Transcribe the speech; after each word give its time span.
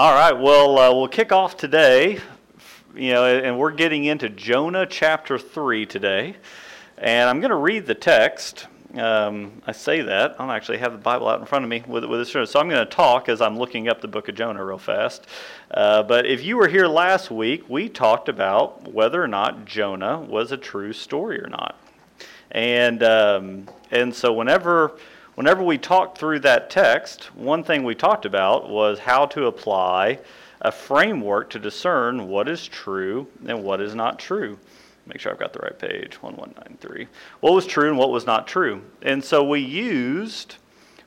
All 0.00 0.14
right, 0.14 0.32
well, 0.32 0.78
uh, 0.78 0.94
we'll 0.94 1.08
kick 1.08 1.30
off 1.30 1.58
today, 1.58 2.20
you 2.94 3.12
know, 3.12 3.26
and 3.26 3.58
we're 3.58 3.70
getting 3.70 4.06
into 4.06 4.30
Jonah 4.30 4.86
chapter 4.86 5.38
3 5.38 5.84
today. 5.84 6.36
And 6.96 7.28
I'm 7.28 7.40
going 7.40 7.50
to 7.50 7.56
read 7.56 7.84
the 7.84 7.94
text. 7.94 8.66
Um, 8.94 9.60
I 9.66 9.72
say 9.72 10.00
that. 10.00 10.36
I 10.36 10.38
don't 10.38 10.56
actually 10.56 10.78
have 10.78 10.92
the 10.92 10.98
Bible 10.98 11.28
out 11.28 11.40
in 11.40 11.44
front 11.44 11.66
of 11.66 11.68
me 11.68 11.84
with, 11.86 12.06
with 12.06 12.18
this. 12.18 12.50
So 12.50 12.58
I'm 12.58 12.70
going 12.70 12.82
to 12.82 12.90
talk 12.90 13.28
as 13.28 13.42
I'm 13.42 13.58
looking 13.58 13.88
up 13.88 14.00
the 14.00 14.08
book 14.08 14.30
of 14.30 14.36
Jonah 14.36 14.64
real 14.64 14.78
fast. 14.78 15.26
Uh, 15.70 16.02
but 16.02 16.24
if 16.24 16.42
you 16.42 16.56
were 16.56 16.68
here 16.68 16.86
last 16.86 17.30
week, 17.30 17.68
we 17.68 17.90
talked 17.90 18.30
about 18.30 18.90
whether 18.90 19.22
or 19.22 19.28
not 19.28 19.66
Jonah 19.66 20.18
was 20.18 20.50
a 20.50 20.56
true 20.56 20.94
story 20.94 21.42
or 21.42 21.48
not. 21.48 21.78
And, 22.52 23.02
um, 23.02 23.68
and 23.90 24.14
so 24.14 24.32
whenever 24.32 24.96
whenever 25.34 25.62
we 25.62 25.78
talked 25.78 26.18
through 26.18 26.40
that 26.40 26.70
text, 26.70 27.34
one 27.34 27.62
thing 27.62 27.84
we 27.84 27.94
talked 27.94 28.24
about 28.24 28.68
was 28.68 28.98
how 28.98 29.26
to 29.26 29.46
apply 29.46 30.18
a 30.60 30.70
framework 30.70 31.50
to 31.50 31.58
discern 31.58 32.28
what 32.28 32.48
is 32.48 32.66
true 32.66 33.26
and 33.46 33.62
what 33.62 33.80
is 33.80 33.94
not 33.94 34.18
true. 34.18 34.58
Make 35.06 35.20
sure 35.20 35.32
I've 35.32 35.38
got 35.38 35.52
the 35.52 35.60
right 35.60 35.78
page, 35.78 36.22
1193. 36.22 37.08
What 37.40 37.54
was 37.54 37.66
true 37.66 37.88
and 37.88 37.98
what 37.98 38.10
was 38.10 38.26
not 38.26 38.46
true. 38.46 38.82
And 39.02 39.24
so 39.24 39.42
we 39.42 39.60
used 39.60 40.56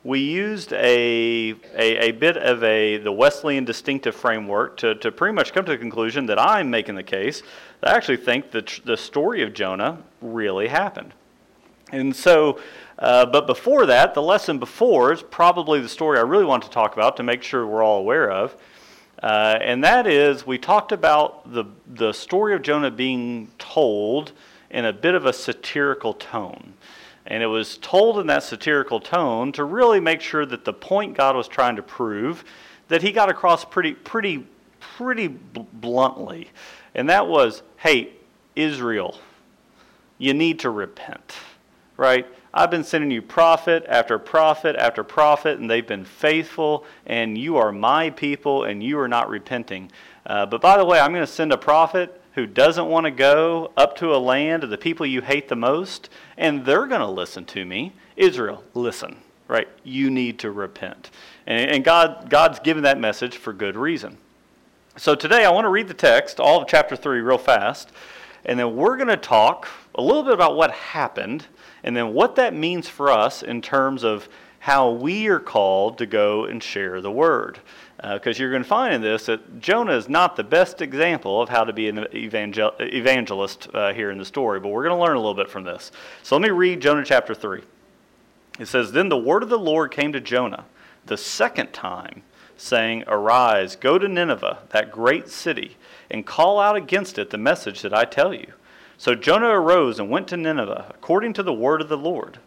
we 0.04 0.20
used 0.20 0.73
a, 0.73 1.52
a, 1.76 2.09
a, 2.09 2.12
bit 2.12 2.36
of 2.36 2.62
a 2.62 2.98
the 2.98 3.12
Wesleyan 3.12 3.64
distinctive 3.64 4.14
framework 4.14 4.76
to, 4.78 4.95
to 4.95 5.12
pretty 5.14 5.34
much 5.34 5.53
come 5.53 5.64
to 5.64 5.72
the 5.72 5.78
conclusion 5.78 6.26
that 6.26 6.38
I'm 6.38 6.70
making 6.70 6.95
the 6.95 7.03
case 7.03 7.42
that 7.80 7.92
I 7.92 7.95
actually 7.95 8.17
think 8.17 8.52
that 8.52 8.81
the 8.84 8.98
story 8.98 9.44
of 9.44 9.53
Jonah 9.53 10.03
really 10.22 10.67
happened. 10.67 11.14
And 11.94 12.14
so 12.14 12.59
uh, 13.03 13.25
but 13.25 13.45
before 13.45 13.85
that, 13.85 14.13
the 14.13 14.21
lesson 14.21 14.59
before 14.59 15.11
is 15.11 15.21
probably 15.21 15.81
the 15.81 15.89
story 15.89 16.17
I 16.17 16.21
really 16.21 16.45
want 16.45 16.63
to 16.63 16.70
talk 16.70 16.94
about 16.94 17.17
to 17.17 17.23
make 17.23 17.44
sure 17.44 17.67
we're 17.67 17.84
all 17.84 17.99
aware 17.99 18.31
of. 18.31 18.55
Uh, 19.21 19.57
and 19.61 19.84
that 19.84 20.07
is, 20.07 20.48
we 20.48 20.57
talked 20.57 20.94
about 20.94 21.52
the, 21.52 21.66
the 21.85 22.13
story 22.13 22.55
of 22.55 22.61
Jonah 22.61 22.89
being 22.89 23.50
told 23.59 24.31
in 24.69 24.86
a 24.86 24.94
bit 24.94 25.16
of 25.16 25.25
a 25.25 25.33
satirical 25.33 26.13
tone. 26.13 26.75
And 27.25 27.44
it 27.44 27.47
was 27.47 27.78
told 27.78 28.19
in 28.19 28.28
that 28.28 28.44
satirical 28.44 29.02
tone 29.02 29.52
to 29.52 29.66
really 29.66 30.00
make 30.00 30.22
sure 30.22 30.45
that 30.45 30.63
the 30.63 30.73
point 30.73 31.17
God 31.17 31.35
was 31.35 31.50
trying 31.50 31.75
to 31.75 31.83
prove, 31.83 32.45
that 32.88 33.02
he 33.02 33.11
got 33.11 33.28
across 33.28 33.66
pretty, 33.66 33.95
pretty, 33.95 34.47
pretty 34.80 35.28
bluntly. 35.28 36.52
And 36.95 37.09
that 37.09 37.28
was, 37.28 37.63
hey, 37.75 38.13
Israel, 38.56 39.19
you 40.17 40.33
need 40.33 40.59
to 40.59 40.69
repent, 40.69 41.33
right? 41.97 42.25
I've 42.56 42.70
been 42.70 42.84
sending 42.84 43.09
you 43.09 43.23
prophet 43.23 43.84
after 43.88 44.20
prophet 44.20 44.76
after 44.76 45.04
prophet, 45.04 45.58
and 45.58 45.68
they've 45.68 45.88
been 45.88 46.06
faithful, 46.06 46.86
and 47.06 47.36
you 47.36 47.58
are 47.58 47.72
my 47.72 48.12
people, 48.12 48.64
and 48.64 48.84
you 48.84 49.00
are 49.00 49.08
not 49.08 49.28
repenting. 49.28 49.92
Uh, 50.26 50.46
but 50.46 50.62
by 50.62 50.78
the 50.78 50.86
way, 50.86 51.00
I'm 51.00 51.12
going 51.12 51.26
to 51.26 51.31
send 51.31 51.52
a 51.52 51.58
prophet 51.58 52.22
who 52.36 52.46
doesn't 52.46 52.88
want 52.88 53.06
to 53.06 53.12
go 53.12 53.72
up 53.76 53.96
to 53.98 54.14
a 54.14 54.18
land 54.18 54.64
of 54.64 54.70
the 54.70 54.78
people 54.78 55.06
you 55.06 55.22
hate 55.22 55.48
the 55.48 55.56
most, 55.56 56.09
and 56.38 56.64
they're 56.64 56.86
going 56.86 57.02
to 57.02 57.08
listen 57.08 57.44
to 57.46 57.66
me. 57.66 57.94
Israel, 58.16 58.64
listen, 58.76 59.18
right? 59.48 59.68
You 59.84 60.12
need 60.12 60.38
to 60.40 60.52
repent. 60.52 61.09
And, 61.48 61.72
and 61.72 61.84
God, 61.84 62.30
God's 62.30 62.59
given 62.59 62.84
that 62.84 63.00
message 63.00 63.36
for 63.36 63.52
good 63.52 63.76
reason. 63.76 64.18
So 64.96 65.16
today 65.16 65.44
I 65.44 65.50
want 65.50 65.66
to 65.66 65.70
read 65.70 65.88
the 65.88 65.96
text, 65.96 66.40
all 66.40 66.62
of 66.62 66.68
chapter 66.68 66.96
3, 66.96 67.20
real 67.22 67.40
fast, 67.40 67.92
and 68.46 68.59
then 68.59 68.76
we're 68.76 68.98
going 68.98 69.08
to 69.08 69.18
talk 69.18 69.68
a 69.96 70.02
little 70.02 70.22
bit 70.22 70.34
about 70.34 70.56
what 70.56 70.70
happened 70.70 71.48
and 71.84 71.95
then 71.95 72.14
what 72.14 72.36
that 72.36 72.53
means 72.53 72.88
for 72.88 73.12
us 73.12 73.44
in 73.44 73.62
terms 73.62 74.03
of 74.03 74.30
how 74.59 74.89
we 74.89 75.28
are 75.28 75.42
called 75.42 75.98
to 75.98 76.06
go 76.06 76.45
and 76.45 76.64
share 76.64 77.02
the 77.02 77.12
word. 77.12 77.59
Because 77.98 78.38
uh, 78.38 78.42
you're 78.42 78.50
going 78.50 78.64
to 78.64 78.67
find 78.67 78.94
in 78.94 79.02
this 79.02 79.25
that 79.25 79.59
Jonah 79.59 79.92
is 79.94 80.08
not 80.08 80.38
the 80.38 80.44
best 80.44 80.81
example 80.81 81.42
of 81.42 81.50
how 81.50 81.66
to 81.66 81.73
be 81.73 81.90
an 81.90 82.08
evangel- 82.16 82.73
evangelist 82.80 83.67
uh, 83.73 83.94
here 83.94 84.09
in 84.09 84.17
the 84.17 84.25
story, 84.25 84.62
but 84.62 84.70
we're 84.70 84.84
going 84.84 84.95
to 84.95 85.02
learn 85.03 85.17
a 85.17 85.20
little 85.20 85.34
bit 85.34 85.50
from 85.50 85.66
this. 85.66 85.92
So 86.22 86.35
let 86.35 86.41
me 86.41 86.50
read 86.50 86.81
Jonah 86.81 87.03
chapter 87.03 87.35
3. 87.35 87.62
It 88.59 88.68
says, 88.68 88.91
Then 88.91 89.09
the 89.09 89.18
word 89.18 89.44
of 89.44 89.50
the 89.50 89.59
Lord 89.59 89.91
came 89.91 90.13
to 90.13 90.22
Jonah 90.22 90.66
the 91.06 91.18
second 91.18 91.74
time, 91.74 92.24
saying, 92.56 93.03
Arise, 93.07 93.75
go 93.75 93.97
to 93.97 94.07
Nineveh, 94.07 94.59
that 94.69 94.91
great 94.91 95.28
city, 95.28 95.75
and 96.09 96.25
call 96.25 96.59
out 96.59 96.75
against 96.78 97.18
it 97.18 97.31
the 97.31 97.38
message 97.38 97.81
that 97.81 97.94
I 97.94 98.06
tell 98.06 98.34
you. 98.34 98.53
So 99.03 99.16
Jonah 99.16 99.50
arose 99.50 100.00
and 100.00 100.09
went 100.09 100.30
to 100.30 100.38
Nineveh, 100.38 100.86
according 100.96 101.34
to 101.34 101.44
the 101.44 101.52
word 101.52 101.81
of 101.81 101.90
the 101.90 101.97
Lord. 101.97 102.38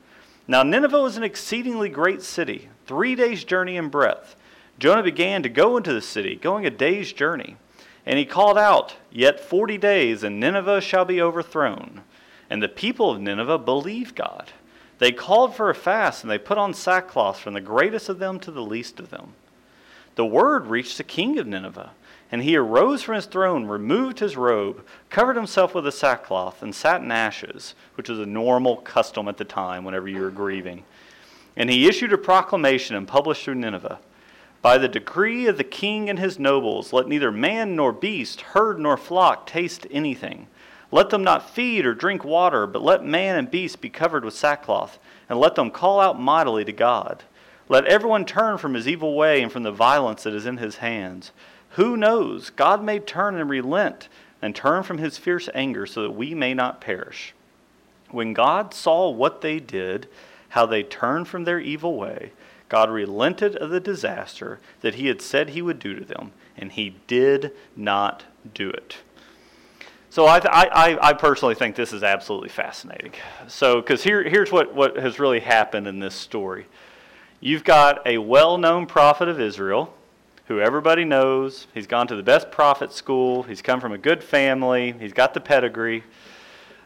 Now 0.48 0.62
Nineveh 0.62 1.02
was 1.02 1.18
an 1.18 1.22
exceedingly 1.22 1.90
great 1.90 2.22
city, 2.22 2.70
three 2.86 3.14
days' 3.14 3.44
journey 3.44 3.76
in 3.76 3.90
breadth. 3.90 4.36
Jonah 4.78 5.02
began 5.02 5.42
to 5.42 5.50
go 5.50 5.76
into 5.76 5.92
the 5.92 6.00
city, 6.00 6.34
going 6.34 6.64
a 6.64 6.70
day's 6.70 7.12
journey. 7.12 7.58
And 8.06 8.18
he 8.18 8.24
called 8.24 8.56
out, 8.56 8.96
Yet 9.12 9.38
forty 9.38 9.76
days, 9.76 10.22
and 10.22 10.40
Nineveh 10.40 10.80
shall 10.80 11.04
be 11.04 11.20
overthrown. 11.20 12.00
And 12.48 12.62
the 12.62 12.68
people 12.68 13.10
of 13.10 13.20
Nineveh 13.20 13.58
believed 13.58 14.16
God. 14.16 14.52
They 14.98 15.12
called 15.12 15.54
for 15.54 15.68
a 15.68 15.74
fast, 15.74 16.24
and 16.24 16.30
they 16.30 16.38
put 16.38 16.56
on 16.56 16.72
sackcloth 16.72 17.38
from 17.38 17.52
the 17.52 17.60
greatest 17.60 18.08
of 18.08 18.18
them 18.18 18.40
to 18.40 18.50
the 18.50 18.62
least 18.62 18.98
of 18.98 19.10
them. 19.10 19.34
The 20.14 20.24
word 20.24 20.68
reached 20.68 20.96
the 20.96 21.04
king 21.04 21.38
of 21.38 21.46
Nineveh 21.46 21.90
and 22.32 22.42
he 22.42 22.56
arose 22.56 23.02
from 23.02 23.14
his 23.14 23.26
throne, 23.26 23.66
removed 23.66 24.18
his 24.18 24.36
robe, 24.36 24.84
covered 25.10 25.36
himself 25.36 25.74
with 25.74 25.86
a 25.86 25.92
sackcloth, 25.92 26.62
and 26.62 26.74
sat 26.74 27.00
in 27.00 27.12
ashes, 27.12 27.74
which 27.94 28.08
was 28.08 28.18
a 28.18 28.26
normal 28.26 28.78
custom 28.78 29.28
at 29.28 29.36
the 29.36 29.44
time 29.44 29.84
whenever 29.84 30.08
you 30.08 30.20
were 30.20 30.30
grieving. 30.30 30.84
And 31.56 31.70
he 31.70 31.88
issued 31.88 32.12
a 32.12 32.18
proclamation 32.18 32.96
and 32.96 33.06
published 33.08 33.44
through 33.44 33.54
Nineveh 33.54 34.00
By 34.60 34.76
the 34.78 34.88
decree 34.88 35.46
of 35.46 35.56
the 35.56 35.64
king 35.64 36.10
and 36.10 36.18
his 36.18 36.38
nobles, 36.38 36.92
let 36.92 37.06
neither 37.06 37.30
man 37.30 37.76
nor 37.76 37.92
beast, 37.92 38.40
herd 38.40 38.80
nor 38.80 38.96
flock 38.96 39.46
taste 39.46 39.86
anything. 39.90 40.48
Let 40.90 41.10
them 41.10 41.22
not 41.22 41.50
feed 41.50 41.86
or 41.86 41.94
drink 41.94 42.24
water, 42.24 42.66
but 42.66 42.82
let 42.82 43.04
man 43.04 43.36
and 43.36 43.50
beast 43.50 43.80
be 43.80 43.88
covered 43.88 44.24
with 44.24 44.34
sackcloth, 44.34 44.98
and 45.28 45.38
let 45.38 45.54
them 45.54 45.70
call 45.70 46.00
out 46.00 46.20
mightily 46.20 46.64
to 46.64 46.72
God. 46.72 47.22
Let 47.68 47.86
everyone 47.86 48.24
turn 48.24 48.58
from 48.58 48.74
his 48.74 48.86
evil 48.86 49.14
way 49.14 49.42
and 49.42 49.50
from 49.50 49.64
the 49.64 49.72
violence 49.72 50.22
that 50.22 50.34
is 50.34 50.46
in 50.46 50.58
his 50.58 50.76
hands. 50.76 51.32
Who 51.70 51.96
knows? 51.96 52.50
God 52.50 52.82
may 52.82 52.98
turn 52.98 53.36
and 53.36 53.50
relent 53.50 54.08
and 54.40 54.54
turn 54.54 54.82
from 54.82 54.98
his 54.98 55.18
fierce 55.18 55.48
anger 55.54 55.86
so 55.86 56.02
that 56.02 56.12
we 56.12 56.34
may 56.34 56.54
not 56.54 56.80
perish. 56.80 57.34
When 58.10 58.32
God 58.32 58.72
saw 58.72 59.10
what 59.10 59.40
they 59.40 59.58
did, 59.58 60.08
how 60.50 60.66
they 60.66 60.82
turned 60.82 61.26
from 61.26 61.44
their 61.44 61.58
evil 61.58 61.96
way, 61.96 62.32
God 62.68 62.90
relented 62.90 63.56
of 63.56 63.70
the 63.70 63.80
disaster 63.80 64.60
that 64.80 64.96
he 64.96 65.06
had 65.06 65.20
said 65.20 65.50
he 65.50 65.62
would 65.62 65.78
do 65.78 65.94
to 65.94 66.04
them, 66.04 66.32
and 66.56 66.72
he 66.72 66.96
did 67.06 67.52
not 67.76 68.24
do 68.54 68.70
it. 68.70 68.98
So 70.10 70.26
I, 70.26 70.38
I, 70.38 71.08
I 71.08 71.12
personally 71.12 71.54
think 71.54 71.76
this 71.76 71.92
is 71.92 72.02
absolutely 72.02 72.48
fascinating. 72.48 73.12
So, 73.48 73.80
because 73.80 74.02
here, 74.02 74.22
here's 74.22 74.50
what, 74.50 74.74
what 74.74 74.96
has 74.96 75.18
really 75.18 75.40
happened 75.40 75.86
in 75.86 75.98
this 75.98 76.14
story. 76.14 76.66
You've 77.40 77.64
got 77.64 78.06
a 78.06 78.18
well 78.18 78.56
known 78.56 78.86
prophet 78.86 79.28
of 79.28 79.40
Israel 79.40 79.92
who 80.46 80.60
everybody 80.60 81.04
knows. 81.04 81.66
He's 81.74 81.86
gone 81.86 82.06
to 82.06 82.16
the 82.16 82.22
best 82.22 82.50
prophet 82.50 82.92
school. 82.92 83.42
He's 83.42 83.62
come 83.62 83.80
from 83.80 83.92
a 83.92 83.98
good 83.98 84.22
family. 84.22 84.94
He's 84.98 85.12
got 85.12 85.34
the 85.34 85.40
pedigree. 85.40 86.04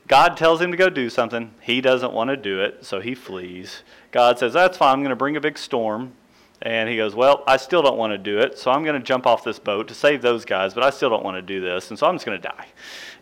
God 0.09 0.37
tells 0.37 0.61
him 0.61 0.73
to 0.73 0.77
go 0.77 0.91
do 0.91 1.09
something. 1.09 1.53
He 1.61 1.81
doesn't 1.81 2.13
want 2.13 2.31
to 2.31 2.37
do 2.37 2.61
it, 2.61 2.85
so 2.85 3.01
he 3.01 3.15
flees. 3.15 3.83
God 4.11 4.39
says, 4.39 4.53
That's 4.53 4.77
fine. 4.77 4.95
I'm 4.95 5.01
going 5.01 5.11
to 5.11 5.17
bring 5.17 5.37
a 5.37 5.41
big 5.41 5.57
storm. 5.57 6.15
And 6.63 6.89
he 6.89 6.97
goes, 6.97 7.15
Well, 7.15 7.45
I 7.47 7.57
still 7.59 7.81
don't 7.83 7.97
want 7.97 8.13
to 8.13 8.19
do 8.19 8.41
it, 8.41 8.59
so 8.59 8.73
I'm 8.73 8.83
going 8.83 8.99
to 8.99 9.07
jump 9.07 9.27
off 9.27 9.45
this 9.45 9.61
boat 9.61 9.87
to 9.89 9.95
save 9.95 10.21
those 10.21 10.45
guys, 10.45 10.75
but 10.75 10.83
I 10.83 10.91
still 10.91 11.11
don't 11.11 11.23
want 11.25 11.37
to 11.37 11.43
do 11.43 11.61
this, 11.61 11.91
and 11.91 11.99
so 11.99 12.09
I'm 12.09 12.17
just 12.17 12.27
going 12.27 12.41
to 12.41 12.49
die. 12.49 12.67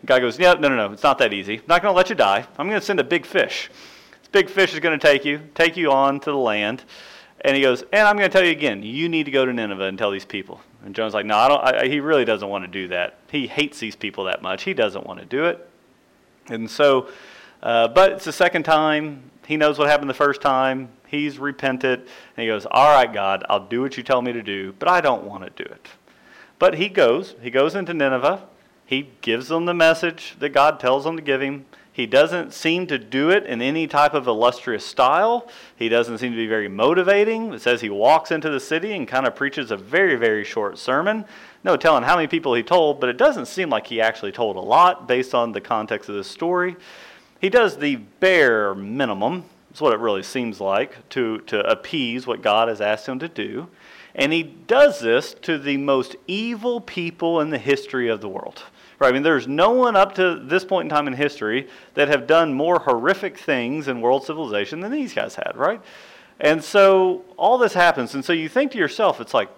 God 0.05 0.19
goes, 0.19 0.39
Yeah, 0.39 0.53
no, 0.53 0.67
no, 0.67 0.75
no, 0.75 0.91
it's 0.91 1.03
not 1.03 1.19
that 1.19 1.31
easy. 1.31 1.57
I'm 1.57 1.63
not 1.67 1.83
going 1.83 1.93
to 1.93 1.95
let 1.95 2.09
you 2.09 2.15
die. 2.15 2.45
I'm 2.57 2.67
going 2.67 2.79
to 2.79 2.85
send 2.85 2.99
a 2.99 3.03
big 3.03 3.25
fish. 3.25 3.69
This 4.19 4.29
big 4.31 4.49
fish 4.49 4.73
is 4.73 4.79
going 4.79 4.97
to 4.97 5.07
take 5.07 5.25
you, 5.25 5.41
take 5.53 5.77
you 5.77 5.91
on 5.91 6.19
to 6.21 6.31
the 6.31 6.37
land. 6.37 6.85
And 7.41 7.55
he 7.55 7.61
goes, 7.61 7.83
and 7.93 8.07
I'm 8.07 8.17
going 8.17 8.29
to 8.29 8.33
tell 8.33 8.45
you 8.45 8.51
again, 8.51 8.83
you 8.83 9.07
need 9.07 9.25
to 9.25 9.31
go 9.31 9.45
to 9.45 9.53
Nineveh 9.53 9.85
and 9.85 9.97
tell 9.97 10.11
these 10.11 10.25
people. 10.25 10.61
And 10.83 10.93
Jonah's 10.93 11.13
like, 11.13 11.25
no, 11.25 11.37
I 11.37 11.47
don't. 11.47 11.63
I, 11.63 11.87
he 11.87 11.99
really 11.99 12.25
doesn't 12.25 12.47
want 12.47 12.63
to 12.65 12.67
do 12.67 12.89
that. 12.89 13.17
He 13.31 13.47
hates 13.47 13.79
these 13.79 13.95
people 13.95 14.25
that 14.25 14.41
much. 14.41 14.63
He 14.63 14.73
doesn't 14.73 15.05
want 15.05 15.19
to 15.19 15.25
do 15.25 15.45
it. 15.45 15.69
And 16.47 16.69
so, 16.69 17.09
uh, 17.63 17.87
but 17.89 18.11
it's 18.13 18.25
the 18.25 18.33
second 18.33 18.63
time. 18.63 19.23
He 19.45 19.57
knows 19.57 19.79
what 19.79 19.89
happened 19.89 20.09
the 20.09 20.15
first 20.15 20.41
time. 20.41 20.89
He's 21.07 21.39
repented. 21.39 21.99
And 22.01 22.09
he 22.37 22.47
goes, 22.47 22.65
all 22.69 22.93
right, 22.93 23.11
God, 23.11 23.43
I'll 23.49 23.67
do 23.67 23.81
what 23.81 23.97
you 23.97 24.03
tell 24.03 24.21
me 24.21 24.33
to 24.33 24.43
do, 24.43 24.73
but 24.77 24.89
I 24.89 25.01
don't 25.01 25.23
want 25.23 25.43
to 25.43 25.63
do 25.63 25.69
it. 25.69 25.87
But 26.59 26.75
he 26.75 26.89
goes. 26.89 27.35
He 27.41 27.49
goes 27.49 27.73
into 27.73 27.93
Nineveh. 27.93 28.45
He 28.85 29.09
gives 29.21 29.47
them 29.47 29.65
the 29.65 29.73
message 29.73 30.35
that 30.39 30.49
God 30.49 30.79
tells 30.79 31.03
them 31.03 31.15
to 31.15 31.21
give 31.21 31.41
him. 31.41 31.65
He 31.99 32.05
doesn't 32.05 32.53
seem 32.53 32.87
to 32.87 32.97
do 32.97 33.29
it 33.29 33.45
in 33.45 33.61
any 33.61 33.85
type 33.85 34.13
of 34.13 34.25
illustrious 34.25 34.85
style. 34.85 35.49
He 35.75 35.89
doesn't 35.89 36.19
seem 36.19 36.31
to 36.31 36.37
be 36.37 36.47
very 36.47 36.69
motivating. 36.69 37.51
It 37.53 37.61
says 37.61 37.81
he 37.81 37.89
walks 37.89 38.31
into 38.31 38.49
the 38.49 38.61
city 38.61 38.93
and 38.93 39.05
kind 39.05 39.27
of 39.27 39.35
preaches 39.35 39.69
a 39.69 39.75
very, 39.75 40.15
very 40.15 40.45
short 40.45 40.77
sermon. 40.77 41.25
No 41.65 41.75
telling 41.75 42.03
how 42.03 42.15
many 42.15 42.29
people 42.29 42.53
he 42.53 42.63
told, 42.63 43.01
but 43.01 43.09
it 43.09 43.17
doesn't 43.17 43.47
seem 43.47 43.69
like 43.69 43.85
he 43.85 43.99
actually 43.99 44.31
told 44.31 44.55
a 44.55 44.61
lot 44.61 45.09
based 45.09 45.35
on 45.35 45.51
the 45.51 45.59
context 45.59 46.07
of 46.07 46.15
this 46.15 46.31
story. 46.31 46.77
He 47.41 47.49
does 47.49 47.75
the 47.75 47.97
bare 47.97 48.73
minimum, 48.73 49.43
that's 49.69 49.81
what 49.81 49.91
it 49.91 49.99
really 49.99 50.23
seems 50.23 50.61
like, 50.61 51.09
to, 51.09 51.39
to 51.47 51.69
appease 51.69 52.25
what 52.25 52.41
God 52.41 52.69
has 52.69 52.79
asked 52.79 53.09
him 53.09 53.19
to 53.19 53.27
do. 53.27 53.67
And 54.15 54.31
he 54.31 54.43
does 54.43 55.01
this 55.01 55.33
to 55.41 55.57
the 55.57 55.75
most 55.75 56.15
evil 56.27 56.79
people 56.79 57.41
in 57.41 57.49
the 57.49 57.57
history 57.57 58.07
of 58.07 58.21
the 58.21 58.29
world. 58.29 58.63
Right? 58.99 59.09
I 59.09 59.11
mean, 59.13 59.23
there's 59.23 59.47
no 59.47 59.71
one 59.71 59.95
up 59.95 60.15
to 60.15 60.39
this 60.43 60.65
point 60.65 60.85
in 60.85 60.89
time 60.95 61.07
in 61.07 61.13
history 61.13 61.69
that 61.93 62.09
have 62.09 62.27
done 62.27 62.53
more 62.53 62.79
horrific 62.79 63.37
things 63.37 63.87
in 63.87 64.01
world 64.01 64.25
civilization 64.25 64.81
than 64.81 64.91
these 64.91 65.13
guys 65.13 65.35
had, 65.35 65.53
right? 65.55 65.81
And 66.39 66.61
so 66.63 67.23
all 67.37 67.57
this 67.57 67.73
happens. 67.73 68.13
And 68.13 68.23
so 68.23 68.33
you 68.33 68.49
think 68.49 68.73
to 68.73 68.77
yourself, 68.77 69.21
it's 69.21 69.33
like, 69.33 69.49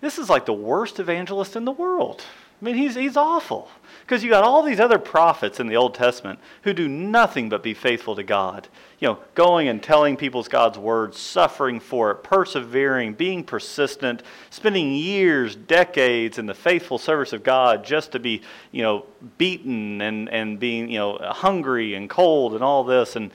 this 0.00 0.18
is 0.18 0.30
like 0.30 0.46
the 0.46 0.54
worst 0.54 0.98
evangelist 0.98 1.56
in 1.56 1.66
the 1.66 1.72
world. 1.72 2.24
I 2.60 2.64
mean, 2.64 2.74
he's, 2.74 2.94
he's 2.94 3.16
awful. 3.16 3.70
Because 4.02 4.24
you 4.24 4.30
got 4.30 4.42
all 4.42 4.62
these 4.62 4.80
other 4.80 4.98
prophets 4.98 5.60
in 5.60 5.68
the 5.68 5.76
Old 5.76 5.94
Testament 5.94 6.40
who 6.62 6.72
do 6.72 6.88
nothing 6.88 7.48
but 7.48 7.62
be 7.62 7.74
faithful 7.74 8.16
to 8.16 8.24
God. 8.24 8.66
You 8.98 9.08
know, 9.08 9.18
going 9.36 9.68
and 9.68 9.80
telling 9.80 10.16
people's 10.16 10.48
God's 10.48 10.78
words, 10.78 11.16
suffering 11.16 11.78
for 11.78 12.10
it, 12.10 12.24
persevering, 12.24 13.14
being 13.14 13.44
persistent, 13.44 14.24
spending 14.50 14.92
years, 14.92 15.54
decades 15.54 16.38
in 16.38 16.46
the 16.46 16.54
faithful 16.54 16.98
service 16.98 17.32
of 17.32 17.44
God 17.44 17.84
just 17.84 18.12
to 18.12 18.18
be, 18.18 18.42
you 18.72 18.82
know, 18.82 19.06
beaten 19.38 20.00
and, 20.02 20.28
and 20.28 20.58
being, 20.58 20.90
you 20.90 20.98
know, 20.98 21.18
hungry 21.20 21.94
and 21.94 22.10
cold 22.10 22.54
and 22.54 22.64
all 22.64 22.82
this. 22.82 23.14
And 23.14 23.30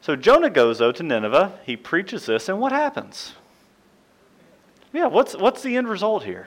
so 0.00 0.14
Jonah 0.14 0.48
goes, 0.48 0.78
though, 0.78 0.92
to 0.92 1.02
Nineveh. 1.02 1.58
He 1.66 1.76
preaches 1.76 2.24
this, 2.24 2.48
and 2.48 2.60
what 2.60 2.70
happens? 2.70 3.34
Yeah, 4.92 5.06
what's, 5.06 5.36
what's 5.36 5.62
the 5.62 5.76
end 5.76 5.88
result 5.88 6.22
here? 6.22 6.46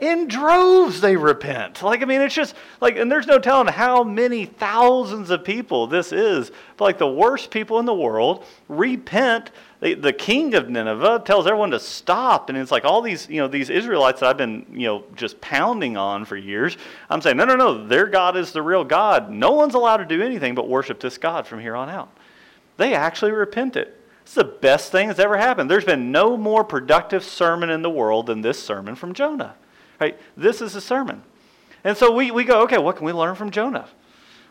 In 0.00 0.28
droves 0.28 1.00
they 1.00 1.16
repent. 1.16 1.82
Like, 1.82 2.02
I 2.02 2.04
mean, 2.04 2.20
it's 2.20 2.34
just 2.34 2.54
like, 2.80 2.96
and 2.96 3.10
there's 3.10 3.26
no 3.26 3.38
telling 3.38 3.68
how 3.68 4.02
many 4.02 4.46
thousands 4.46 5.30
of 5.30 5.44
people 5.44 5.86
this 5.86 6.12
is. 6.12 6.50
But 6.76 6.84
like 6.84 6.98
the 6.98 7.08
worst 7.08 7.50
people 7.50 7.78
in 7.78 7.86
the 7.86 7.94
world 7.94 8.44
repent. 8.68 9.50
The, 9.80 9.94
the 9.94 10.12
king 10.12 10.54
of 10.54 10.68
Nineveh 10.68 11.22
tells 11.24 11.46
everyone 11.46 11.70
to 11.70 11.80
stop. 11.80 12.48
And 12.48 12.58
it's 12.58 12.70
like 12.70 12.84
all 12.84 13.00
these, 13.00 13.28
you 13.28 13.38
know, 13.40 13.48
these 13.48 13.70
Israelites 13.70 14.20
that 14.20 14.28
I've 14.28 14.36
been, 14.36 14.66
you 14.72 14.86
know, 14.86 15.04
just 15.14 15.40
pounding 15.40 15.96
on 15.96 16.24
for 16.24 16.36
years. 16.36 16.76
I'm 17.08 17.22
saying, 17.22 17.36
no, 17.36 17.44
no, 17.44 17.56
no, 17.56 17.86
their 17.86 18.06
God 18.06 18.36
is 18.36 18.52
the 18.52 18.62
real 18.62 18.84
God. 18.84 19.30
No 19.30 19.52
one's 19.52 19.74
allowed 19.74 19.98
to 19.98 20.04
do 20.04 20.22
anything 20.22 20.54
but 20.54 20.68
worship 20.68 21.00
this 21.00 21.16
God 21.18 21.46
from 21.46 21.60
here 21.60 21.76
on 21.76 21.88
out. 21.88 22.10
They 22.76 22.94
actually 22.94 23.32
repented. 23.32 23.88
It 23.88 24.00
it's 24.30 24.36
the 24.36 24.44
best 24.44 24.92
thing 24.92 25.08
that's 25.08 25.18
ever 25.18 25.36
happened. 25.36 25.68
There's 25.68 25.84
been 25.84 26.12
no 26.12 26.36
more 26.36 26.62
productive 26.62 27.24
sermon 27.24 27.68
in 27.68 27.82
the 27.82 27.90
world 27.90 28.26
than 28.26 28.42
this 28.42 28.62
sermon 28.62 28.94
from 28.94 29.12
Jonah. 29.12 29.56
Right? 30.00 30.18
This 30.36 30.62
is 30.62 30.74
a 30.74 30.80
sermon. 30.80 31.22
And 31.84 31.96
so 31.96 32.12
we, 32.12 32.30
we 32.30 32.44
go, 32.44 32.62
okay, 32.62 32.78
what 32.78 32.96
can 32.96 33.06
we 33.06 33.12
learn 33.12 33.34
from 33.34 33.50
Jonah? 33.50 33.88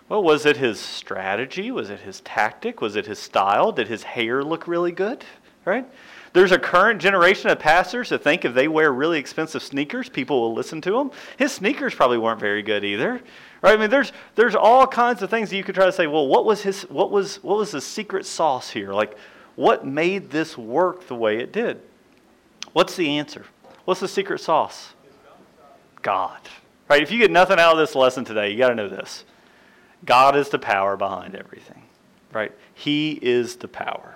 Well, 0.08 0.24
was 0.24 0.46
it 0.46 0.58
his 0.58 0.80
strategy? 0.80 1.70
Was 1.72 1.90
it 1.90 2.00
his 2.00 2.22
tactic? 2.22 2.82
Was 2.82 2.96
it 2.96 3.06
his 3.06 3.20
style? 3.20 3.72
Did 3.72 3.88
his 3.88 4.04
hair 4.04 4.44
look 4.44 4.68
really 4.68 4.92
good? 4.92 5.24
Right? 5.66 5.86
There's 6.34 6.52
a 6.52 6.60
current 6.60 7.02
generation 7.02 7.50
of 7.50 7.60
pastors 7.60 8.10
that 8.10 8.24
think 8.24 8.46
if 8.46 8.54
they 8.54 8.68
wear 8.68 8.92
really 8.92 9.20
expensive 9.20 9.62
sneakers, 9.62 10.10
people 10.10 10.42
will 10.42 10.54
listen 10.54 10.82
to 10.82 10.92
them. 10.92 11.12
His 11.38 11.52
sneakers 11.52 11.94
probably 11.94 12.18
weren't 12.18 12.40
very 12.40 12.64
good 12.64 12.84
either. 12.84 13.22
Right? 13.62 13.74
I 13.74 13.78
mean, 13.78 13.90
there's 13.90 14.12
there's 14.36 14.56
all 14.56 14.88
kinds 14.88 15.22
of 15.22 15.30
things 15.30 15.50
that 15.50 15.58
you 15.58 15.64
could 15.64 15.76
try 15.76 15.86
to 15.86 15.92
say, 15.92 16.08
well, 16.08 16.28
what 16.28 16.46
was 16.46 16.62
his 16.62 16.84
what 16.84 17.12
was 17.12 17.44
what 17.44 17.58
was 17.58 17.72
the 17.72 17.82
secret 17.82 18.26
sauce 18.26 18.70
here? 18.70 18.94
Like, 18.94 19.18
what 19.56 19.86
made 19.86 20.30
this 20.30 20.58
work 20.58 21.08
the 21.08 21.16
way 21.16 21.40
it 21.40 21.52
did? 21.52 21.82
What's 22.74 22.96
the 22.96 23.18
answer? 23.18 23.46
What's 23.86 24.00
the 24.00 24.08
secret 24.08 24.40
sauce? 24.40 24.94
God. 26.02 26.40
Right? 26.90 27.04
If 27.04 27.12
you 27.12 27.20
get 27.20 27.32
nothing 27.32 27.60
out 27.60 27.74
of 27.74 27.78
this 27.78 27.96
lesson 27.96 28.26
today, 28.26 28.52
you 28.52 28.58
got 28.58 28.70
to 28.70 28.76
know 28.76 28.90
this. 28.90 29.24
God 30.06 30.36
is 30.36 30.50
the 30.50 30.60
power 30.60 30.98
behind 30.98 31.36
everything. 31.36 31.84
Right? 32.32 32.52
He 32.74 33.20
is 33.22 33.58
the 33.58 33.68
power. 33.68 34.16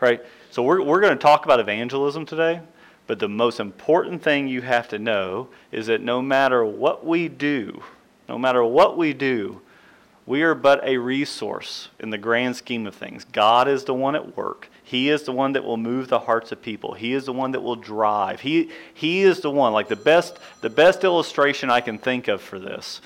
Right? 0.00 0.24
So 0.50 0.62
we're, 0.62 0.82
we're 0.82 1.00
going 1.00 1.12
to 1.12 1.22
talk 1.22 1.44
about 1.44 1.60
evangelism 1.60 2.26
today, 2.26 2.60
but 3.06 3.18
the 3.18 3.28
most 3.28 3.60
important 3.60 4.22
thing 4.22 4.48
you 4.48 4.62
have 4.62 4.88
to 4.88 4.98
know 4.98 5.48
is 5.72 5.86
that 5.86 6.00
no 6.00 6.22
matter 6.22 6.64
what 6.64 7.04
we 7.04 7.28
do, 7.28 7.82
no 8.28 8.38
matter 8.38 8.64
what 8.64 8.96
we 8.96 9.12
do, 9.12 9.60
we 10.26 10.42
are 10.42 10.54
but 10.54 10.86
a 10.86 10.96
resource 10.96 11.88
in 12.00 12.10
the 12.10 12.18
grand 12.18 12.56
scheme 12.56 12.86
of 12.86 12.94
things. 12.94 13.24
God 13.24 13.68
is 13.68 13.84
the 13.84 13.94
one 13.94 14.16
at 14.16 14.36
work. 14.36 14.68
He 14.86 15.10
is 15.10 15.24
the 15.24 15.32
one 15.32 15.54
that 15.54 15.64
will 15.64 15.76
move 15.76 16.06
the 16.06 16.20
hearts 16.20 16.52
of 16.52 16.62
people. 16.62 16.94
He 16.94 17.12
is 17.12 17.24
the 17.24 17.32
one 17.32 17.50
that 17.50 17.60
will 17.60 17.74
drive. 17.74 18.40
He, 18.40 18.70
he 18.94 19.22
is 19.22 19.40
the 19.40 19.50
one. 19.50 19.72
Like 19.72 19.88
the 19.88 19.96
best, 19.96 20.38
the 20.60 20.70
best 20.70 21.02
illustration 21.02 21.70
I 21.70 21.80
can 21.80 21.98
think 21.98 22.28
of 22.28 22.40
for 22.40 22.60
this 22.60 23.00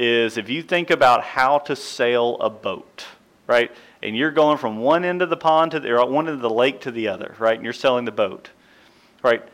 is 0.00 0.36
if 0.36 0.48
you 0.48 0.64
think 0.64 0.90
about 0.90 1.22
how 1.22 1.58
to 1.58 1.76
sail 1.76 2.38
a 2.40 2.50
boat, 2.50 3.06
right? 3.46 3.70
And 4.02 4.16
you're 4.16 4.32
going 4.32 4.58
from 4.58 4.78
one 4.78 5.04
end 5.04 5.22
of 5.22 5.30
the 5.30 5.36
pond 5.36 5.70
to 5.70 5.78
the, 5.78 5.92
or 5.92 6.04
one 6.10 6.26
end 6.26 6.34
of 6.34 6.42
the 6.42 6.50
lake 6.50 6.80
to 6.80 6.90
the 6.90 7.06
other, 7.06 7.36
right? 7.38 7.54
And 7.54 7.62
you're 7.62 7.72
sailing 7.72 8.04
the 8.04 8.10
boat, 8.10 8.50
right? 9.22 9.44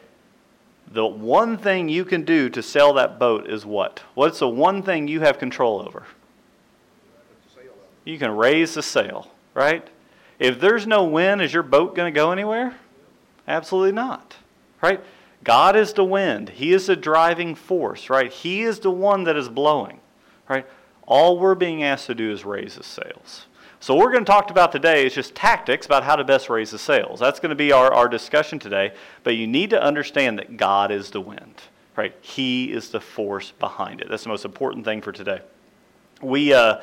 The 0.90 1.04
one 1.04 1.58
thing 1.58 1.90
you 1.90 2.06
can 2.06 2.24
do 2.24 2.48
to 2.48 2.62
sail 2.62 2.94
that 2.94 3.18
boat 3.18 3.46
is 3.46 3.66
what? 3.66 4.02
What's 4.14 4.38
the 4.38 4.48
one 4.48 4.82
thing 4.82 5.06
you 5.06 5.20
have 5.20 5.38
control 5.38 5.82
over? 5.86 6.04
You 8.06 8.18
can 8.18 8.30
raise 8.30 8.72
the 8.72 8.82
sail, 8.82 9.30
right? 9.52 9.86
If 10.38 10.60
there's 10.60 10.86
no 10.86 11.04
wind, 11.04 11.42
is 11.42 11.52
your 11.52 11.62
boat 11.62 11.94
going 11.94 12.12
to 12.12 12.16
go 12.16 12.30
anywhere? 12.30 12.76
Absolutely 13.46 13.92
not. 13.92 14.36
Right? 14.80 15.02
God 15.44 15.76
is 15.76 15.92
the 15.92 16.04
wind. 16.04 16.50
He 16.50 16.72
is 16.72 16.86
the 16.86 16.96
driving 16.96 17.54
force, 17.54 18.10
right? 18.10 18.32
He 18.32 18.62
is 18.62 18.80
the 18.80 18.90
one 18.90 19.24
that 19.24 19.36
is 19.36 19.48
blowing, 19.48 20.00
right? 20.48 20.66
All 21.06 21.38
we're 21.38 21.54
being 21.54 21.82
asked 21.82 22.06
to 22.06 22.14
do 22.14 22.30
is 22.30 22.44
raise 22.44 22.76
the 22.76 22.84
sails. 22.84 23.46
So 23.80 23.94
what 23.94 24.04
we're 24.04 24.12
going 24.12 24.24
to 24.24 24.30
talk 24.30 24.50
about 24.50 24.72
today 24.72 25.06
is 25.06 25.14
just 25.14 25.34
tactics 25.34 25.86
about 25.86 26.02
how 26.02 26.16
to 26.16 26.24
best 26.24 26.50
raise 26.50 26.72
the 26.72 26.78
sails. 26.78 27.20
That's 27.20 27.38
going 27.38 27.50
to 27.50 27.56
be 27.56 27.70
our, 27.70 27.92
our 27.92 28.08
discussion 28.08 28.58
today. 28.58 28.92
But 29.22 29.36
you 29.36 29.46
need 29.46 29.70
to 29.70 29.80
understand 29.80 30.38
that 30.38 30.56
God 30.56 30.90
is 30.90 31.10
the 31.10 31.20
wind, 31.20 31.54
right? 31.96 32.14
He 32.20 32.72
is 32.72 32.90
the 32.90 33.00
force 33.00 33.52
behind 33.52 34.00
it. 34.00 34.08
That's 34.08 34.24
the 34.24 34.30
most 34.30 34.44
important 34.44 34.84
thing 34.84 35.00
for 35.00 35.12
today. 35.12 35.40
We 36.20 36.52
uh, 36.52 36.80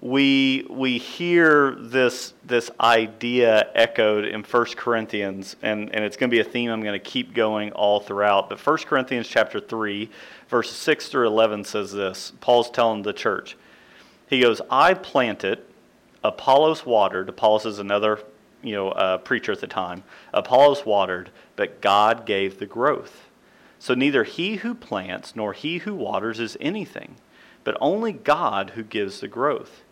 we, 0.00 0.64
we 0.70 0.98
hear 0.98 1.74
this, 1.74 2.32
this 2.44 2.70
idea 2.80 3.68
echoed 3.74 4.24
in 4.24 4.44
1 4.44 4.64
Corinthians, 4.76 5.56
and, 5.60 5.92
and 5.92 6.04
it's 6.04 6.16
going 6.16 6.30
to 6.30 6.34
be 6.34 6.40
a 6.40 6.44
theme 6.44 6.70
I'm 6.70 6.82
going 6.82 6.92
to 6.92 7.04
keep 7.04 7.34
going 7.34 7.72
all 7.72 7.98
throughout. 7.98 8.48
But 8.48 8.64
1 8.64 8.76
Corinthians 8.78 9.26
chapter 9.26 9.58
3, 9.58 10.08
verses 10.48 10.76
6 10.76 11.08
through 11.08 11.26
11 11.26 11.64
says 11.64 11.92
this. 11.92 12.32
Paul's 12.40 12.70
telling 12.70 13.02
the 13.02 13.12
church. 13.12 13.56
He 14.28 14.40
goes, 14.40 14.60
I 14.70 14.94
planted, 14.94 15.62
Apollos 16.22 16.86
watered. 16.86 17.28
Apollos 17.28 17.66
is 17.66 17.80
another 17.80 18.20
you 18.62 18.74
know, 18.74 18.90
uh, 18.90 19.18
preacher 19.18 19.52
at 19.52 19.60
the 19.60 19.66
time. 19.66 20.04
Apollos 20.32 20.86
watered, 20.86 21.30
but 21.56 21.80
God 21.80 22.24
gave 22.24 22.58
the 22.58 22.66
growth. 22.66 23.28
So 23.80 23.94
neither 23.94 24.24
he 24.24 24.56
who 24.56 24.74
plants 24.74 25.34
nor 25.34 25.52
he 25.52 25.78
who 25.78 25.94
waters 25.94 26.38
is 26.38 26.56
anything, 26.60 27.16
but 27.64 27.76
only 27.80 28.12
God 28.12 28.70
who 28.70 28.82
gives 28.82 29.20
the 29.20 29.28
growth. 29.28 29.82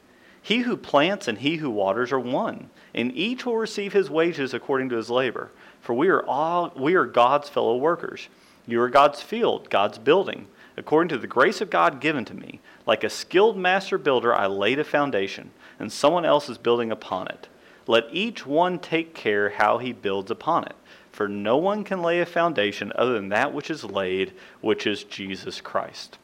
He 0.46 0.58
who 0.58 0.76
plants 0.76 1.26
and 1.26 1.38
he 1.38 1.56
who 1.56 1.68
waters 1.68 2.12
are 2.12 2.20
one, 2.20 2.70
and 2.94 3.10
each 3.16 3.44
will 3.44 3.56
receive 3.56 3.92
his 3.92 4.08
wages 4.08 4.54
according 4.54 4.90
to 4.90 4.96
his 4.96 5.10
labor. 5.10 5.50
For 5.80 5.92
we 5.92 6.06
are 6.06 6.24
all 6.24 6.72
we 6.76 6.94
are 6.94 7.04
God's 7.04 7.48
fellow 7.48 7.76
workers. 7.76 8.28
You 8.64 8.80
are 8.82 8.88
God's 8.88 9.20
field, 9.20 9.68
God's 9.70 9.98
building. 9.98 10.46
According 10.76 11.08
to 11.08 11.18
the 11.18 11.26
grace 11.26 11.60
of 11.60 11.68
God 11.68 12.00
given 12.00 12.24
to 12.26 12.34
me, 12.34 12.60
like 12.86 13.02
a 13.02 13.10
skilled 13.10 13.56
master 13.56 13.98
builder, 13.98 14.32
I 14.32 14.46
laid 14.46 14.78
a 14.78 14.84
foundation, 14.84 15.50
and 15.80 15.90
someone 15.90 16.24
else 16.24 16.48
is 16.48 16.58
building 16.58 16.92
upon 16.92 17.26
it. 17.26 17.48
Let 17.88 18.04
each 18.12 18.46
one 18.46 18.78
take 18.78 19.14
care 19.14 19.50
how 19.50 19.78
he 19.78 19.92
builds 19.92 20.30
upon 20.30 20.62
it. 20.66 20.76
For 21.10 21.26
no 21.26 21.56
one 21.56 21.82
can 21.82 22.02
lay 22.02 22.20
a 22.20 22.26
foundation 22.26 22.92
other 22.94 23.14
than 23.14 23.30
that 23.30 23.52
which 23.52 23.68
is 23.68 23.82
laid, 23.82 24.32
which 24.60 24.86
is 24.86 25.02
Jesus 25.02 25.60
Christ. 25.60 26.18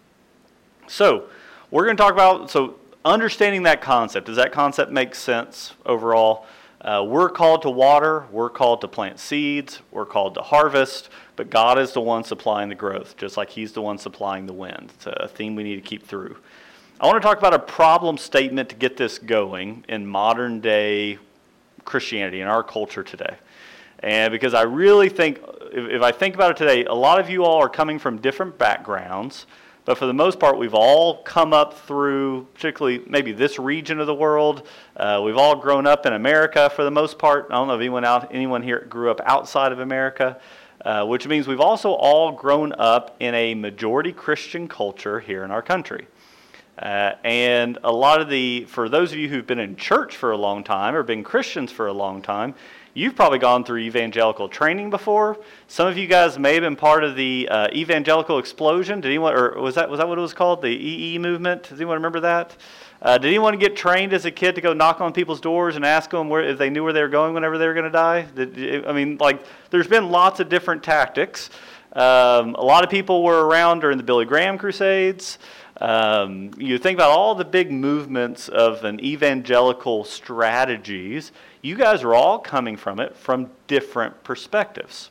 So, 0.86 1.24
we're 1.72 1.86
going 1.86 1.96
to 1.96 2.00
talk 2.00 2.12
about 2.12 2.48
so 2.48 2.78
understanding 3.04 3.64
that 3.64 3.80
concept, 3.80 4.26
does 4.26 4.36
that 4.36 4.52
concept 4.52 4.90
make 4.90 5.14
sense 5.14 5.74
overall? 5.84 6.46
Uh, 6.80 7.04
we're 7.06 7.28
called 7.28 7.62
to 7.62 7.70
water, 7.70 8.26
we're 8.32 8.50
called 8.50 8.80
to 8.80 8.88
plant 8.88 9.20
seeds, 9.20 9.80
we're 9.92 10.04
called 10.04 10.34
to 10.34 10.42
harvest, 10.42 11.10
but 11.36 11.48
God 11.48 11.78
is 11.78 11.92
the 11.92 12.00
one 12.00 12.24
supplying 12.24 12.68
the 12.68 12.74
growth, 12.74 13.16
just 13.16 13.36
like 13.36 13.50
He's 13.50 13.72
the 13.72 13.80
one 13.80 13.98
supplying 13.98 14.46
the 14.46 14.52
wind. 14.52 14.92
It's 14.94 15.06
a 15.06 15.28
theme 15.28 15.54
we 15.54 15.62
need 15.62 15.76
to 15.76 15.82
keep 15.82 16.04
through. 16.04 16.36
I 17.00 17.06
want 17.06 17.22
to 17.22 17.26
talk 17.26 17.38
about 17.38 17.54
a 17.54 17.58
problem 17.58 18.18
statement 18.18 18.68
to 18.70 18.74
get 18.74 18.96
this 18.96 19.18
going 19.18 19.84
in 19.88 20.06
modern 20.06 20.60
day 20.60 21.18
Christianity, 21.84 22.40
in 22.40 22.48
our 22.48 22.62
culture 22.62 23.02
today. 23.02 23.36
And 24.00 24.32
because 24.32 24.54
I 24.54 24.62
really 24.62 25.08
think, 25.08 25.40
if, 25.72 25.88
if 25.88 26.02
I 26.02 26.10
think 26.10 26.34
about 26.34 26.52
it 26.52 26.56
today, 26.56 26.84
a 26.84 26.94
lot 26.94 27.20
of 27.20 27.30
you 27.30 27.44
all 27.44 27.62
are 27.62 27.68
coming 27.68 27.98
from 27.98 28.18
different 28.18 28.58
backgrounds. 28.58 29.46
But 29.84 29.98
for 29.98 30.06
the 30.06 30.14
most 30.14 30.38
part, 30.38 30.58
we've 30.58 30.74
all 30.74 31.22
come 31.22 31.52
up 31.52 31.74
through, 31.74 32.46
particularly 32.54 33.02
maybe 33.08 33.32
this 33.32 33.58
region 33.58 33.98
of 33.98 34.06
the 34.06 34.14
world. 34.14 34.66
Uh, 34.96 35.20
we've 35.24 35.36
all 35.36 35.56
grown 35.56 35.86
up 35.88 36.06
in 36.06 36.12
America 36.12 36.70
for 36.70 36.84
the 36.84 36.90
most 36.90 37.18
part. 37.18 37.48
I 37.50 37.54
don't 37.54 37.66
know 37.66 37.74
if 37.74 37.80
anyone 37.80 38.04
out, 38.04 38.32
anyone 38.32 38.62
here 38.62 38.86
grew 38.88 39.10
up 39.10 39.20
outside 39.24 39.72
of 39.72 39.80
America, 39.80 40.40
uh, 40.84 41.04
which 41.04 41.26
means 41.26 41.48
we've 41.48 41.60
also 41.60 41.90
all 41.90 42.30
grown 42.30 42.72
up 42.74 43.16
in 43.18 43.34
a 43.34 43.54
majority 43.54 44.12
Christian 44.12 44.68
culture 44.68 45.18
here 45.18 45.42
in 45.42 45.50
our 45.50 45.62
country. 45.62 46.06
Uh, 46.78 47.12
and 47.24 47.78
a 47.84 47.92
lot 47.92 48.20
of 48.20 48.28
the, 48.28 48.64
for 48.64 48.88
those 48.88 49.12
of 49.12 49.18
you 49.18 49.28
who've 49.28 49.46
been 49.46 49.58
in 49.58 49.76
church 49.76 50.16
for 50.16 50.30
a 50.30 50.36
long 50.36 50.64
time 50.64 50.94
or 50.94 51.02
been 51.02 51.24
Christians 51.24 51.70
for 51.72 51.88
a 51.88 51.92
long 51.92 52.22
time, 52.22 52.54
You've 52.94 53.16
probably 53.16 53.38
gone 53.38 53.64
through 53.64 53.78
evangelical 53.78 54.50
training 54.50 54.90
before. 54.90 55.38
Some 55.66 55.88
of 55.88 55.96
you 55.96 56.06
guys 56.06 56.38
may 56.38 56.52
have 56.52 56.60
been 56.60 56.76
part 56.76 57.04
of 57.04 57.16
the 57.16 57.48
uh, 57.50 57.68
evangelical 57.72 58.38
explosion. 58.38 59.00
Did 59.00 59.08
anyone, 59.08 59.34
or 59.34 59.58
was 59.58 59.76
that 59.76 59.88
was 59.88 59.96
that 59.98 60.06
what 60.06 60.18
it 60.18 60.20
was 60.20 60.34
called, 60.34 60.60
the 60.60 60.68
EE 60.68 61.18
movement? 61.18 61.62
Does 61.62 61.80
anyone 61.80 61.94
remember 61.94 62.20
that? 62.20 62.54
Uh, 63.00 63.16
did 63.16 63.28
anyone 63.28 63.58
get 63.58 63.76
trained 63.76 64.12
as 64.12 64.26
a 64.26 64.30
kid 64.30 64.54
to 64.56 64.60
go 64.60 64.74
knock 64.74 65.00
on 65.00 65.14
people's 65.14 65.40
doors 65.40 65.74
and 65.74 65.86
ask 65.86 66.10
them 66.10 66.28
where, 66.28 66.42
if 66.42 66.58
they 66.58 66.68
knew 66.68 66.84
where 66.84 66.92
they 66.92 67.00
were 67.00 67.08
going 67.08 67.32
whenever 67.32 67.56
they 67.56 67.66
were 67.66 67.72
going 67.72 67.84
to 67.84 67.90
die? 67.90 68.26
Did, 68.34 68.86
I 68.86 68.92
mean, 68.92 69.16
like, 69.16 69.42
there's 69.70 69.88
been 69.88 70.10
lots 70.10 70.38
of 70.38 70.50
different 70.50 70.82
tactics. 70.82 71.48
Um, 71.94 72.54
a 72.54 72.64
lot 72.64 72.84
of 72.84 72.90
people 72.90 73.24
were 73.24 73.46
around 73.46 73.80
during 73.80 73.96
the 73.96 74.04
Billy 74.04 74.26
Graham 74.26 74.58
Crusades. 74.58 75.38
Um, 75.80 76.52
you 76.58 76.78
think 76.78 76.96
about 76.96 77.10
all 77.10 77.34
the 77.34 77.44
big 77.44 77.72
movements 77.72 78.48
of 78.48 78.84
an 78.84 79.04
evangelical 79.04 80.04
strategies, 80.04 81.32
you 81.62 81.76
guys 81.76 82.02
are 82.02 82.14
all 82.14 82.38
coming 82.38 82.76
from 82.76 83.00
it 83.00 83.16
from 83.16 83.48
different 83.68 84.22
perspectives. 84.24 85.10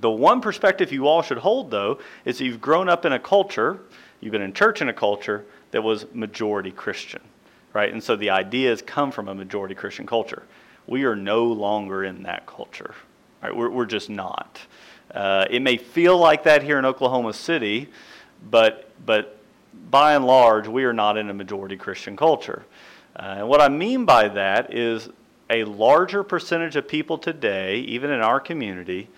The 0.00 0.10
one 0.10 0.40
perspective 0.40 0.92
you 0.92 1.06
all 1.06 1.22
should 1.22 1.38
hold, 1.38 1.70
though, 1.70 1.98
is 2.24 2.38
that 2.38 2.44
you've 2.44 2.60
grown 2.60 2.88
up 2.88 3.04
in 3.04 3.12
a 3.12 3.18
culture, 3.18 3.80
you've 4.20 4.32
been 4.32 4.42
in 4.42 4.52
church 4.52 4.82
in 4.82 4.88
a 4.88 4.92
culture 4.92 5.44
that 5.70 5.82
was 5.82 6.06
majority 6.12 6.70
Christian, 6.70 7.20
right? 7.72 7.92
And 7.92 8.02
so 8.02 8.16
the 8.16 8.30
ideas 8.30 8.82
come 8.82 9.10
from 9.10 9.28
a 9.28 9.34
majority 9.34 9.74
Christian 9.74 10.06
culture. 10.06 10.42
We 10.86 11.04
are 11.04 11.16
no 11.16 11.44
longer 11.44 12.04
in 12.04 12.24
that 12.24 12.46
culture, 12.46 12.94
right? 13.42 13.54
We're, 13.54 13.70
we're 13.70 13.86
just 13.86 14.10
not. 14.10 14.60
Uh, 15.12 15.46
it 15.50 15.62
may 15.62 15.76
feel 15.76 16.18
like 16.18 16.44
that 16.44 16.62
here 16.62 16.78
in 16.78 16.84
Oklahoma 16.84 17.32
City, 17.32 17.88
but, 18.50 18.90
but 19.04 19.38
by 19.90 20.14
and 20.14 20.24
large, 20.24 20.68
we 20.68 20.84
are 20.84 20.92
not 20.92 21.16
in 21.16 21.30
a 21.30 21.34
majority 21.34 21.76
Christian 21.76 22.16
culture. 22.16 22.64
Uh, 23.16 23.36
and 23.38 23.48
what 23.48 23.60
I 23.60 23.68
mean 23.68 24.04
by 24.04 24.28
that 24.28 24.72
is 24.72 25.08
a 25.50 25.64
larger 25.64 26.22
percentage 26.22 26.76
of 26.76 26.88
people 26.88 27.18
today, 27.18 27.78
even 27.80 28.10
in 28.10 28.20
our 28.20 28.40
community, 28.40 29.08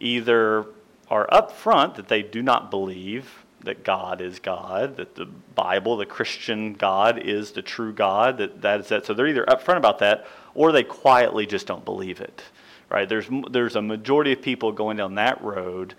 either 0.00 0.66
are 1.08 1.28
upfront 1.28 1.94
that 1.96 2.08
they 2.08 2.22
do 2.22 2.42
not 2.42 2.70
believe 2.70 3.44
that 3.64 3.84
God 3.84 4.20
is 4.20 4.38
God, 4.38 4.96
that 4.96 5.14
the 5.14 5.26
Bible, 5.26 5.96
the 5.96 6.06
Christian 6.06 6.74
God, 6.74 7.18
is 7.18 7.52
the 7.52 7.62
true 7.62 7.92
God. 7.92 8.38
That 8.38 8.62
that 8.62 8.80
is 8.80 8.88
that. 8.88 9.06
So 9.06 9.14
they're 9.14 9.26
either 9.26 9.44
upfront 9.46 9.76
about 9.76 9.98
that, 10.00 10.26
or 10.54 10.72
they 10.72 10.82
quietly 10.82 11.46
just 11.46 11.66
don't 11.66 11.84
believe 11.84 12.20
it. 12.20 12.42
Right? 12.90 13.08
There's 13.08 13.26
there's 13.50 13.76
a 13.76 13.82
majority 13.82 14.32
of 14.32 14.42
people 14.42 14.72
going 14.72 14.96
down 14.96 15.14
that 15.16 15.42
road. 15.42 15.94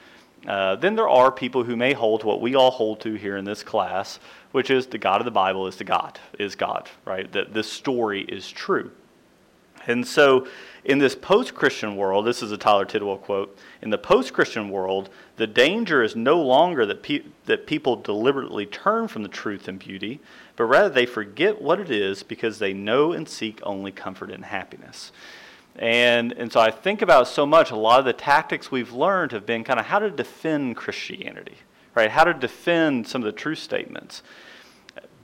Uh, 0.47 0.75
then 0.75 0.95
there 0.95 1.09
are 1.09 1.31
people 1.31 1.63
who 1.63 1.75
may 1.75 1.93
hold 1.93 2.23
what 2.23 2.39
we 2.39 2.53
all 2.53 2.69
hold 2.69 2.99
to 3.01 3.15
here 3.15 3.35
in 3.35 3.45
this 3.45 3.63
class, 3.63 4.19
which 4.51 4.69
is 4.69 4.85
the 4.85 4.99
God 4.99 5.19
of 5.19 5.25
the 5.25 5.31
Bible 5.31 5.65
is 5.65 5.75
the 5.77 5.83
God 5.83 6.19
is 6.37 6.55
God. 6.55 6.89
Right? 7.03 7.31
That 7.31 7.53
this 7.53 7.71
story 7.71 8.21
is 8.21 8.51
true. 8.51 8.91
And 9.87 10.07
so, 10.07 10.47
in 10.83 10.99
this 10.99 11.15
post 11.15 11.55
Christian 11.55 11.95
world, 11.95 12.25
this 12.25 12.43
is 12.43 12.51
a 12.51 12.57
Tyler 12.57 12.85
Tidwell 12.85 13.17
quote 13.17 13.57
in 13.81 13.89
the 13.91 13.97
post 13.97 14.33
Christian 14.33 14.69
world, 14.69 15.09
the 15.37 15.47
danger 15.47 16.01
is 16.01 16.15
no 16.15 16.41
longer 16.41 16.85
that, 16.85 17.03
pe- 17.03 17.23
that 17.45 17.67
people 17.67 17.95
deliberately 17.95 18.65
turn 18.65 19.07
from 19.07 19.23
the 19.23 19.29
truth 19.29 19.67
and 19.67 19.77
beauty, 19.77 20.19
but 20.55 20.65
rather 20.65 20.89
they 20.89 21.05
forget 21.05 21.61
what 21.61 21.79
it 21.79 21.91
is 21.91 22.23
because 22.23 22.59
they 22.59 22.73
know 22.73 23.11
and 23.11 23.29
seek 23.29 23.59
only 23.63 23.91
comfort 23.91 24.31
and 24.31 24.45
happiness. 24.45 25.11
And, 25.75 26.31
and 26.33 26.51
so 26.51 26.59
I 26.59 26.71
think 26.71 27.01
about 27.01 27.27
so 27.27 27.45
much, 27.45 27.71
a 27.71 27.75
lot 27.75 27.99
of 27.99 28.05
the 28.05 28.13
tactics 28.13 28.71
we've 28.71 28.93
learned 28.93 29.33
have 29.33 29.45
been 29.45 29.63
kind 29.63 29.79
of 29.79 29.85
how 29.85 29.99
to 29.99 30.09
defend 30.09 30.77
Christianity, 30.77 31.57
right? 31.93 32.09
How 32.09 32.23
to 32.23 32.33
defend 32.33 33.07
some 33.07 33.21
of 33.21 33.25
the 33.25 33.33
truth 33.33 33.59
statements. 33.59 34.23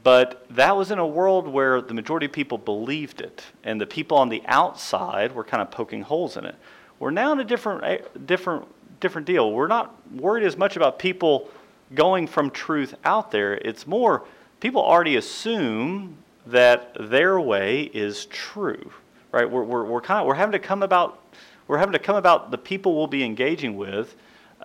But 0.03 0.45
that 0.49 0.75
was 0.75 0.91
in 0.91 0.99
a 0.99 1.05
world 1.05 1.47
where 1.47 1.81
the 1.81 1.93
majority 1.93 2.25
of 2.25 2.31
people 2.31 2.57
believed 2.57 3.21
it, 3.21 3.43
and 3.63 3.79
the 3.79 3.85
people 3.85 4.17
on 4.17 4.29
the 4.29 4.41
outside 4.47 5.33
were 5.33 5.43
kind 5.43 5.61
of 5.61 5.69
poking 5.69 6.01
holes 6.01 6.37
in 6.37 6.45
it. 6.45 6.55
We're 6.99 7.11
now 7.11 7.31
in 7.33 7.39
a 7.39 7.43
different, 7.43 7.83
eh, 7.83 7.97
different, 8.25 8.67
different 8.99 9.27
deal. 9.27 9.51
We're 9.51 9.67
not 9.67 9.95
worried 10.11 10.45
as 10.45 10.57
much 10.57 10.75
about 10.75 10.97
people 10.97 11.49
going 11.93 12.25
from 12.25 12.49
truth 12.49 12.95
out 13.03 13.31
there. 13.31 13.55
It's 13.55 13.85
more 13.85 14.23
people 14.59 14.81
already 14.81 15.17
assume 15.17 16.17
that 16.47 16.95
their 16.99 17.39
way 17.39 17.83
is 17.83 18.25
true, 18.27 18.91
right? 19.31 19.49
We're, 19.49 19.63
we're, 19.63 19.83
we're 19.83 20.01
kind 20.01 20.21
of 20.21 20.27
we're 20.27 20.35
having 20.35 20.53
to 20.53 20.59
come 20.59 20.83
about 20.83 21.19
we're 21.67 21.77
having 21.77 21.93
to 21.93 21.99
come 21.99 22.15
about 22.15 22.51
the 22.51 22.57
people 22.57 22.97
we'll 22.97 23.07
be 23.07 23.23
engaging 23.23 23.77
with 23.77 24.15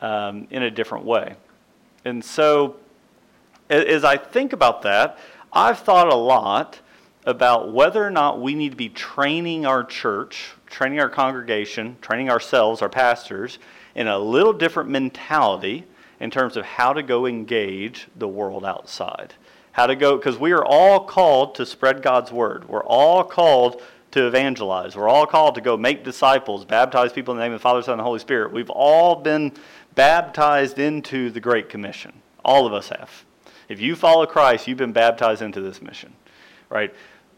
um, 0.01 0.49
in 0.51 0.63
a 0.63 0.71
different 0.71 1.05
way, 1.05 1.37
and 2.05 2.25
so 2.25 2.77
as 3.69 4.05
I 4.05 4.17
think 4.17 4.53
about 4.53 4.83
that, 4.83 5.19
I've 5.53 5.79
thought 5.79 6.13
a 6.13 6.17
lot 6.17 6.81
about 7.25 7.73
whether 7.73 8.05
or 8.05 8.11
not 8.11 8.41
we 8.41 8.55
need 8.55 8.71
to 8.71 8.77
be 8.77 8.89
training 8.89 9.67
our 9.67 9.83
church, 9.83 10.53
training 10.67 11.01
our 11.01 11.09
congregation, 11.09 11.97
training 12.01 12.31
ourselves, 12.31 12.83
our 12.83 12.89
pastors, 12.89 13.59
in 13.95 14.07
a 14.07 14.19
little 14.19 14.53
different 14.53 14.91
mentality 14.91 15.85
in 16.21 16.31
terms 16.31 16.57
of 16.57 16.65
how 16.65 16.93
to 16.93 17.03
go 17.03 17.27
engage 17.27 18.07
the 18.17 18.29
world 18.29 18.65
outside. 18.65 19.35
How 19.73 19.87
to 19.87 19.97
go, 19.97 20.17
because 20.17 20.39
we 20.39 20.53
are 20.53 20.65
all 20.65 21.05
called 21.05 21.55
to 21.57 21.67
spread 21.67 22.01
God's 22.01 22.33
word. 22.33 22.69
We're 22.69 22.85
all 22.85 23.25
called 23.25 23.83
to 24.13 24.27
evangelize. 24.27 24.97
We're 24.97 25.09
all 25.09 25.27
called 25.27 25.57
to 25.57 25.61
go 25.61 25.77
make 25.77 26.05
disciples, 26.05 26.65
baptize 26.65 27.13
people 27.13 27.35
in 27.35 27.39
the 27.39 27.45
name 27.45 27.53
of 27.53 27.61
the 27.61 27.63
Father, 27.63 27.83
Son, 27.83 27.95
and 27.95 28.01
the 28.01 28.05
Holy 28.05 28.21
Spirit. 28.21 28.53
We've 28.53 28.71
all 28.71 29.17
been 29.17 29.53
baptized 29.95 30.79
into 30.79 31.31
the 31.31 31.41
Great 31.41 31.69
Commission. 31.69 32.13
All 32.45 32.67
of 32.67 32.73
us 32.73 32.89
have. 32.89 33.25
If 33.69 33.81
you 33.81 33.97
follow 33.97 34.27
Christ, 34.27 34.67
you've 34.67 34.79
been 34.79 34.93
baptized 34.93 35.43
into 35.43 35.61
this 35.61 35.83
mission, 35.83 36.13
right? 36.71 36.95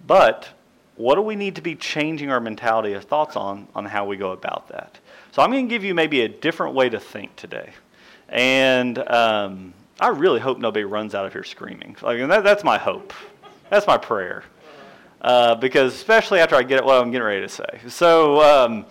But 0.06 0.48
what 0.96 1.14
do 1.14 1.22
we 1.22 1.36
need 1.36 1.56
to 1.56 1.62
be 1.62 1.74
changing 1.74 2.30
our 2.30 2.40
mentality 2.40 2.94
or 2.94 3.00
thoughts 3.00 3.36
on 3.36 3.68
on 3.74 3.84
how 3.84 4.04
we 4.04 4.16
go 4.16 4.32
about 4.32 4.68
that? 4.68 4.98
So 5.32 5.42
I'm 5.42 5.50
going 5.50 5.66
to 5.66 5.70
give 5.70 5.84
you 5.84 5.94
maybe 5.94 6.22
a 6.22 6.28
different 6.28 6.74
way 6.74 6.88
to 6.88 7.00
think 7.00 7.34
today, 7.36 7.72
and 8.28 8.98
um, 8.98 9.74
I 10.00 10.08
really 10.08 10.40
hope 10.40 10.58
nobody 10.58 10.84
runs 10.84 11.14
out 11.14 11.26
of 11.26 11.32
here 11.32 11.44
screaming. 11.44 11.96
Like, 12.02 12.18
that, 12.28 12.44
that's 12.44 12.62
my 12.62 12.78
hope. 12.78 13.12
That's 13.70 13.86
my 13.86 13.98
prayer. 13.98 14.44
Uh, 15.20 15.56
because 15.56 15.94
especially 15.94 16.38
after 16.38 16.54
I 16.54 16.62
get 16.62 16.84
what 16.84 17.02
I'm 17.02 17.10
getting 17.10 17.26
ready 17.26 17.40
to 17.40 17.48
say. 17.48 17.80
So, 17.88 18.40
um, 18.40 18.86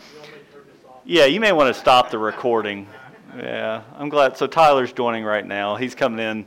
yeah, 1.06 1.24
you 1.24 1.40
may 1.40 1.54
want 1.54 1.74
to 1.74 1.80
stop 1.80 2.12
the 2.12 2.18
recording. 2.18 2.88
Yeah, 3.38 3.84
I'm 3.96 4.10
glad. 4.10 4.36
So 4.36 4.48
Tyler's 4.48 4.92
joining 4.92 5.24
right 5.24 5.46
now. 5.46 5.78
He's 5.78 5.96
coming 5.96 6.20
in. 6.20 6.46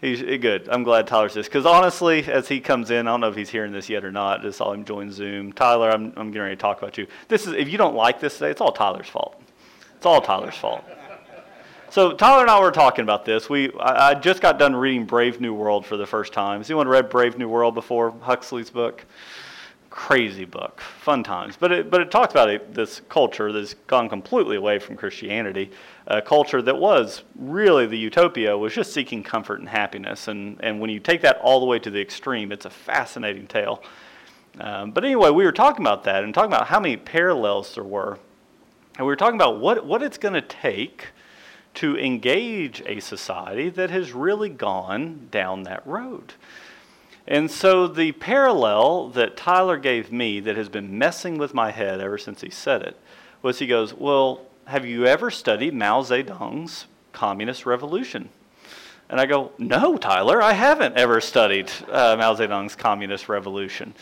He's 0.00 0.22
eh, 0.22 0.36
good. 0.36 0.68
I'm 0.70 0.82
glad 0.82 1.06
Tyler's 1.06 1.34
this 1.34 1.46
because 1.46 1.66
honestly, 1.66 2.24
as 2.24 2.48
he 2.48 2.60
comes 2.60 2.90
in, 2.90 3.06
I 3.06 3.10
don't 3.10 3.20
know 3.20 3.28
if 3.28 3.36
he's 3.36 3.50
hearing 3.50 3.72
this 3.72 3.88
yet 3.88 4.04
or 4.04 4.10
not. 4.10 4.42
Just 4.42 4.58
saw 4.58 4.72
him 4.72 4.84
join 4.84 5.12
Zoom. 5.12 5.52
Tyler, 5.52 5.90
I'm, 5.90 6.12
I'm 6.16 6.30
getting 6.30 6.42
ready 6.42 6.56
to 6.56 6.60
talk 6.60 6.78
about 6.78 6.96
you. 6.96 7.06
This 7.28 7.46
is 7.46 7.52
if 7.54 7.68
you 7.68 7.76
don't 7.76 7.94
like 7.94 8.20
this 8.20 8.34
today, 8.34 8.50
it's 8.50 8.60
all 8.60 8.72
Tyler's 8.72 9.08
fault. 9.08 9.40
It's 9.96 10.06
all 10.06 10.20
Tyler's 10.20 10.56
fault. 10.56 10.84
So 11.90 12.12
Tyler 12.12 12.42
and 12.42 12.50
I 12.50 12.60
were 12.60 12.70
talking 12.70 13.02
about 13.02 13.24
this. 13.24 13.50
We 13.50 13.72
I, 13.74 14.10
I 14.10 14.14
just 14.14 14.40
got 14.40 14.58
done 14.58 14.74
reading 14.74 15.04
Brave 15.04 15.40
New 15.40 15.52
World 15.52 15.84
for 15.84 15.96
the 15.96 16.06
first 16.06 16.32
time. 16.32 16.60
Has 16.60 16.70
anyone 16.70 16.88
read 16.88 17.10
Brave 17.10 17.36
New 17.36 17.48
World 17.48 17.74
before? 17.74 18.12
Huxley's 18.22 18.70
book 18.70 19.04
crazy 19.90 20.44
book, 20.44 20.80
fun 20.80 21.22
times. 21.22 21.56
But 21.58 21.72
it, 21.72 21.90
but 21.90 22.00
it 22.00 22.10
talks 22.10 22.32
about 22.32 22.72
this 22.72 23.02
culture 23.08 23.52
that's 23.52 23.74
gone 23.86 24.08
completely 24.08 24.56
away 24.56 24.78
from 24.78 24.96
Christianity, 24.96 25.70
a 26.10 26.20
culture 26.20 26.60
that 26.60 26.76
was 26.76 27.22
really 27.36 27.86
the 27.86 27.96
utopia 27.96 28.58
was 28.58 28.74
just 28.74 28.92
seeking 28.92 29.22
comfort 29.22 29.60
and 29.60 29.68
happiness. 29.68 30.26
And, 30.26 30.58
and 30.60 30.80
when 30.80 30.90
you 30.90 30.98
take 30.98 31.20
that 31.22 31.38
all 31.38 31.60
the 31.60 31.66
way 31.66 31.78
to 31.78 31.88
the 31.88 32.00
extreme, 32.00 32.50
it's 32.50 32.64
a 32.64 32.70
fascinating 32.70 33.46
tale. 33.46 33.80
Um, 34.58 34.90
but 34.90 35.04
anyway, 35.04 35.30
we 35.30 35.44
were 35.44 35.52
talking 35.52 35.86
about 35.86 36.02
that 36.04 36.24
and 36.24 36.34
talking 36.34 36.52
about 36.52 36.66
how 36.66 36.80
many 36.80 36.96
parallels 36.96 37.76
there 37.76 37.84
were. 37.84 38.18
And 38.98 39.06
we 39.06 39.12
were 39.12 39.16
talking 39.16 39.36
about 39.36 39.60
what, 39.60 39.86
what 39.86 40.02
it's 40.02 40.18
going 40.18 40.34
to 40.34 40.42
take 40.42 41.06
to 41.74 41.96
engage 41.96 42.82
a 42.86 42.98
society 42.98 43.70
that 43.70 43.90
has 43.90 44.10
really 44.10 44.48
gone 44.48 45.28
down 45.30 45.62
that 45.62 45.86
road. 45.86 46.34
And 47.28 47.48
so 47.48 47.86
the 47.86 48.10
parallel 48.10 49.10
that 49.10 49.36
Tyler 49.36 49.76
gave 49.76 50.10
me 50.10 50.40
that 50.40 50.56
has 50.56 50.68
been 50.68 50.98
messing 50.98 51.38
with 51.38 51.54
my 51.54 51.70
head 51.70 52.00
ever 52.00 52.18
since 52.18 52.40
he 52.40 52.50
said 52.50 52.82
it 52.82 52.98
was 53.42 53.60
he 53.60 53.68
goes, 53.68 53.94
Well, 53.94 54.49
have 54.70 54.86
you 54.86 55.04
ever 55.04 55.32
studied 55.32 55.74
Mao 55.74 56.00
Zedong's 56.02 56.86
Communist 57.12 57.66
Revolution? 57.66 58.28
And 59.08 59.20
I 59.20 59.26
go, 59.26 59.50
No, 59.58 59.96
Tyler, 59.96 60.40
I 60.40 60.52
haven't 60.52 60.96
ever 60.96 61.20
studied 61.20 61.68
uh, 61.88 62.14
Mao 62.16 62.36
Zedong's 62.36 62.76
Communist 62.76 63.28
Revolution 63.28 63.94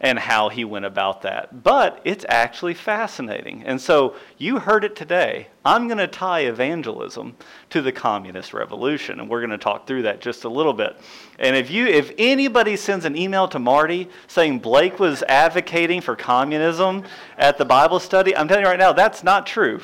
and 0.00 0.18
how 0.18 0.48
he 0.48 0.64
went 0.64 0.86
about 0.86 1.22
that. 1.22 1.62
But 1.62 2.00
it's 2.04 2.24
actually 2.28 2.72
fascinating. 2.72 3.64
And 3.64 3.78
so 3.78 4.16
you 4.38 4.58
heard 4.58 4.82
it 4.82 4.96
today. 4.96 5.48
I'm 5.62 5.88
going 5.88 5.98
to 5.98 6.06
tie 6.06 6.40
evangelism 6.40 7.36
to 7.68 7.82
the 7.82 7.92
communist 7.92 8.54
revolution 8.54 9.20
and 9.20 9.28
we're 9.28 9.40
going 9.40 9.50
to 9.50 9.58
talk 9.58 9.86
through 9.86 10.02
that 10.02 10.22
just 10.22 10.44
a 10.44 10.48
little 10.48 10.72
bit. 10.72 10.98
And 11.38 11.54
if 11.54 11.70
you 11.70 11.86
if 11.86 12.12
anybody 12.16 12.76
sends 12.76 13.04
an 13.04 13.14
email 13.14 13.46
to 13.48 13.58
Marty 13.58 14.08
saying 14.26 14.60
Blake 14.60 14.98
was 14.98 15.22
advocating 15.24 16.00
for 16.00 16.16
communism 16.16 17.04
at 17.36 17.58
the 17.58 17.66
Bible 17.66 18.00
study, 18.00 18.34
I'm 18.34 18.48
telling 18.48 18.64
you 18.64 18.70
right 18.70 18.78
now 18.78 18.94
that's 18.94 19.22
not 19.22 19.46
true. 19.46 19.82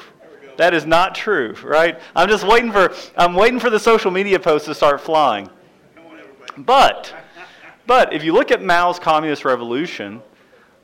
That 0.60 0.74
is 0.74 0.84
not 0.84 1.14
true, 1.14 1.54
right? 1.64 1.98
I'm 2.14 2.28
just 2.28 2.46
waiting 2.46 2.70
for 2.70 2.92
I'm 3.16 3.32
waiting 3.32 3.58
for 3.58 3.70
the 3.70 3.80
social 3.80 4.10
media 4.10 4.38
posts 4.38 4.66
to 4.68 4.74
start 4.74 5.00
flying. 5.00 5.48
But 6.58 7.14
but 7.86 8.12
if 8.12 8.22
you 8.22 8.34
look 8.34 8.50
at 8.50 8.62
Mao's 8.62 8.98
communist 8.98 9.46
revolution, 9.46 10.20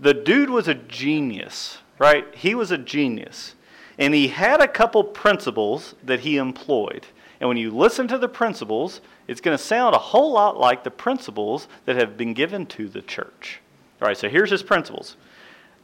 the 0.00 0.14
dude 0.14 0.48
was 0.48 0.66
a 0.66 0.72
genius. 0.74 1.76
right? 1.98 2.24
He 2.34 2.54
was 2.54 2.70
a 2.70 2.78
genius. 2.78 3.54
And 3.98 4.14
he 4.14 4.28
had 4.28 4.62
a 4.62 4.68
couple 4.68 5.04
principles 5.04 5.94
that 6.02 6.20
he 6.20 6.38
employed. 6.38 7.06
And 7.38 7.46
when 7.46 7.58
you 7.58 7.70
listen 7.70 8.08
to 8.08 8.16
the 8.16 8.28
principles, 8.30 9.02
it's 9.28 9.42
going 9.42 9.58
to 9.58 9.62
sound 9.62 9.94
a 9.94 9.98
whole 9.98 10.32
lot 10.32 10.58
like 10.58 10.84
the 10.84 10.90
principles 10.90 11.68
that 11.84 11.96
have 11.96 12.16
been 12.16 12.32
given 12.32 12.64
to 12.68 12.88
the 12.88 13.02
church. 13.02 13.60
All 14.00 14.08
right, 14.08 14.16
so 14.16 14.30
here's 14.30 14.50
his 14.50 14.62
principles 14.62 15.18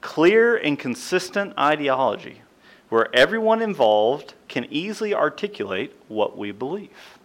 clear 0.01 0.57
and 0.57 0.79
consistent 0.79 1.53
ideology, 1.59 2.41
where 2.93 3.09
everyone 3.17 3.63
involved 3.63 4.35
can 4.49 4.67
easily 4.71 5.15
articulate 5.15 5.97
what 6.09 6.37
we 6.37 6.53
believe. 6.53 7.19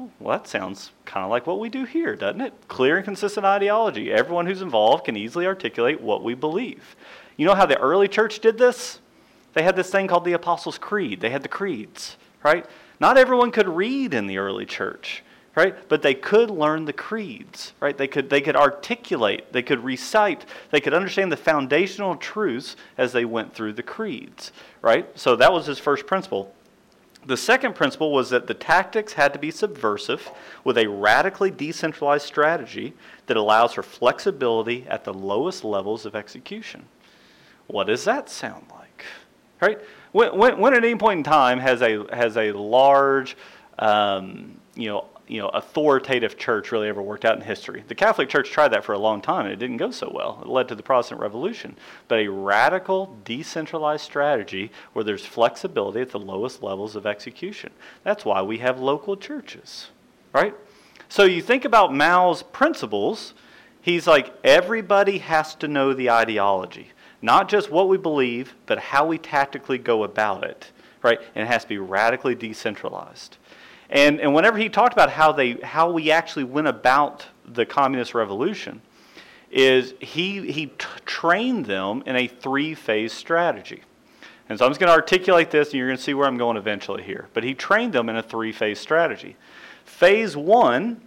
Oh, 0.00 0.10
well, 0.18 0.38
that 0.38 0.48
sounds 0.48 0.92
kind 1.04 1.22
of 1.22 1.30
like 1.30 1.46
what 1.46 1.60
we 1.60 1.68
do 1.68 1.84
here, 1.84 2.16
doesn't 2.16 2.40
it? 2.40 2.54
Clear 2.66 2.96
and 2.96 3.04
consistent 3.04 3.44
ideology. 3.44 4.10
Everyone 4.10 4.46
who's 4.46 4.62
involved 4.62 5.04
can 5.04 5.14
easily 5.14 5.46
articulate 5.46 6.00
what 6.00 6.24
we 6.24 6.32
believe. 6.32 6.96
You 7.36 7.44
know 7.44 7.54
how 7.54 7.66
the 7.66 7.78
early 7.78 8.08
church 8.08 8.40
did 8.40 8.56
this? 8.56 8.98
They 9.52 9.62
had 9.62 9.76
this 9.76 9.90
thing 9.90 10.06
called 10.06 10.24
the 10.24 10.32
Apostles' 10.32 10.78
Creed. 10.78 11.20
They 11.20 11.28
had 11.28 11.42
the 11.42 11.48
creeds, 11.48 12.16
right? 12.42 12.64
Not 12.98 13.18
everyone 13.18 13.50
could 13.50 13.68
read 13.68 14.14
in 14.14 14.26
the 14.26 14.38
early 14.38 14.64
church, 14.64 15.22
right? 15.56 15.88
But 15.88 16.02
they 16.02 16.14
could 16.14 16.50
learn 16.50 16.84
the 16.84 16.92
creeds, 16.92 17.72
right? 17.80 17.96
They 17.96 18.06
could, 18.06 18.28
they 18.28 18.42
could 18.42 18.54
articulate, 18.54 19.52
they 19.52 19.62
could 19.62 19.82
recite, 19.82 20.44
they 20.70 20.80
could 20.80 20.94
understand 20.94 21.32
the 21.32 21.36
foundational 21.36 22.14
truths 22.14 22.76
as 22.98 23.12
they 23.12 23.24
went 23.24 23.54
through 23.54 23.72
the 23.72 23.82
creeds, 23.82 24.52
right? 24.82 25.08
So 25.18 25.34
that 25.36 25.52
was 25.52 25.66
his 25.66 25.78
first 25.78 26.06
principle. 26.06 26.54
The 27.24 27.38
second 27.38 27.74
principle 27.74 28.12
was 28.12 28.30
that 28.30 28.46
the 28.46 28.54
tactics 28.54 29.14
had 29.14 29.32
to 29.32 29.38
be 29.38 29.50
subversive 29.50 30.30
with 30.62 30.78
a 30.78 30.86
radically 30.86 31.50
decentralized 31.50 32.26
strategy 32.26 32.92
that 33.26 33.36
allows 33.36 33.72
for 33.72 33.82
flexibility 33.82 34.86
at 34.88 35.04
the 35.04 35.14
lowest 35.14 35.64
levels 35.64 36.06
of 36.06 36.14
execution. 36.14 36.84
What 37.66 37.88
does 37.88 38.04
that 38.04 38.28
sound 38.28 38.66
like? 38.70 39.06
Right? 39.60 39.80
When, 40.12 40.36
when, 40.36 40.58
when 40.58 40.74
at 40.74 40.84
any 40.84 40.94
point 40.94 41.18
in 41.18 41.24
time 41.24 41.58
has 41.58 41.82
a, 41.82 42.06
has 42.14 42.36
a 42.36 42.52
large, 42.52 43.36
um, 43.78 44.60
you 44.76 44.88
know, 44.88 45.06
you 45.28 45.40
know, 45.40 45.48
authoritative 45.48 46.38
church 46.38 46.70
really 46.70 46.88
ever 46.88 47.02
worked 47.02 47.24
out 47.24 47.36
in 47.36 47.42
history. 47.42 47.82
The 47.88 47.94
Catholic 47.94 48.28
Church 48.28 48.50
tried 48.50 48.68
that 48.68 48.84
for 48.84 48.92
a 48.92 48.98
long 48.98 49.20
time 49.20 49.44
and 49.44 49.52
it 49.52 49.58
didn't 49.58 49.78
go 49.78 49.90
so 49.90 50.10
well. 50.14 50.38
It 50.42 50.48
led 50.48 50.68
to 50.68 50.74
the 50.74 50.82
Protestant 50.82 51.20
Revolution. 51.20 51.76
But 52.06 52.20
a 52.20 52.28
radical, 52.28 53.16
decentralized 53.24 54.04
strategy 54.04 54.70
where 54.92 55.04
there's 55.04 55.26
flexibility 55.26 56.00
at 56.00 56.10
the 56.10 56.20
lowest 56.20 56.62
levels 56.62 56.94
of 56.94 57.06
execution. 57.06 57.72
That's 58.04 58.24
why 58.24 58.42
we 58.42 58.58
have 58.58 58.78
local 58.78 59.16
churches, 59.16 59.88
right? 60.32 60.54
So 61.08 61.24
you 61.24 61.42
think 61.42 61.64
about 61.64 61.94
Mao's 61.94 62.42
principles, 62.42 63.34
he's 63.80 64.06
like, 64.06 64.32
everybody 64.44 65.18
has 65.18 65.54
to 65.56 65.68
know 65.68 65.92
the 65.92 66.10
ideology. 66.10 66.92
Not 67.20 67.48
just 67.48 67.70
what 67.70 67.88
we 67.88 67.96
believe, 67.96 68.54
but 68.66 68.78
how 68.78 69.06
we 69.06 69.18
tactically 69.18 69.78
go 69.78 70.04
about 70.04 70.44
it, 70.44 70.70
right? 71.02 71.18
And 71.34 71.42
it 71.44 71.46
has 71.46 71.62
to 71.62 71.68
be 71.68 71.78
radically 71.78 72.34
decentralized. 72.34 73.38
And, 73.90 74.20
and 74.20 74.34
whenever 74.34 74.58
he 74.58 74.68
talked 74.68 74.92
about 74.92 75.10
how, 75.10 75.32
they, 75.32 75.52
how 75.54 75.90
we 75.90 76.10
actually 76.10 76.44
went 76.44 76.66
about 76.66 77.26
the 77.44 77.64
communist 77.64 78.14
revolution, 78.14 78.82
is 79.50 79.94
he, 80.00 80.50
he 80.50 80.66
t- 80.66 80.86
trained 81.04 81.66
them 81.66 82.02
in 82.06 82.16
a 82.16 82.26
three 82.26 82.74
phase 82.74 83.12
strategy. 83.12 83.82
And 84.48 84.58
so 84.58 84.64
I'm 84.64 84.70
just 84.70 84.80
going 84.80 84.88
to 84.88 84.94
articulate 84.94 85.50
this, 85.50 85.68
and 85.68 85.74
you're 85.74 85.88
going 85.88 85.96
to 85.96 86.02
see 86.02 86.14
where 86.14 86.26
I'm 86.26 86.38
going 86.38 86.56
eventually 86.56 87.02
here. 87.02 87.28
But 87.34 87.44
he 87.44 87.54
trained 87.54 87.92
them 87.92 88.08
in 88.08 88.16
a 88.16 88.22
three 88.22 88.52
phase 88.52 88.78
strategy. 88.78 89.36
Phase 89.84 90.36
one 90.36 91.00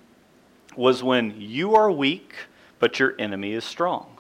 was 0.75 1.03
when 1.03 1.35
you 1.37 1.75
are 1.75 1.91
weak, 1.91 2.33
but 2.79 2.99
your 2.99 3.15
enemy 3.19 3.53
is 3.53 3.63
strong. 3.63 4.17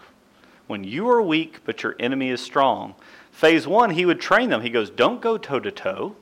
When 0.67 0.83
you 0.83 1.09
are 1.09 1.21
weak, 1.21 1.61
but 1.65 1.83
your 1.83 1.95
enemy 1.99 2.29
is 2.29 2.41
strong. 2.41 2.95
Phase 3.31 3.67
one, 3.67 3.91
he 3.91 4.05
would 4.05 4.21
train 4.21 4.49
them. 4.49 4.61
He 4.61 4.69
goes, 4.69 4.89
Don't 4.89 5.21
go 5.21 5.37
toe 5.37 5.59
to 5.59 5.71
toe, 5.71 6.15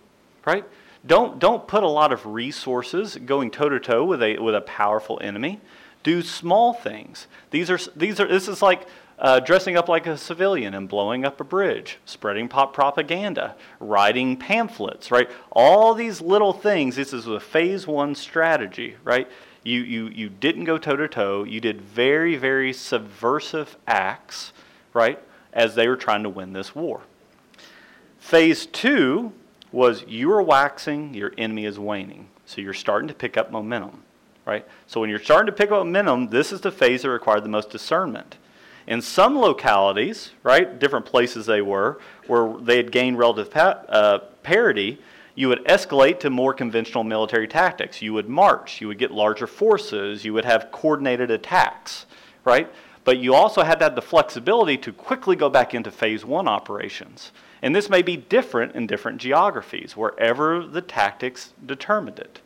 right? 0.46 0.64
Don't, 1.08 1.40
don't 1.40 1.68
put 1.68 1.84
a 1.84 1.88
lot 1.88 2.12
of 2.12 2.26
resources 2.26 3.16
going 3.16 3.50
toe 3.50 3.70
to 3.70 3.80
toe 3.80 4.04
with 4.04 4.22
a, 4.22 4.38
with 4.38 4.54
a 4.54 4.62
powerful 4.62 5.20
enemy. 5.24 5.62
Do 6.04 6.22
small 6.22 6.74
things. 6.74 7.28
These 7.50 7.70
are, 7.70 7.80
these 7.96 8.20
are, 8.20 8.28
this 8.28 8.48
is 8.48 8.62
like 8.62 8.88
uh, 9.18 9.40
dressing 9.40 9.78
up 9.78 9.90
like 9.90 10.06
a 10.06 10.18
civilian 10.18 10.74
and 10.74 10.88
blowing 10.88 11.26
up 11.26 11.40
a 11.40 11.44
bridge, 11.44 11.98
spreading 12.06 12.48
pop 12.48 12.74
propaganda, 12.74 13.56
writing 13.80 14.38
pamphlets, 14.38 15.10
right? 15.10 15.30
All 15.52 15.94
these 15.94 16.22
little 16.22 16.54
things. 16.54 16.96
This 16.98 17.14
is 17.14 17.26
a 17.26 17.40
phase 17.40 17.88
one 17.88 18.14
strategy, 18.14 18.96
right? 19.04 19.28
You, 19.64 19.82
you, 19.82 20.08
you 20.10 20.30
didn't 20.30 20.66
go 20.66 20.78
toe 20.78 20.96
to 20.96 21.08
toe. 21.08 21.44
You 21.44 21.60
did 21.60 21.82
very, 21.82 22.36
very 22.36 22.74
subversive 22.74 23.76
acts, 23.88 24.54
right, 24.94 25.20
as 25.52 25.76
they 25.76 25.88
were 25.88 25.98
trying 25.98 26.24
to 26.24 26.30
win 26.30 26.54
this 26.54 26.76
war. 26.76 27.02
Phase 28.20 28.66
two 28.66 29.34
was 29.72 30.04
you 30.08 30.32
are 30.32 30.42
waxing, 30.42 31.14
your 31.14 31.34
enemy 31.38 31.66
is 31.66 31.78
waning. 31.78 32.28
So 32.46 32.62
you're 32.62 32.74
starting 32.74 33.08
to 33.10 33.14
pick 33.14 33.38
up 33.38 33.52
momentum, 33.52 34.04
right? 34.46 34.66
So 34.88 35.02
when 35.02 35.10
you're 35.10 35.20
starting 35.20 35.48
to 35.48 35.52
pick 35.52 35.72
up 35.72 35.86
momentum, 35.86 36.30
this 36.30 36.52
is 36.52 36.62
the 36.62 36.72
phase 36.72 37.02
that 37.02 37.10
required 37.10 37.44
the 37.44 37.50
most 37.50 37.70
discernment. 37.70 38.38
In 38.88 39.02
some 39.02 39.38
localities, 39.38 40.32
right, 40.44 40.80
different 40.80 41.06
places 41.06 41.46
they 41.46 41.62
were, 41.62 42.00
where 42.28 42.56
they 42.62 42.78
had 42.78 42.92
gained 42.92 43.18
relative 43.18 43.52
pa- 43.52 43.84
uh, 43.90 44.20
parity, 44.44 45.00
you 45.36 45.50
would 45.50 45.64
escalate 45.66 46.20
to 46.22 46.30
more 46.30 46.54
conventional 46.54 47.04
military 47.04 47.48
tactics. 47.48 48.02
You 48.02 48.14
would 48.14 48.30
march, 48.30 48.80
you 48.80 48.88
would 48.88 48.98
get 48.98 49.12
larger 49.12 49.46
forces, 49.46 50.24
you 50.24 50.34
would 50.34 50.46
have 50.46 50.72
coordinated 50.72 51.30
attacks, 51.30 52.06
right? 52.46 52.72
But 53.04 53.20
you 53.20 53.36
also 53.36 53.62
had 53.62 53.80
to 53.80 53.86
have 53.86 53.96
the 53.96 54.02
flexibility 54.02 54.78
to 54.78 54.92
quickly 54.94 55.36
go 55.36 55.50
back 55.50 55.74
into 55.74 55.92
phase 55.92 56.26
one 56.26 56.48
operations. 56.48 57.32
And 57.62 57.76
this 57.76 57.90
may 57.90 58.02
be 58.02 58.18
different 58.18 58.76
in 58.76 58.88
different 58.88 59.20
geographies, 59.20 59.98
wherever 59.98 60.66
the 60.66 60.82
tactics 60.82 61.54
determined 61.66 62.20
it. 62.20 62.40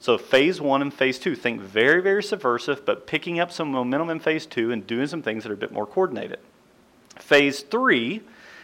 So, 0.00 0.16
phase 0.16 0.60
one 0.60 0.80
and 0.80 0.92
phase 0.92 1.18
two, 1.18 1.34
think 1.34 1.60
very, 1.60 2.00
very 2.00 2.22
subversive, 2.22 2.86
but 2.86 3.06
picking 3.06 3.38
up 3.38 3.52
some 3.52 3.70
momentum 3.70 4.10
in 4.10 4.20
phase 4.20 4.46
two 4.46 4.72
and 4.72 4.86
doing 4.86 5.06
some 5.06 5.22
things 5.22 5.42
that 5.42 5.50
are 5.50 5.54
a 5.54 5.58
bit 5.58 5.72
more 5.72 5.86
coordinated. 5.86 6.38
Phase 7.16 7.60
three 7.60 8.22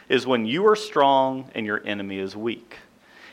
is 0.08 0.26
when 0.26 0.46
you 0.46 0.66
are 0.66 0.76
strong 0.76 1.50
and 1.54 1.66
your 1.66 1.86
enemy 1.86 2.18
is 2.18 2.36
weak. 2.36 2.76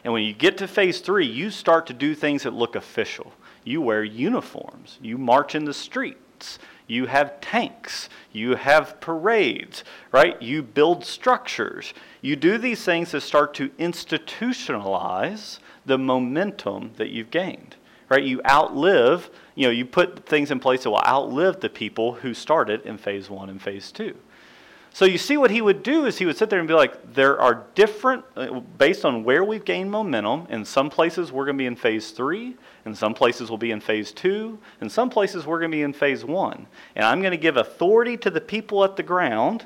And 0.04 0.12
when 0.12 0.24
you 0.24 0.34
get 0.34 0.58
to 0.58 0.68
phase 0.68 1.00
three, 1.00 1.26
you 1.26 1.50
start 1.50 1.88
to 1.88 1.94
do 1.94 2.14
things 2.14 2.44
that 2.44 2.54
look 2.54 2.76
official. 2.76 3.32
You 3.64 3.82
wear 3.82 4.04
uniforms, 4.04 5.00
you 5.02 5.18
march 5.18 5.56
in 5.56 5.64
the 5.64 5.74
streets, 5.74 6.60
you 6.88 7.06
have 7.06 7.40
tanks, 7.42 8.10
you 8.32 8.56
have 8.56 9.00
parades, 9.00 9.84
right? 10.12 10.42
You 10.42 10.62
build 10.62 11.06
structures. 11.06 11.94
You 12.22 12.36
do 12.36 12.58
these 12.58 12.84
things 12.84 13.12
to 13.12 13.22
start 13.22 13.54
to 13.56 13.70
institutionalize 13.70 15.60
the 15.86 15.98
momentum 15.98 16.92
that 16.98 17.10
you've 17.10 17.32
gained, 17.32 17.76
right? 18.10 18.24
You 18.24 18.42
outlive, 18.50 19.30
you 19.56 19.66
know, 19.66 19.72
you 19.72 19.86
put 19.86 20.26
things 20.26 20.52
in 20.52 20.60
place 20.60 20.84
that 20.84 20.90
will 20.90 21.04
outlive 21.06 21.60
the 21.60 21.70
people 21.70 22.14
who 22.14 22.34
started 22.34 22.86
in 22.86 22.98
phase 22.98 23.30
one 23.30 23.50
and 23.50 23.62
phase 23.62 23.92
two. 23.92 24.16
So 24.96 25.06
you 25.06 25.18
see 25.18 25.38
what 25.38 25.50
he 25.50 25.60
would 25.60 25.82
do 25.82 26.06
is 26.06 26.20
he 26.20 26.26
would 26.26 26.38
sit 26.38 26.52
there 26.52 26.60
and 26.60 26.68
be 26.68 26.76
like, 26.76 27.16
there 27.16 27.42
are 27.42 27.64
different, 27.74 28.24
uh, 28.36 28.60
based 28.78 29.06
on 29.06 29.24
where 29.24 29.44
we've 29.44 29.66
gained 29.66 29.90
momentum, 29.90 30.46
in 30.50 30.64
some 30.66 30.90
places 30.92 31.32
we're 31.32 31.46
going 31.46 31.58
to 31.58 31.62
be 31.62 31.66
in 31.66 31.76
phase 31.76 32.12
three, 32.12 32.56
in 32.86 32.96
some 32.96 33.14
places 33.14 33.50
we'll 33.50 33.58
be 33.58 33.72
in 33.72 33.80
phase 33.80 34.12
two, 34.12 34.60
in 34.82 34.90
some 34.90 35.10
places 35.10 35.46
we're 35.46 35.60
going 35.60 35.72
to 35.72 35.78
be 35.78 35.84
in 35.84 35.94
phase 35.94 36.26
one. 36.26 36.68
And 36.96 37.06
I'm 37.06 37.22
going 37.22 37.32
to 37.32 37.38
give 37.38 37.58
authority 37.58 38.18
to 38.18 38.30
the 38.30 38.42
people 38.42 38.84
at 38.84 38.96
the 38.96 39.04
ground 39.04 39.66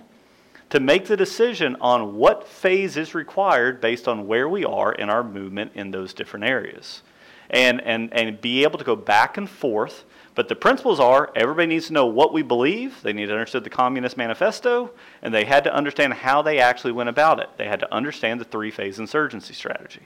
to 0.70 0.80
make 0.80 1.06
the 1.06 1.18
decision 1.18 1.78
on 1.80 2.16
what 2.16 2.48
phase 2.48 2.98
is 2.98 3.16
required 3.16 3.80
based 3.80 4.08
on 4.08 4.28
where 4.28 4.50
we 4.50 4.66
are 4.66 4.92
in 4.92 5.10
our 5.10 5.24
movement 5.24 5.72
in 5.76 5.92
those 5.92 6.14
different 6.14 6.46
areas. 6.46 7.02
And, 7.50 7.82
and, 7.82 8.14
and 8.14 8.42
be 8.42 8.64
able 8.64 8.78
to 8.78 8.84
go 8.84 8.98
back 8.98 9.38
and 9.38 9.50
forth 9.50 10.04
but 10.38 10.50
the 10.50 10.56
principles 10.56 11.00
are 11.00 11.32
everybody 11.36 11.66
needs 11.66 11.88
to 11.88 11.94
know 11.94 12.06
what 12.06 12.32
we 12.32 12.44
believe, 12.44 13.02
they 13.02 13.12
need 13.12 13.26
to 13.26 13.34
understand 13.34 13.66
the 13.66 13.72
Communist 13.72 14.18
Manifesto, 14.18 14.92
and 15.24 15.34
they 15.34 15.46
had 15.46 15.64
to 15.64 15.74
understand 15.74 16.14
how 16.14 16.44
they 16.44 16.60
actually 16.60 16.92
went 16.92 17.10
about 17.10 17.40
it. 17.40 17.50
They 17.58 17.68
had 17.68 17.80
to 17.80 17.92
understand 17.92 18.40
the 18.40 18.46
three 18.46 18.70
phase 18.70 19.00
insurgency 19.00 19.56
strategy. 19.56 20.04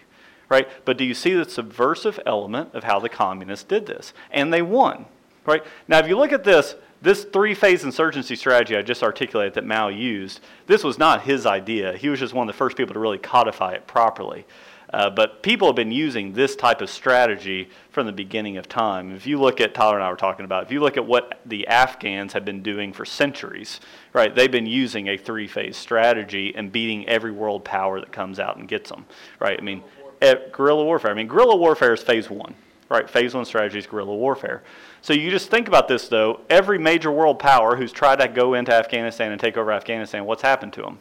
Right? 0.51 0.67
But 0.83 0.97
do 0.97 1.05
you 1.05 1.13
see 1.13 1.33
the 1.33 1.49
subversive 1.49 2.19
element 2.25 2.73
of 2.73 2.83
how 2.83 2.99
the 2.99 3.07
communists 3.07 3.63
did 3.63 3.85
this? 3.85 4.13
And 4.31 4.51
they 4.51 4.61
won. 4.61 5.05
Right? 5.45 5.63
Now, 5.87 5.99
if 5.99 6.09
you 6.09 6.17
look 6.17 6.33
at 6.33 6.43
this, 6.43 6.75
this 7.01 7.23
three 7.23 7.55
phase 7.55 7.85
insurgency 7.85 8.35
strategy 8.35 8.75
I 8.75 8.81
just 8.81 9.01
articulated 9.01 9.53
that 9.53 9.65
Mao 9.65 9.87
used, 9.87 10.41
this 10.67 10.83
was 10.83 10.97
not 10.97 11.21
his 11.21 11.45
idea. 11.45 11.95
He 11.95 12.09
was 12.09 12.19
just 12.19 12.33
one 12.33 12.49
of 12.49 12.53
the 12.53 12.57
first 12.57 12.75
people 12.75 12.93
to 12.93 12.99
really 12.99 13.17
codify 13.17 13.71
it 13.71 13.87
properly. 13.87 14.45
Uh, 14.91 15.09
but 15.09 15.41
people 15.41 15.69
have 15.69 15.75
been 15.75 15.91
using 15.91 16.33
this 16.33 16.53
type 16.57 16.81
of 16.81 16.89
strategy 16.89 17.69
from 17.91 18.05
the 18.05 18.11
beginning 18.11 18.57
of 18.57 18.67
time. 18.67 19.15
If 19.15 19.25
you 19.25 19.39
look 19.39 19.61
at, 19.61 19.73
Tyler 19.73 19.95
and 19.95 20.03
I 20.03 20.09
were 20.09 20.17
talking 20.17 20.43
about, 20.43 20.65
if 20.65 20.71
you 20.71 20.81
look 20.81 20.97
at 20.97 21.05
what 21.05 21.39
the 21.45 21.65
Afghans 21.67 22.33
have 22.33 22.43
been 22.43 22.61
doing 22.61 22.91
for 22.91 23.05
centuries, 23.05 23.79
right, 24.11 24.35
they've 24.35 24.51
been 24.51 24.65
using 24.65 25.07
a 25.07 25.15
three 25.15 25.47
phase 25.47 25.77
strategy 25.77 26.53
and 26.53 26.73
beating 26.73 27.07
every 27.07 27.31
world 27.31 27.63
power 27.63 28.01
that 28.01 28.11
comes 28.11 28.37
out 28.37 28.57
and 28.57 28.67
gets 28.67 28.89
them, 28.89 29.05
right? 29.39 29.57
I 29.57 29.61
mean, 29.63 29.81
guerrilla 30.21 30.83
warfare. 30.83 31.11
I 31.11 31.13
mean, 31.13 31.27
guerrilla 31.27 31.55
warfare 31.55 31.93
is 31.93 32.01
phase 32.01 32.29
one, 32.29 32.55
right? 32.89 33.09
Phase 33.09 33.33
one 33.33 33.45
strategy 33.45 33.79
is 33.79 33.87
guerrilla 33.87 34.15
warfare. 34.15 34.63
So 35.01 35.13
you 35.13 35.29
just 35.31 35.49
think 35.49 35.67
about 35.67 35.87
this, 35.87 36.07
though. 36.07 36.41
Every 36.49 36.77
major 36.77 37.11
world 37.11 37.39
power 37.39 37.75
who's 37.75 37.91
tried 37.91 38.19
to 38.19 38.27
go 38.27 38.53
into 38.53 38.73
Afghanistan 38.73 39.31
and 39.31 39.41
take 39.41 39.57
over 39.57 39.71
Afghanistan, 39.71 40.25
what's 40.25 40.43
happened 40.43 40.73
to 40.73 40.81
them? 40.81 40.99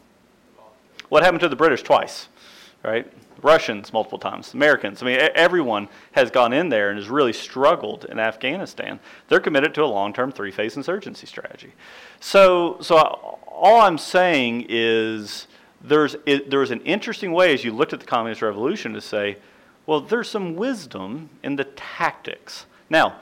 What 1.10 1.22
happened 1.22 1.40
to 1.40 1.48
the 1.48 1.56
British 1.56 1.82
twice, 1.82 2.28
right? 2.82 3.12
Russians 3.42 3.92
multiple 3.92 4.18
times, 4.18 4.54
Americans. 4.54 5.02
I 5.02 5.06
mean, 5.06 5.18
everyone 5.34 5.88
has 6.12 6.30
gone 6.30 6.52
in 6.52 6.68
there 6.68 6.90
and 6.90 6.98
has 6.98 7.08
really 7.08 7.32
struggled 7.32 8.04
in 8.04 8.18
Afghanistan. 8.18 9.00
They're 9.28 9.40
committed 9.40 9.74
to 9.74 9.84
a 9.84 9.86
long-term 9.86 10.32
three-phase 10.32 10.76
insurgency 10.76 11.26
strategy. 11.26 11.72
So, 12.20 12.78
so 12.80 12.96
all 12.96 13.80
I'm 13.80 13.98
saying 13.98 14.66
is 14.68 15.46
there's 15.82 16.16
it, 16.26 16.50
there's 16.50 16.70
an 16.70 16.80
interesting 16.82 17.32
way 17.32 17.54
as 17.54 17.64
you 17.64 17.72
looked 17.72 17.92
at 17.92 18.00
the 18.00 18.06
communist 18.06 18.42
revolution 18.42 18.92
to 18.92 19.00
say, 19.00 19.36
well, 19.86 20.00
there's 20.00 20.28
some 20.28 20.56
wisdom 20.56 21.30
in 21.42 21.56
the 21.56 21.64
tactics. 21.64 22.66
Now, 22.88 23.16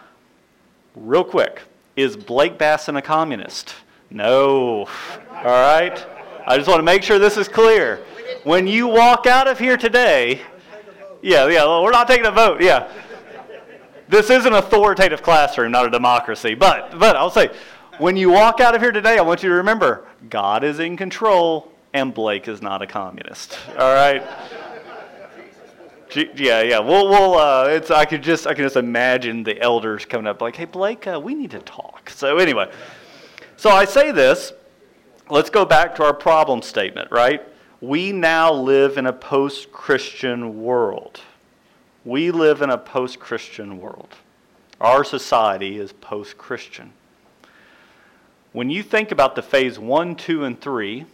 real 0.94 1.24
quick, 1.24 1.62
is 1.96 2.16
Blake 2.16 2.58
Bastin 2.58 2.96
a 2.98 3.02
communist? 3.02 3.74
No. 4.10 4.88
All 5.30 5.44
right? 5.44 6.04
I 6.46 6.56
just 6.56 6.68
want 6.68 6.78
to 6.78 6.84
make 6.84 7.02
sure 7.02 7.18
this 7.18 7.36
is 7.36 7.48
clear. 7.48 8.00
When 8.44 8.66
you 8.66 8.86
walk 8.86 9.26
out 9.26 9.48
of 9.48 9.58
here 9.58 9.76
today, 9.76 10.40
yeah, 11.22 11.46
yeah, 11.48 11.64
we're 11.82 11.90
not 11.90 12.08
taking 12.08 12.26
a 12.26 12.30
vote, 12.30 12.62
yeah. 12.62 12.90
This 14.08 14.30
is 14.30 14.46
an 14.46 14.54
authoritative 14.54 15.22
classroom, 15.22 15.72
not 15.72 15.86
a 15.86 15.90
democracy. 15.90 16.54
But, 16.54 16.98
but 16.98 17.16
I'll 17.16 17.30
say, 17.30 17.50
when 17.98 18.16
you 18.16 18.30
walk 18.30 18.60
out 18.60 18.74
of 18.74 18.80
here 18.80 18.92
today, 18.92 19.18
I 19.18 19.22
want 19.22 19.42
you 19.42 19.50
to 19.50 19.56
remember 19.56 20.06
God 20.30 20.64
is 20.64 20.78
in 20.78 20.96
control 20.96 21.70
and 21.92 22.12
Blake 22.14 22.48
is 22.48 22.62
not 22.62 22.82
a 22.82 22.86
communist. 22.86 23.58
All 23.78 23.94
right? 23.94 24.22
Yeah, 26.14 26.62
yeah. 26.62 26.78
We'll, 26.78 27.08
we'll. 27.08 27.34
Uh, 27.34 27.66
it's. 27.68 27.90
I 27.90 28.04
could 28.04 28.22
just. 28.22 28.46
I 28.46 28.54
can 28.54 28.64
just 28.64 28.76
imagine 28.76 29.42
the 29.42 29.60
elders 29.60 30.06
coming 30.06 30.26
up, 30.26 30.40
like, 30.40 30.56
"Hey, 30.56 30.64
Blake, 30.64 31.06
uh, 31.06 31.20
we 31.22 31.34
need 31.34 31.50
to 31.50 31.58
talk." 31.58 32.08
So 32.10 32.38
anyway, 32.38 32.70
so 33.56 33.70
I 33.70 33.84
say 33.84 34.10
this. 34.10 34.52
Let's 35.28 35.50
go 35.50 35.66
back 35.66 35.94
to 35.96 36.04
our 36.04 36.14
problem 36.14 36.62
statement, 36.62 37.10
right? 37.10 37.42
We 37.82 38.12
now 38.12 38.50
live 38.50 38.96
in 38.96 39.04
a 39.04 39.12
post-Christian 39.12 40.62
world. 40.62 41.20
We 42.06 42.30
live 42.30 42.62
in 42.62 42.70
a 42.70 42.78
post-Christian 42.78 43.78
world. 43.78 44.16
Our 44.80 45.04
society 45.04 45.78
is 45.78 45.92
post-Christian. 45.92 46.92
When 48.52 48.70
you 48.70 48.82
think 48.82 49.12
about 49.12 49.34
the 49.34 49.42
phase 49.42 49.78
one, 49.78 50.16
two, 50.16 50.44
and 50.44 50.58
three 50.58 51.04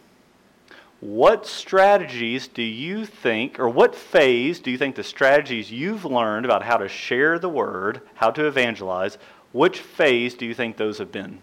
what 1.05 1.47
strategies 1.47 2.49
do 2.49 2.62
you 2.62 3.05
think, 3.05 3.61
or 3.61 3.69
what 3.69 3.95
phase 3.95 4.59
do 4.59 4.71
you 4.71 4.79
think 4.79 4.97
the 4.97 5.03
strategies 5.03 5.71
you've 5.71 6.07
learned 6.07 6.47
about 6.47 6.62
how 6.62 6.79
to 6.79 6.88
share 6.88 7.38
the 7.38 7.49
word, 7.49 8.01
how 8.14 8.31
to 8.31 8.47
evangelize, 8.47 9.19
which 9.53 9.81
phase 9.81 10.33
do 10.33 10.47
you 10.47 10.55
think 10.55 10.79
those 10.79 10.97
have 10.97 11.12
been? 11.12 11.43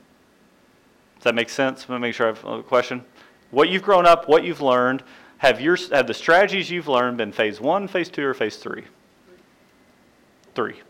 Does 1.18 1.26
that 1.26 1.36
make 1.36 1.48
sense? 1.48 1.88
Let 1.88 1.98
me 1.98 2.02
make 2.02 2.16
sure 2.16 2.26
I 2.26 2.30
have 2.30 2.44
a 2.44 2.64
question. 2.64 3.06
What 3.52 3.70
you've 3.70 3.84
grown 3.84 4.08
up, 4.08 4.28
what 4.28 4.44
you've 4.44 4.62
learned, 4.62 5.04
have, 5.38 5.62
your, 5.62 5.78
have 5.92 6.08
the 6.08 6.16
strategies 6.16 6.72
you've 6.72 6.88
learned 6.88 7.18
been 7.18 7.32
phase 7.32 7.62
one, 7.62 7.88
phase 7.88 8.10
two, 8.10 8.26
or 8.26 8.34
phase 8.34 8.58
three? 8.58 8.86
Three. 10.56 10.82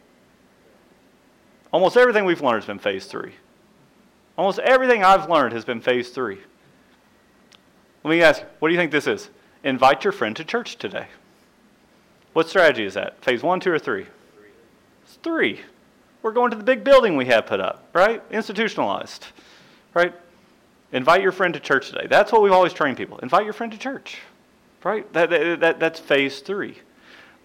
Almost 1.73 1.97
everything 1.97 2.23
we've 2.23 2.41
learned 2.41 2.63
has 2.63 2.67
been 2.67 2.79
phase 2.79 3.05
three. 3.05 3.33
Almost 4.37 4.59
everything 4.59 5.03
I've 5.03 5.29
learned 5.29 5.51
has 5.51 5.65
been 5.65 5.81
phase 5.81 6.11
three. 6.11 6.39
Let 8.03 8.09
me 8.09 8.21
ask, 8.21 8.41
what 8.59 8.69
do 8.69 8.73
you 8.73 8.79
think 8.79 8.91
this 8.91 9.07
is? 9.07 9.29
Invite 9.63 10.03
your 10.03 10.11
friend 10.11 10.35
to 10.35 10.43
church 10.43 10.77
today. 10.77 11.07
What 12.33 12.49
strategy 12.49 12.85
is 12.85 12.95
that? 12.95 13.23
Phase 13.23 13.43
one, 13.43 13.59
two, 13.59 13.71
or 13.71 13.79
three? 13.79 14.05
Three. 14.35 14.49
It's 15.03 15.15
three. 15.15 15.61
We're 16.23 16.31
going 16.31 16.51
to 16.51 16.57
the 16.57 16.63
big 16.63 16.83
building 16.83 17.15
we 17.15 17.25
have 17.25 17.45
put 17.45 17.59
up, 17.59 17.89
right? 17.93 18.23
Institutionalized, 18.31 19.27
right? 19.93 20.13
Invite 20.91 21.21
your 21.21 21.31
friend 21.31 21.53
to 21.53 21.59
church 21.59 21.89
today. 21.89 22.07
That's 22.07 22.31
what 22.31 22.41
we've 22.41 22.51
always 22.51 22.73
trained 22.73 22.97
people. 22.97 23.17
Invite 23.19 23.43
your 23.43 23.53
friend 23.53 23.71
to 23.71 23.77
church, 23.77 24.19
right? 24.83 25.11
That, 25.13 25.29
that, 25.29 25.59
that, 25.59 25.79
that's 25.79 25.99
phase 25.99 26.39
three. 26.39 26.79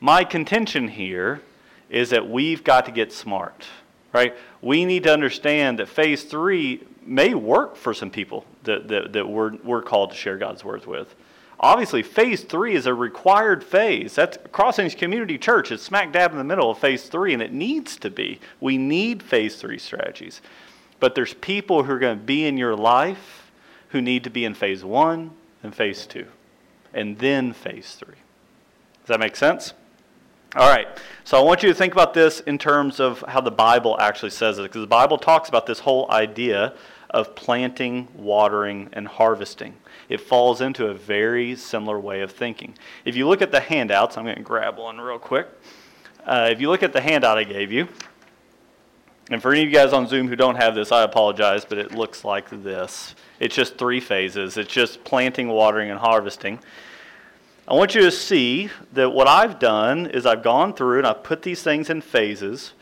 My 0.00 0.24
contention 0.24 0.88
here 0.88 1.42
is 1.90 2.10
that 2.10 2.28
we've 2.28 2.64
got 2.64 2.86
to 2.86 2.92
get 2.92 3.12
smart, 3.12 3.66
right? 4.12 4.34
We 4.62 4.84
need 4.84 5.04
to 5.04 5.12
understand 5.12 5.78
that 5.78 5.88
phase 5.88 6.24
three 6.24 6.82
may 7.06 7.34
work 7.34 7.76
for 7.76 7.94
some 7.94 8.10
people 8.10 8.44
that, 8.64 8.88
that, 8.88 9.12
that 9.12 9.28
we're, 9.28 9.54
we're 9.64 9.82
called 9.82 10.10
to 10.10 10.16
share 10.16 10.36
God's 10.36 10.64
word 10.64 10.84
with. 10.86 11.14
Obviously, 11.58 12.02
phase 12.02 12.42
three 12.42 12.74
is 12.74 12.86
a 12.86 12.92
required 12.92 13.64
phase. 13.64 14.14
That's 14.14 14.36
Crossings 14.52 14.94
Community 14.94 15.38
Church. 15.38 15.72
It's 15.72 15.82
smack 15.82 16.12
dab 16.12 16.32
in 16.32 16.38
the 16.38 16.44
middle 16.44 16.70
of 16.70 16.78
phase 16.78 17.08
three, 17.08 17.32
and 17.32 17.42
it 17.42 17.52
needs 17.52 17.96
to 17.98 18.10
be. 18.10 18.40
We 18.60 18.76
need 18.76 19.22
phase 19.22 19.56
three 19.56 19.78
strategies. 19.78 20.42
But 21.00 21.14
there's 21.14 21.32
people 21.34 21.84
who 21.84 21.92
are 21.92 21.98
going 21.98 22.18
to 22.18 22.24
be 22.24 22.44
in 22.44 22.58
your 22.58 22.76
life 22.76 23.50
who 23.90 24.02
need 24.02 24.24
to 24.24 24.30
be 24.30 24.44
in 24.44 24.52
phase 24.52 24.84
one 24.84 25.30
and 25.62 25.74
phase 25.74 26.06
two, 26.06 26.26
and 26.92 27.18
then 27.18 27.54
phase 27.54 27.94
three. 27.94 28.16
Does 29.00 29.08
that 29.08 29.20
make 29.20 29.36
sense? 29.36 29.72
All 30.56 30.70
right. 30.70 30.88
So 31.24 31.38
I 31.38 31.42
want 31.42 31.62
you 31.62 31.68
to 31.68 31.74
think 31.74 31.92
about 31.92 32.12
this 32.12 32.40
in 32.40 32.58
terms 32.58 33.00
of 33.00 33.24
how 33.28 33.40
the 33.40 33.50
Bible 33.50 33.96
actually 33.98 34.30
says 34.30 34.58
it, 34.58 34.62
because 34.62 34.82
the 34.82 34.86
Bible 34.86 35.16
talks 35.18 35.48
about 35.48 35.66
this 35.66 35.78
whole 35.78 36.10
idea 36.10 36.74
of 37.10 37.34
planting, 37.34 38.08
watering, 38.14 38.88
and 38.92 39.06
harvesting. 39.06 39.74
It 40.08 40.20
falls 40.20 40.60
into 40.60 40.86
a 40.86 40.94
very 40.94 41.56
similar 41.56 41.98
way 41.98 42.20
of 42.20 42.32
thinking. 42.32 42.74
If 43.04 43.16
you 43.16 43.26
look 43.28 43.42
at 43.42 43.52
the 43.52 43.60
handouts, 43.60 44.16
I'm 44.16 44.24
going 44.24 44.36
to 44.36 44.42
grab 44.42 44.78
one 44.78 45.00
real 45.00 45.18
quick. 45.18 45.48
Uh, 46.24 46.48
if 46.50 46.60
you 46.60 46.70
look 46.70 46.82
at 46.82 46.92
the 46.92 47.00
handout 47.00 47.38
I 47.38 47.44
gave 47.44 47.70
you, 47.70 47.88
and 49.30 49.42
for 49.42 49.50
any 49.50 49.62
of 49.62 49.68
you 49.68 49.74
guys 49.74 49.92
on 49.92 50.06
Zoom 50.06 50.28
who 50.28 50.36
don't 50.36 50.54
have 50.54 50.76
this, 50.76 50.92
I 50.92 51.02
apologize, 51.02 51.64
but 51.64 51.78
it 51.78 51.92
looks 51.92 52.24
like 52.24 52.48
this. 52.50 53.16
It's 53.40 53.54
just 53.54 53.76
three 53.76 54.00
phases. 54.00 54.56
It's 54.56 54.72
just 54.72 55.02
planting, 55.02 55.48
watering, 55.48 55.90
and 55.90 55.98
harvesting. 55.98 56.60
I 57.66 57.74
want 57.74 57.96
you 57.96 58.02
to 58.02 58.12
see 58.12 58.70
that 58.92 59.10
what 59.10 59.26
I've 59.26 59.58
done 59.58 60.06
is 60.06 60.26
I've 60.26 60.44
gone 60.44 60.72
through 60.72 60.98
and 60.98 61.06
I've 61.06 61.24
put 61.24 61.42
these 61.42 61.64
things 61.64 61.90
in 61.90 62.00
phases. 62.00 62.72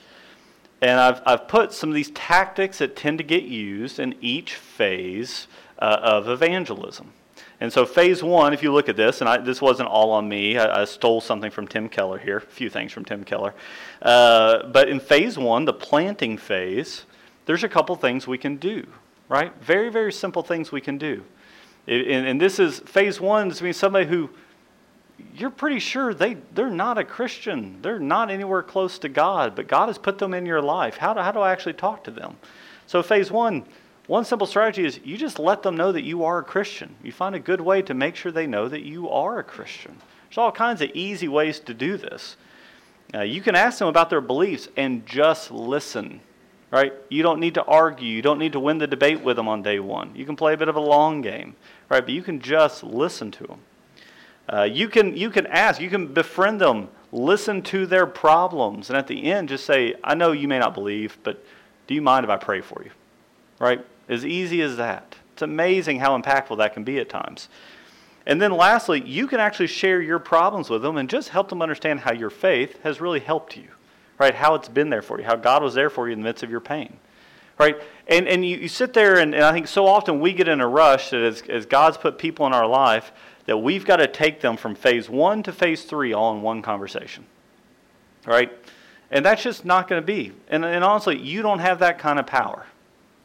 And 0.85 1.01
I've, 1.01 1.23
I've 1.25 1.49
put 1.49 1.73
some 1.73 1.89
of 1.89 1.95
these 1.95 2.11
tactics 2.11 2.77
that 2.79 2.95
tend 2.95 3.17
to 3.17 3.25
get 3.25 3.45
used 3.45 3.99
in 3.99 4.15
each 4.21 4.55
phase 4.55 5.47
uh, 5.79 5.99
of 6.03 6.29
evangelism. 6.29 7.11
And 7.59 7.73
so, 7.73 7.87
phase 7.87 8.23
one, 8.23 8.53
if 8.53 8.63
you 8.63 8.71
look 8.71 8.91
at 8.91 8.97
this, 8.97 9.23
and 9.23 9.31
I, 9.31 9.39
this 9.39 9.63
wasn't 9.63 9.89
all 9.89 10.11
on 10.11 10.29
me, 10.29 10.59
I, 10.59 10.83
I, 10.83 10.85
stole 10.85 11.23
something 11.23 11.51
from 11.51 11.67
Tim 11.67 11.89
Keller 11.89 12.19
here, 12.19 12.37
a 12.37 12.41
few 12.43 12.69
things 12.69 12.93
from 12.93 13.07
Tim 13.07 13.25
Keller. 13.25 13.55
Uh, 14.03 14.67
but 14.67 14.91
in 14.91 15.01
phase 15.01 15.39
one, 15.39 15.65
the 15.65 15.73
planting 15.73 16.37
phase, 16.37 17.07
there's 17.47 17.65
a 17.65 17.69
couple 17.69 17.97
things 17.97 18.27
we 18.27 18.37
can 18.37 18.57
do, 18.57 18.87
right? 19.31 19.55
Very, 19.63 19.89
very 19.89 20.13
simple 20.13 20.43
things 20.43 20.71
we 20.71 20.83
can 20.83 20.99
do. 20.99 21.25
It, 21.87 22.09
and, 22.09 22.27
and, 22.27 22.39
this 22.39 22.59
is 22.59 22.81
phase 22.81 23.23
one, 23.23 23.49
this 23.49 23.63
means 23.63 23.79
somebody 23.79 24.05
who 24.05 24.29
you're 25.35 25.51
pretty 25.51 25.79
sure 25.79 26.15
they, 26.15 26.35
they're 26.55 26.71
not 26.71 26.99
a 26.99 27.05
Christian. 27.05 27.79
They're 27.83 27.99
not 27.99 28.31
anywhere 28.31 28.63
close 28.63 28.99
to 29.01 29.09
God, 29.09 29.55
but 29.55 29.69
God 29.69 29.89
has 29.89 29.99
put 29.99 30.19
them 30.19 30.35
in 30.35 30.47
your 30.47 30.63
life. 30.63 30.97
How 30.97 31.15
do, 31.15 31.21
how 31.21 31.33
do 31.33 31.41
I 31.41 31.53
actually 31.53 31.75
talk 31.75 32.05
to 32.05 32.11
them? 32.11 32.37
So, 32.87 33.03
phase 33.03 33.31
one, 33.31 33.65
one 34.07 34.25
simple 34.25 34.47
strategy 34.47 34.85
is 34.85 35.01
you 35.03 35.17
just 35.17 35.39
let 35.39 35.63
them 35.63 35.77
know 35.77 35.93
that 35.93 36.03
you 36.03 36.25
are 36.25 36.39
a 36.39 36.45
Christian. 36.45 36.95
You 37.03 37.13
find 37.13 37.35
a 37.35 37.41
good 37.41 37.61
way 37.61 37.83
to 37.83 37.95
make 37.95 38.17
sure 38.17 38.31
they 38.31 38.47
know 38.47 38.69
that 38.69 38.83
you 38.83 39.09
are 39.09 39.39
a 39.39 39.45
Christian. 39.45 39.97
There's 40.29 40.39
all 40.39 40.53
kinds 40.53 40.83
of 40.83 40.91
easy 40.95 41.29
ways 41.29 41.61
to 41.61 41.75
do 41.75 41.97
this. 41.97 42.37
Uh, 43.15 43.23
you 43.23 43.41
can 43.41 43.55
ask 43.55 43.79
them 43.79 43.89
about 43.89 44.11
their 44.11 44.21
beliefs 44.21 44.69
and 44.77 45.07
just 45.07 45.51
listen, 45.51 46.21
right? 46.71 46.93
You 47.09 47.23
don't 47.23 47.41
need 47.41 47.55
to 47.55 47.65
argue. 47.65 48.09
You 48.09 48.23
don't 48.23 48.39
need 48.39 48.53
to 48.53 48.61
win 48.61 48.79
the 48.79 48.87
debate 48.87 49.23
with 49.23 49.37
them 49.37 49.49
on 49.49 49.63
day 49.63 49.79
one. 49.79 50.15
You 50.15 50.27
can 50.27 50.37
play 50.37 50.53
a 50.55 50.57
bit 50.57 50.69
of 50.69 50.77
a 50.77 50.81
long 50.81 51.21
game, 51.21 51.55
right? 51.89 52.05
But 52.05 52.13
you 52.13 52.23
can 52.23 52.41
just 52.41 52.83
listen 52.83 53.31
to 53.33 53.47
them. 53.47 53.61
Uh, 54.49 54.63
you, 54.63 54.89
can, 54.89 55.17
you 55.17 55.31
can 55.31 55.47
ask, 55.47 55.81
you 55.81 55.91
can 55.91 56.13
befriend 56.13 56.61
them, 56.61 56.89
listen 57.13 57.63
to 57.63 57.87
their 57.87 58.07
problems, 58.07 58.91
and 58.91 58.97
at 58.97 59.07
the 59.07 59.25
end 59.25 59.49
just 59.49 59.65
say, 59.65 59.95
I 60.05 60.15
know 60.15 60.33
you 60.33 60.49
may 60.49 60.59
not 60.59 60.75
believe, 60.75 61.17
but 61.23 61.43
do 61.87 61.95
you 61.95 62.03
mind 62.03 62.25
if 62.25 62.31
I 62.31 62.37
pray 62.37 62.61
for 62.61 62.83
you? 62.83 62.91
Right? 63.59 63.85
As 64.09 64.27
easy 64.27 64.61
as 64.61 64.77
that. 64.77 65.17
It's 65.33 65.43
amazing 65.43 66.01
how 66.01 66.19
impactful 66.21 66.59
that 66.59 66.75
can 66.75 66.85
be 66.85 66.99
at 66.99 67.09
times. 67.09 67.49
And 68.27 68.41
then 68.41 68.53
lastly, 68.53 69.03
you 69.05 69.27
can 69.27 69.41
actually 69.41 69.67
share 69.67 70.01
your 70.01 70.19
problems 70.19 70.71
with 70.71 70.83
them 70.83 70.97
and 70.97 71.09
just 71.09 71.29
help 71.29 71.49
them 71.49 71.61
understand 71.61 72.01
how 72.01 72.13
your 72.13 72.31
faith 72.31 72.83
has 72.83 73.01
really 73.01 73.21
helped 73.21 73.57
you, 73.57 73.69
right? 74.19 74.35
How 74.35 74.55
it's 74.55 74.69
been 74.69 74.91
there 74.91 75.03
for 75.03 75.19
you, 75.19 75.27
how 75.27 75.37
God 75.37 75.63
was 75.63 75.75
there 75.75 75.91
for 75.91 76.09
you 76.09 76.15
in 76.15 76.21
the 76.21 76.25
midst 76.25 76.43
of 76.43 76.51
your 76.51 76.61
pain, 76.61 76.97
right? 77.59 77.77
And, 78.07 78.27
and 78.29 78.45
you, 78.45 78.59
you 78.59 78.69
sit 78.69 78.95
there, 78.95 79.19
and, 79.19 79.35
and 79.35 79.45
I 79.45 79.53
think 79.53 79.67
so 79.67 79.87
often 79.87 80.21
we 80.21 80.33
get 80.33 80.49
in 80.49 80.61
a 80.61 80.69
rush 80.69 81.11
that 81.11 81.21
as, 81.21 81.43
as 81.43 81.67
God's 81.67 81.97
put 81.97 82.17
people 82.17 82.47
in 82.47 82.55
our 82.55 82.67
life, 82.67 83.13
that 83.47 83.59
we've 83.59 83.85
got 83.85 83.97
to 83.97 84.07
take 84.07 84.41
them 84.41 84.57
from 84.57 84.75
phase 84.75 85.09
one 85.09 85.43
to 85.43 85.53
phase 85.53 85.85
three 85.85 86.13
all 86.13 86.35
in 86.35 86.43
one 86.43 86.63
conversation. 86.63 87.27
Right? 88.27 88.51
And 89.11 89.25
that's 89.25 89.43
just 89.43 89.65
not 89.65 89.89
going 89.89 90.01
to 90.01 90.07
be. 90.07 90.33
And, 90.49 90.65
and 90.65 90.83
honestly, 90.83 91.19
you 91.19 91.43
don't 91.43 91.59
have 91.59 91.79
that 91.81 91.99
kind 91.99 92.19
of 92.19 92.27
power. 92.27 92.67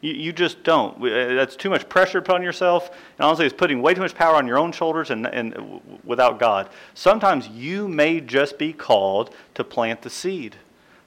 You, 0.02 0.14
you 0.14 0.34
just 0.34 0.64
don't. 0.64 0.98
Uh, 0.98 1.36
that's 1.36 1.56
too 1.56 1.70
much 1.70 1.88
pressure 1.90 2.22
put 2.22 2.36
on 2.36 2.44
yourself. 2.44 2.90
And 3.18 3.26
honestly, 3.26 3.46
it's 3.46 3.56
putting 3.56 3.82
way 3.82 3.94
too 3.94 4.02
much 4.02 4.16
power 4.16 4.36
on 4.36 4.46
your 4.46 4.58
own 4.58 4.72
shoulders 4.72 5.10
and, 5.10 5.26
and 5.26 5.82
without 6.04 6.40
God. 6.40 6.70
Sometimes 6.94 7.48
you 7.48 7.88
may 7.88 8.20
just 8.20 8.58
be 8.58 8.74
called 8.74 9.34
to 9.56 9.64
plant 9.64 10.02
the 10.02 10.10
seed. 10.10 10.58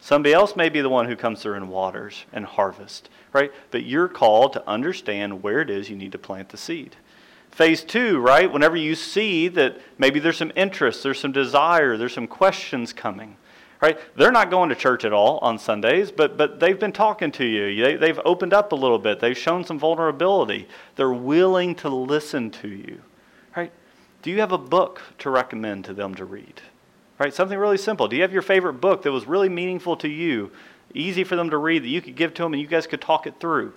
Somebody 0.00 0.32
else 0.32 0.56
may 0.56 0.68
be 0.68 0.80
the 0.80 0.88
one 0.88 1.06
who 1.06 1.14
comes 1.14 1.42
through 1.42 1.54
and 1.54 1.70
waters 1.70 2.24
and 2.32 2.44
harvest, 2.44 3.08
right? 3.32 3.52
But 3.70 3.84
you're 3.84 4.08
called 4.08 4.52
to 4.54 4.68
understand 4.68 5.44
where 5.44 5.60
it 5.60 5.70
is 5.70 5.88
you 5.88 5.96
need 5.96 6.10
to 6.10 6.18
plant 6.18 6.48
the 6.48 6.56
seed. 6.56 6.96
Phase 7.52 7.84
two, 7.84 8.18
right? 8.18 8.50
Whenever 8.50 8.76
you 8.76 8.94
see 8.94 9.46
that 9.48 9.78
maybe 9.98 10.18
there's 10.18 10.38
some 10.38 10.52
interest, 10.56 11.02
there's 11.02 11.20
some 11.20 11.32
desire, 11.32 11.98
there's 11.98 12.14
some 12.14 12.26
questions 12.26 12.94
coming, 12.94 13.36
right? 13.82 13.98
They're 14.16 14.32
not 14.32 14.50
going 14.50 14.70
to 14.70 14.74
church 14.74 15.04
at 15.04 15.12
all 15.12 15.38
on 15.38 15.58
Sundays, 15.58 16.10
but, 16.10 16.38
but 16.38 16.60
they've 16.60 16.80
been 16.80 16.92
talking 16.92 17.30
to 17.32 17.44
you. 17.44 17.84
They, 17.84 17.96
they've 17.96 18.20
opened 18.24 18.54
up 18.54 18.72
a 18.72 18.74
little 18.74 18.98
bit. 18.98 19.20
They've 19.20 19.36
shown 19.36 19.64
some 19.64 19.78
vulnerability. 19.78 20.66
They're 20.96 21.12
willing 21.12 21.74
to 21.76 21.90
listen 21.90 22.50
to 22.52 22.68
you, 22.68 23.02
right? 23.54 23.70
Do 24.22 24.30
you 24.30 24.40
have 24.40 24.52
a 24.52 24.58
book 24.58 25.02
to 25.18 25.28
recommend 25.28 25.84
to 25.84 25.92
them 25.92 26.14
to 26.14 26.24
read? 26.24 26.62
Right? 27.18 27.34
Something 27.34 27.58
really 27.58 27.76
simple. 27.76 28.08
Do 28.08 28.16
you 28.16 28.22
have 28.22 28.32
your 28.32 28.42
favorite 28.42 28.80
book 28.80 29.02
that 29.02 29.12
was 29.12 29.26
really 29.26 29.50
meaningful 29.50 29.96
to 29.98 30.08
you, 30.08 30.50
easy 30.94 31.22
for 31.22 31.36
them 31.36 31.50
to 31.50 31.58
read, 31.58 31.84
that 31.84 31.88
you 31.88 32.00
could 32.00 32.16
give 32.16 32.32
to 32.34 32.42
them 32.42 32.54
and 32.54 32.62
you 32.62 32.66
guys 32.66 32.86
could 32.86 33.02
talk 33.02 33.26
it 33.26 33.38
through? 33.38 33.74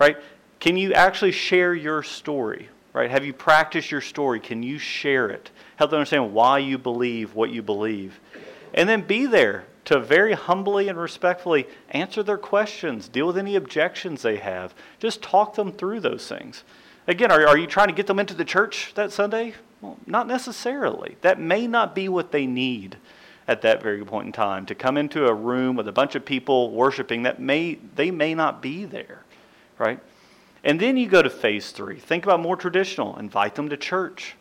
Right? 0.00 0.16
Can 0.58 0.76
you 0.76 0.92
actually 0.92 1.32
share 1.32 1.72
your 1.72 2.02
story? 2.02 2.68
Right? 2.92 3.10
Have 3.10 3.24
you 3.24 3.32
practiced 3.32 3.90
your 3.90 4.02
story? 4.02 4.38
Can 4.38 4.62
you 4.62 4.78
share 4.78 5.28
it? 5.28 5.50
Help 5.76 5.90
them 5.90 5.98
understand 5.98 6.34
why 6.34 6.58
you 6.58 6.76
believe 6.76 7.34
what 7.34 7.50
you 7.50 7.62
believe. 7.62 8.20
And 8.74 8.88
then 8.88 9.02
be 9.02 9.26
there 9.26 9.64
to 9.86 9.98
very 9.98 10.34
humbly 10.34 10.88
and 10.88 10.98
respectfully 10.98 11.66
answer 11.90 12.22
their 12.22 12.38
questions, 12.38 13.08
deal 13.08 13.26
with 13.26 13.38
any 13.38 13.56
objections 13.56 14.22
they 14.22 14.36
have. 14.36 14.74
Just 14.98 15.22
talk 15.22 15.54
them 15.54 15.72
through 15.72 16.00
those 16.00 16.28
things. 16.28 16.64
Again, 17.08 17.32
are, 17.32 17.46
are 17.46 17.58
you 17.58 17.66
trying 17.66 17.88
to 17.88 17.94
get 17.94 18.06
them 18.06 18.18
into 18.18 18.34
the 18.34 18.44
church 18.44 18.92
that 18.94 19.10
Sunday? 19.10 19.54
Well, 19.80 19.96
not 20.06 20.28
necessarily. 20.28 21.16
That 21.22 21.40
may 21.40 21.66
not 21.66 21.94
be 21.94 22.08
what 22.08 22.30
they 22.30 22.46
need 22.46 22.96
at 23.48 23.62
that 23.62 23.82
very 23.82 24.04
point 24.04 24.26
in 24.26 24.32
time. 24.32 24.66
To 24.66 24.74
come 24.74 24.96
into 24.96 25.26
a 25.26 25.34
room 25.34 25.74
with 25.74 25.88
a 25.88 25.92
bunch 25.92 26.14
of 26.14 26.24
people 26.24 26.70
worshiping, 26.70 27.24
that 27.24 27.40
may 27.40 27.74
they 27.96 28.12
may 28.12 28.34
not 28.34 28.62
be 28.62 28.84
there, 28.84 29.24
right? 29.78 29.98
And 30.64 30.78
then 30.78 30.96
you 30.96 31.08
go 31.08 31.22
to 31.22 31.30
phase 31.30 31.72
three. 31.72 31.98
Think 31.98 32.24
about 32.24 32.40
more 32.40 32.56
traditional. 32.56 33.18
Invite 33.18 33.54
them 33.54 33.68
to 33.70 33.76
church. 33.76 34.36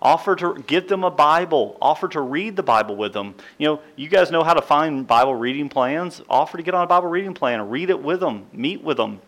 Offer 0.00 0.36
to 0.36 0.62
give 0.66 0.88
them 0.88 1.02
a 1.02 1.10
Bible. 1.10 1.78
Offer 1.80 2.08
to 2.08 2.20
read 2.20 2.56
the 2.56 2.62
Bible 2.62 2.94
with 2.94 3.12
them. 3.12 3.34
You 3.58 3.66
know, 3.66 3.80
you 3.96 4.08
guys 4.08 4.30
know 4.30 4.44
how 4.44 4.54
to 4.54 4.62
find 4.62 5.06
Bible 5.06 5.34
reading 5.34 5.68
plans. 5.68 6.20
Offer 6.28 6.58
to 6.58 6.62
get 6.62 6.74
on 6.74 6.84
a 6.84 6.86
Bible 6.86 7.08
reading 7.08 7.34
plan 7.34 7.60
and 7.60 7.70
read 7.70 7.90
it 7.90 8.00
with 8.00 8.20
them. 8.20 8.46
Meet 8.52 8.82
with 8.82 8.98
them. 8.98 9.20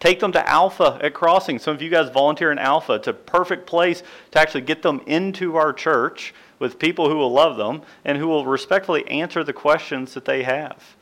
Take 0.00 0.20
them 0.20 0.32
to 0.32 0.48
Alpha 0.48 0.98
at 1.02 1.12
Crossing. 1.12 1.58
Some 1.58 1.74
of 1.74 1.82
you 1.82 1.90
guys 1.90 2.08
volunteer 2.08 2.52
in 2.52 2.58
Alpha. 2.58 2.94
It's 2.94 3.08
a 3.08 3.12
perfect 3.12 3.66
place 3.66 4.02
to 4.30 4.40
actually 4.40 4.60
get 4.60 4.82
them 4.82 5.02
into 5.06 5.56
our 5.56 5.72
church 5.72 6.32
with 6.58 6.78
people 6.78 7.08
who 7.08 7.16
will 7.16 7.32
love 7.32 7.56
them 7.56 7.82
and 8.04 8.16
who 8.16 8.28
will 8.28 8.46
respectfully 8.46 9.06
answer 9.08 9.42
the 9.44 9.52
questions 9.52 10.14
that 10.14 10.24
they 10.24 10.44
have. 10.44 10.96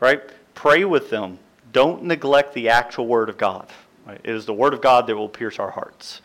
Right? 0.00 0.22
Pray 0.54 0.84
with 0.84 1.10
them. 1.10 1.38
Don't 1.72 2.04
neglect 2.04 2.54
the 2.54 2.68
actual 2.68 3.06
Word 3.06 3.28
of 3.28 3.36
God. 3.36 3.68
Right? 4.06 4.20
It 4.22 4.34
is 4.34 4.46
the 4.46 4.54
Word 4.54 4.74
of 4.74 4.80
God 4.80 5.06
that 5.06 5.16
will 5.16 5.28
pierce 5.28 5.58
our 5.58 5.70
hearts. 5.70 6.22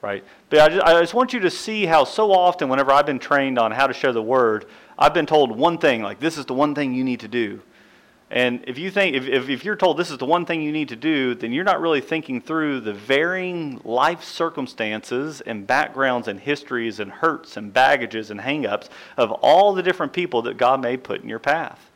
Right? 0.00 0.24
But 0.50 0.60
I 0.60 0.68
just, 0.68 0.82
I 0.84 1.00
just 1.00 1.14
want 1.14 1.32
you 1.32 1.40
to 1.40 1.50
see 1.50 1.86
how 1.86 2.04
so 2.04 2.32
often, 2.32 2.68
whenever 2.68 2.90
I've 2.90 3.06
been 3.06 3.18
trained 3.18 3.58
on 3.58 3.70
how 3.70 3.86
to 3.86 3.94
share 3.94 4.12
the 4.12 4.22
Word, 4.22 4.66
I've 4.98 5.14
been 5.14 5.26
told 5.26 5.56
one 5.56 5.78
thing, 5.78 6.02
like, 6.02 6.20
this 6.20 6.36
is 6.36 6.46
the 6.46 6.54
one 6.54 6.74
thing 6.74 6.92
you 6.92 7.04
need 7.04 7.20
to 7.20 7.28
do. 7.28 7.62
And 8.32 8.64
if 8.66 8.78
you 8.78 8.90
think 8.90 9.14
if, 9.14 9.28
if, 9.28 9.50
if, 9.50 9.62
you're 9.62 9.76
told 9.76 9.98
this 9.98 10.10
is 10.10 10.16
the 10.16 10.24
one 10.24 10.46
thing 10.46 10.62
you 10.62 10.72
need 10.72 10.88
to 10.88 10.96
do, 10.96 11.34
then 11.34 11.52
you're 11.52 11.64
not 11.64 11.82
really 11.82 12.00
thinking 12.00 12.40
through 12.40 12.80
the 12.80 12.94
varying 12.94 13.78
life 13.84 14.24
circumstances 14.24 15.42
and 15.42 15.66
backgrounds 15.66 16.28
and 16.28 16.40
histories 16.40 16.98
and 16.98 17.12
hurts 17.12 17.58
and 17.58 17.74
baggages 17.74 18.30
and 18.30 18.40
hangups 18.40 18.88
of 19.18 19.30
all 19.30 19.74
the 19.74 19.82
different 19.82 20.14
people 20.14 20.40
that 20.42 20.56
God 20.56 20.80
may 20.80 20.96
put 20.96 21.22
in 21.22 21.28
your 21.28 21.38
path. 21.38 21.90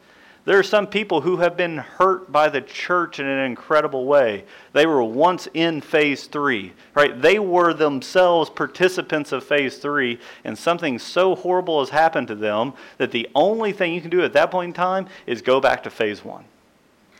There 0.46 0.60
are 0.60 0.62
some 0.62 0.86
people 0.86 1.22
who 1.22 1.38
have 1.38 1.56
been 1.56 1.78
hurt 1.78 2.30
by 2.30 2.48
the 2.48 2.60
church 2.60 3.18
in 3.18 3.26
an 3.26 3.44
incredible 3.44 4.04
way. 4.04 4.44
They 4.72 4.86
were 4.86 5.02
once 5.02 5.48
in 5.54 5.80
phase 5.80 6.28
three, 6.28 6.72
right? 6.94 7.20
They 7.20 7.40
were 7.40 7.74
themselves 7.74 8.48
participants 8.48 9.32
of 9.32 9.42
phase 9.42 9.78
three, 9.78 10.20
and 10.44 10.56
something 10.56 11.00
so 11.00 11.34
horrible 11.34 11.80
has 11.80 11.88
happened 11.88 12.28
to 12.28 12.36
them 12.36 12.74
that 12.98 13.10
the 13.10 13.28
only 13.34 13.72
thing 13.72 13.92
you 13.92 14.00
can 14.00 14.08
do 14.08 14.22
at 14.22 14.34
that 14.34 14.52
point 14.52 14.68
in 14.68 14.72
time 14.72 15.08
is 15.26 15.42
go 15.42 15.60
back 15.60 15.82
to 15.82 15.90
phase 15.90 16.24
one. 16.24 16.44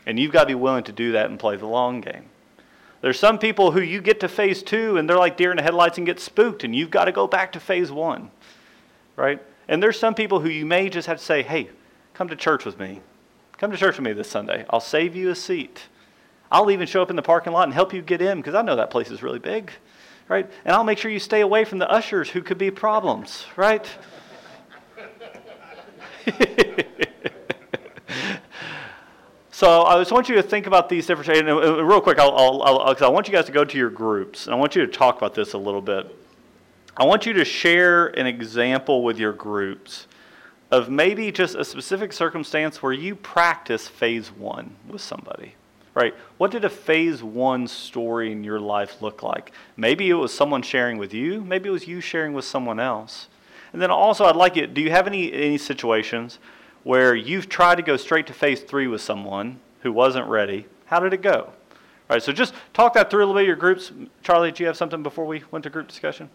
And 0.05 0.17
you've 0.17 0.31
got 0.31 0.43
to 0.43 0.47
be 0.47 0.55
willing 0.55 0.85
to 0.85 0.93
do 0.93 1.11
that 1.11 1.29
and 1.29 1.37
play 1.37 1.57
the 1.57 1.67
long 1.67 1.99
game. 1.99 2.29
There's 3.01 3.19
some 3.19 3.37
people 3.37 3.71
who 3.71 3.81
you 3.81 3.99
get 3.99 4.21
to 4.21 4.29
phase 4.29 4.63
two 4.63 4.95
and 4.95 5.07
they're 5.07 5.17
like 5.17 5.35
deer 5.35 5.51
in 5.51 5.57
the 5.57 5.63
headlights 5.63 5.97
and 5.97 6.07
get 6.07 6.21
spooked, 6.21 6.63
and 6.63 6.73
you've 6.73 6.91
got 6.91 7.05
to 7.05 7.11
go 7.11 7.27
back 7.27 7.51
to 7.51 7.59
phase 7.59 7.91
one, 7.91 8.31
right? 9.17 9.43
And 9.67 9.83
there's 9.83 9.99
some 9.99 10.15
people 10.15 10.39
who 10.39 10.47
you 10.47 10.65
may 10.65 10.87
just 10.87 11.09
have 11.09 11.17
to 11.17 11.23
say, 11.25 11.43
hey, 11.43 11.71
come 12.13 12.29
to 12.29 12.35
church 12.37 12.63
with 12.63 12.79
me. 12.79 13.01
Come 13.57 13.71
to 13.71 13.77
church 13.77 13.97
with 13.97 14.05
me 14.05 14.13
this 14.13 14.29
Sunday. 14.29 14.65
I'll 14.69 14.79
save 14.79 15.15
you 15.15 15.31
a 15.31 15.35
seat. 15.35 15.87
I'll 16.51 16.69
even 16.69 16.85
show 16.85 17.01
up 17.01 17.09
in 17.09 17.15
the 17.15 17.23
parking 17.23 17.53
lot 17.53 17.63
and 17.63 17.73
help 17.73 17.91
you 17.91 18.03
get 18.03 18.21
in 18.21 18.37
because 18.37 18.53
I 18.53 18.61
know 18.61 18.75
that 18.75 18.91
place 18.91 19.09
is 19.09 19.23
really 19.23 19.39
big, 19.39 19.71
right? 20.29 20.47
And 20.63 20.75
I'll 20.75 20.83
make 20.83 20.99
sure 20.99 21.09
you 21.09 21.17
stay 21.17 21.41
away 21.41 21.65
from 21.65 21.79
the 21.79 21.89
ushers 21.89 22.29
who 22.29 22.43
could 22.43 22.59
be 22.59 22.69
problems, 22.69 23.47
right? 23.55 23.83
so 29.49 29.85
I 29.85 29.97
just 29.97 30.11
want 30.11 30.29
you 30.29 30.35
to 30.35 30.43
think 30.43 30.67
about 30.67 30.87
these 30.87 31.07
different. 31.07 31.39
And 31.39 31.49
uh, 31.49 31.57
uh, 31.57 31.81
real 31.81 31.99
quick, 31.99 32.19
I'll, 32.19 32.37
I'll, 32.37 32.61
I'll, 32.61 32.95
I 33.03 33.09
want 33.09 33.27
you 33.27 33.33
guys 33.33 33.45
to 33.45 33.51
go 33.51 33.65
to 33.65 33.77
your 33.77 33.89
groups, 33.89 34.45
and 34.45 34.53
I 34.53 34.57
want 34.59 34.75
you 34.75 34.85
to 34.85 34.91
talk 34.91 35.17
about 35.17 35.33
this 35.33 35.53
a 35.53 35.57
little 35.57 35.81
bit. 35.81 36.15
I 36.95 37.05
want 37.05 37.25
you 37.25 37.33
to 37.33 37.43
share 37.43 38.09
an 38.19 38.27
example 38.27 39.03
with 39.03 39.17
your 39.17 39.33
groups 39.33 40.05
of 40.71 40.89
maybe 40.89 41.31
just 41.31 41.55
a 41.55 41.63
specific 41.63 42.11
circumstance 42.11 42.81
where 42.83 42.93
you 42.93 43.15
practice 43.15 43.87
phase 43.87 44.27
one 44.29 44.75
with 44.87 45.01
somebody, 45.01 45.55
right? 45.93 46.13
What 46.37 46.51
did 46.51 46.65
a 46.65 46.69
phase 46.69 47.23
one 47.23 47.67
story 47.67 48.31
in 48.31 48.43
your 48.43 48.59
life 48.59 49.01
look 49.01 49.23
like? 49.23 49.51
Maybe 49.77 50.09
it 50.09 50.15
was 50.15 50.33
someone 50.33 50.61
sharing 50.61 50.97
with 50.97 51.13
you, 51.13 51.41
maybe 51.41 51.69
it 51.69 51.71
was 51.71 51.87
you 51.87 52.01
sharing 52.01 52.33
with 52.33 52.45
someone 52.45 52.79
else. 52.79 53.27
And 53.73 53.81
then 53.81 53.91
also, 53.91 54.25
I'd 54.25 54.35
like 54.35 54.55
you, 54.55 54.67
do 54.67 54.81
you 54.81 54.91
have 54.91 55.07
any, 55.07 55.31
any 55.31 55.57
situations 55.57 56.39
where 56.83 57.15
you've 57.15 57.49
tried 57.49 57.75
to 57.75 57.81
go 57.81 57.97
straight 57.97 58.27
to 58.27 58.33
phase 58.33 58.61
three 58.61 58.87
with 58.87 59.01
someone 59.01 59.59
who 59.81 59.91
wasn't 59.91 60.27
ready? 60.27 60.65
How 60.85 60.99
did 60.99 61.13
it 61.13 61.21
go? 61.21 61.53
All 62.09 62.15
right, 62.15 62.23
so 62.23 62.31
just 62.31 62.53
talk 62.73 62.93
that 62.93 63.09
through 63.09 63.19
a 63.19 63.25
little 63.25 63.41
bit. 63.41 63.45
Your 63.45 63.57
groups, 63.57 63.91
Charlie. 64.23 64.51
Do 64.53 64.63
you 64.63 64.67
have 64.67 64.77
something 64.77 65.03
before 65.03 65.25
we 65.25 65.43
went 65.51 65.63
to 65.63 65.69
group 65.69 65.89
discussion? 65.89 66.29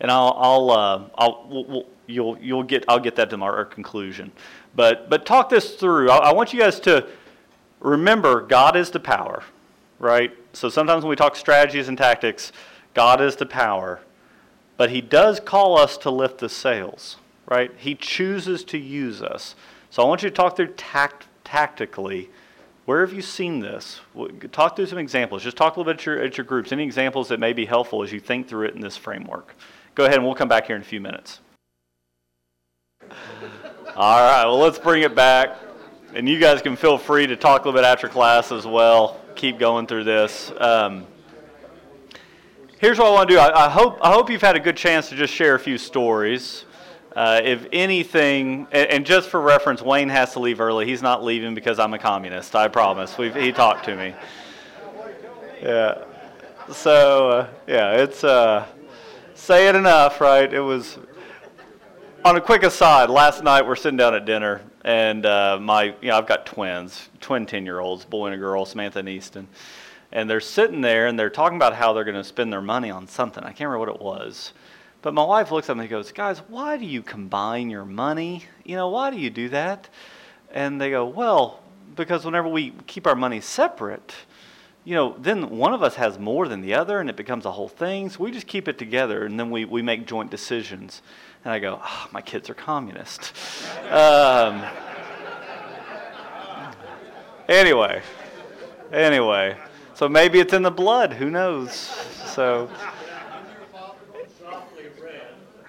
And 0.00 0.10
I'll, 0.10 0.34
I'll, 0.38 0.70
uh, 0.70 1.02
I'll 1.16 1.46
we'll, 1.48 1.64
we'll, 1.64 1.86
you'll, 2.06 2.38
you'll 2.38 2.62
get, 2.62 2.84
I'll 2.88 3.00
get 3.00 3.16
that 3.16 3.30
to 3.30 3.38
our, 3.40 3.56
our 3.56 3.64
conclusion. 3.64 4.32
But, 4.74 5.10
but 5.10 5.26
talk 5.26 5.48
this 5.48 5.74
through. 5.74 6.10
I, 6.10 6.16
I 6.16 6.32
want 6.32 6.52
you 6.52 6.60
guys 6.60 6.80
to 6.80 7.06
remember 7.80 8.42
God 8.42 8.76
is 8.76 8.90
the 8.90 9.00
power, 9.00 9.42
right? 9.98 10.32
So 10.52 10.68
sometimes 10.68 11.04
when 11.04 11.10
we 11.10 11.16
talk 11.16 11.36
strategies 11.36 11.88
and 11.88 11.96
tactics, 11.96 12.52
God 12.94 13.20
is 13.20 13.36
the 13.36 13.46
power. 13.46 14.00
But 14.76 14.90
He 14.90 15.00
does 15.00 15.40
call 15.40 15.78
us 15.78 15.96
to 15.98 16.10
lift 16.10 16.38
the 16.38 16.48
sails, 16.48 17.16
right? 17.46 17.70
He 17.76 17.94
chooses 17.94 18.64
to 18.64 18.78
use 18.78 19.22
us. 19.22 19.54
So 19.90 20.02
I 20.02 20.06
want 20.06 20.22
you 20.22 20.30
to 20.30 20.34
talk 20.34 20.56
through 20.56 20.74
tact, 20.74 21.26
tactically. 21.44 22.30
Where 22.86 23.00
have 23.00 23.12
you 23.12 23.22
seen 23.22 23.60
this? 23.60 24.00
Talk 24.52 24.76
through 24.76 24.86
some 24.86 24.98
examples. 24.98 25.42
Just 25.42 25.56
talk 25.56 25.76
a 25.76 25.80
little 25.80 25.92
bit 25.92 26.00
at 26.00 26.06
your, 26.06 26.22
at 26.22 26.38
your 26.38 26.44
groups. 26.44 26.72
Any 26.72 26.84
examples 26.84 27.28
that 27.28 27.38
may 27.38 27.52
be 27.52 27.66
helpful 27.66 28.02
as 28.02 28.10
you 28.10 28.20
think 28.20 28.48
through 28.48 28.66
it 28.66 28.74
in 28.74 28.80
this 28.80 28.96
framework. 28.96 29.54
Go 29.94 30.04
ahead 30.04 30.16
and 30.16 30.24
we'll 30.24 30.34
come 30.34 30.48
back 30.48 30.66
here 30.66 30.76
in 30.76 30.82
a 30.82 30.84
few 30.84 31.00
minutes. 31.00 31.40
All 33.96 34.20
right, 34.20 34.44
well, 34.44 34.58
let's 34.58 34.78
bring 34.78 35.02
it 35.02 35.14
back. 35.14 35.56
And 36.14 36.28
you 36.28 36.38
guys 36.38 36.62
can 36.62 36.76
feel 36.76 36.96
free 36.96 37.26
to 37.26 37.36
talk 37.36 37.64
a 37.64 37.68
little 37.68 37.80
bit 37.80 37.86
after 37.86 38.08
class 38.08 38.52
as 38.52 38.66
well. 38.66 39.20
Keep 39.34 39.58
going 39.58 39.86
through 39.86 40.04
this. 40.04 40.52
Um, 40.58 41.06
here's 42.78 42.98
what 42.98 43.08
I 43.08 43.10
want 43.10 43.28
to 43.28 43.34
do. 43.34 43.40
I, 43.40 43.66
I, 43.66 43.68
hope, 43.68 43.98
I 44.00 44.12
hope 44.12 44.30
you've 44.30 44.40
had 44.40 44.56
a 44.56 44.60
good 44.60 44.76
chance 44.76 45.08
to 45.10 45.16
just 45.16 45.34
share 45.34 45.54
a 45.54 45.58
few 45.58 45.76
stories. 45.76 46.64
Uh, 47.14 47.40
if 47.42 47.66
anything, 47.72 48.68
and, 48.70 48.88
and, 48.88 49.06
just 49.06 49.28
for 49.28 49.40
reference, 49.40 49.82
Wayne 49.82 50.08
has 50.08 50.32
to 50.34 50.38
leave 50.38 50.60
early. 50.60 50.86
He's 50.86 51.02
not 51.02 51.24
leaving 51.24 51.56
because 51.56 51.80
I'm 51.80 51.92
a 51.92 51.98
communist. 51.98 52.54
I 52.54 52.68
promise. 52.68 53.18
We've, 53.18 53.34
he 53.34 53.50
talked 53.50 53.84
to 53.86 53.96
me. 53.96 54.14
Yeah. 55.60 56.04
So 56.72 57.30
uh, 57.30 57.48
yeah, 57.66 57.96
it's 57.96 58.22
uh, 58.22 58.64
say 59.40 59.68
it 59.68 59.74
enough, 59.74 60.20
right? 60.20 60.52
It 60.52 60.60
was 60.60 60.98
on 62.24 62.36
a 62.36 62.40
quick 62.40 62.62
aside, 62.62 63.08
last 63.08 63.42
night 63.42 63.66
we're 63.66 63.74
sitting 63.74 63.96
down 63.96 64.14
at 64.14 64.26
dinner, 64.26 64.60
and 64.84 65.24
uh, 65.24 65.58
my, 65.58 65.94
you 66.02 66.08
know, 66.08 66.18
I've 66.18 66.26
got 66.26 66.44
twins, 66.44 67.08
twin 67.20 67.46
10 67.46 67.64
year 67.64 67.80
olds, 67.80 68.04
boy 68.04 68.26
and 68.26 68.34
a 68.34 68.38
girl, 68.38 68.66
Samantha 68.66 68.98
and 68.98 69.08
Easton. 69.08 69.48
And 70.12 70.28
they're 70.28 70.40
sitting 70.40 70.82
there 70.82 71.06
and 71.06 71.18
they're 71.18 71.30
talking 71.30 71.56
about 71.56 71.74
how 71.74 71.92
they're 71.92 72.04
going 72.04 72.16
to 72.16 72.24
spend 72.24 72.52
their 72.52 72.60
money 72.60 72.90
on 72.90 73.06
something. 73.06 73.42
I 73.42 73.52
can't 73.52 73.70
remember 73.70 73.78
what 73.78 73.88
it 73.88 74.02
was. 74.02 74.52
But 75.02 75.14
my 75.14 75.24
wife 75.24 75.50
looks 75.50 75.70
at 75.70 75.76
me 75.76 75.84
and 75.84 75.90
goes, 75.90 76.12
Guys, 76.12 76.40
why 76.48 76.76
do 76.76 76.84
you 76.84 77.00
combine 77.00 77.70
your 77.70 77.84
money? 77.84 78.44
You 78.64 78.76
know, 78.76 78.88
why 78.88 79.10
do 79.10 79.16
you 79.16 79.30
do 79.30 79.48
that? 79.50 79.88
And 80.50 80.80
they 80.80 80.90
go, 80.90 81.06
Well, 81.06 81.62
because 81.96 82.24
whenever 82.24 82.48
we 82.48 82.72
keep 82.86 83.06
our 83.06 83.14
money 83.14 83.40
separate, 83.40 84.14
you 84.84 84.94
know, 84.94 85.14
then 85.18 85.50
one 85.50 85.74
of 85.74 85.82
us 85.82 85.96
has 85.96 86.18
more 86.18 86.48
than 86.48 86.62
the 86.62 86.74
other 86.74 87.00
and 87.00 87.10
it 87.10 87.16
becomes 87.16 87.44
a 87.44 87.52
whole 87.52 87.68
thing. 87.68 88.08
So 88.08 88.24
we 88.24 88.30
just 88.30 88.46
keep 88.46 88.66
it 88.66 88.78
together 88.78 89.24
and 89.24 89.38
then 89.38 89.50
we, 89.50 89.64
we 89.64 89.82
make 89.82 90.06
joint 90.06 90.30
decisions. 90.30 91.02
And 91.44 91.52
I 91.52 91.58
go, 91.58 91.80
oh, 91.82 92.08
my 92.12 92.22
kids 92.22 92.48
are 92.48 92.54
communist. 92.54 93.32
um, 93.90 94.62
anyway, 97.48 98.02
anyway, 98.92 99.56
so 99.94 100.08
maybe 100.08 100.40
it's 100.40 100.52
in 100.52 100.62
the 100.62 100.70
blood. 100.70 101.12
Who 101.12 101.30
knows? 101.30 101.72
So, 101.72 102.70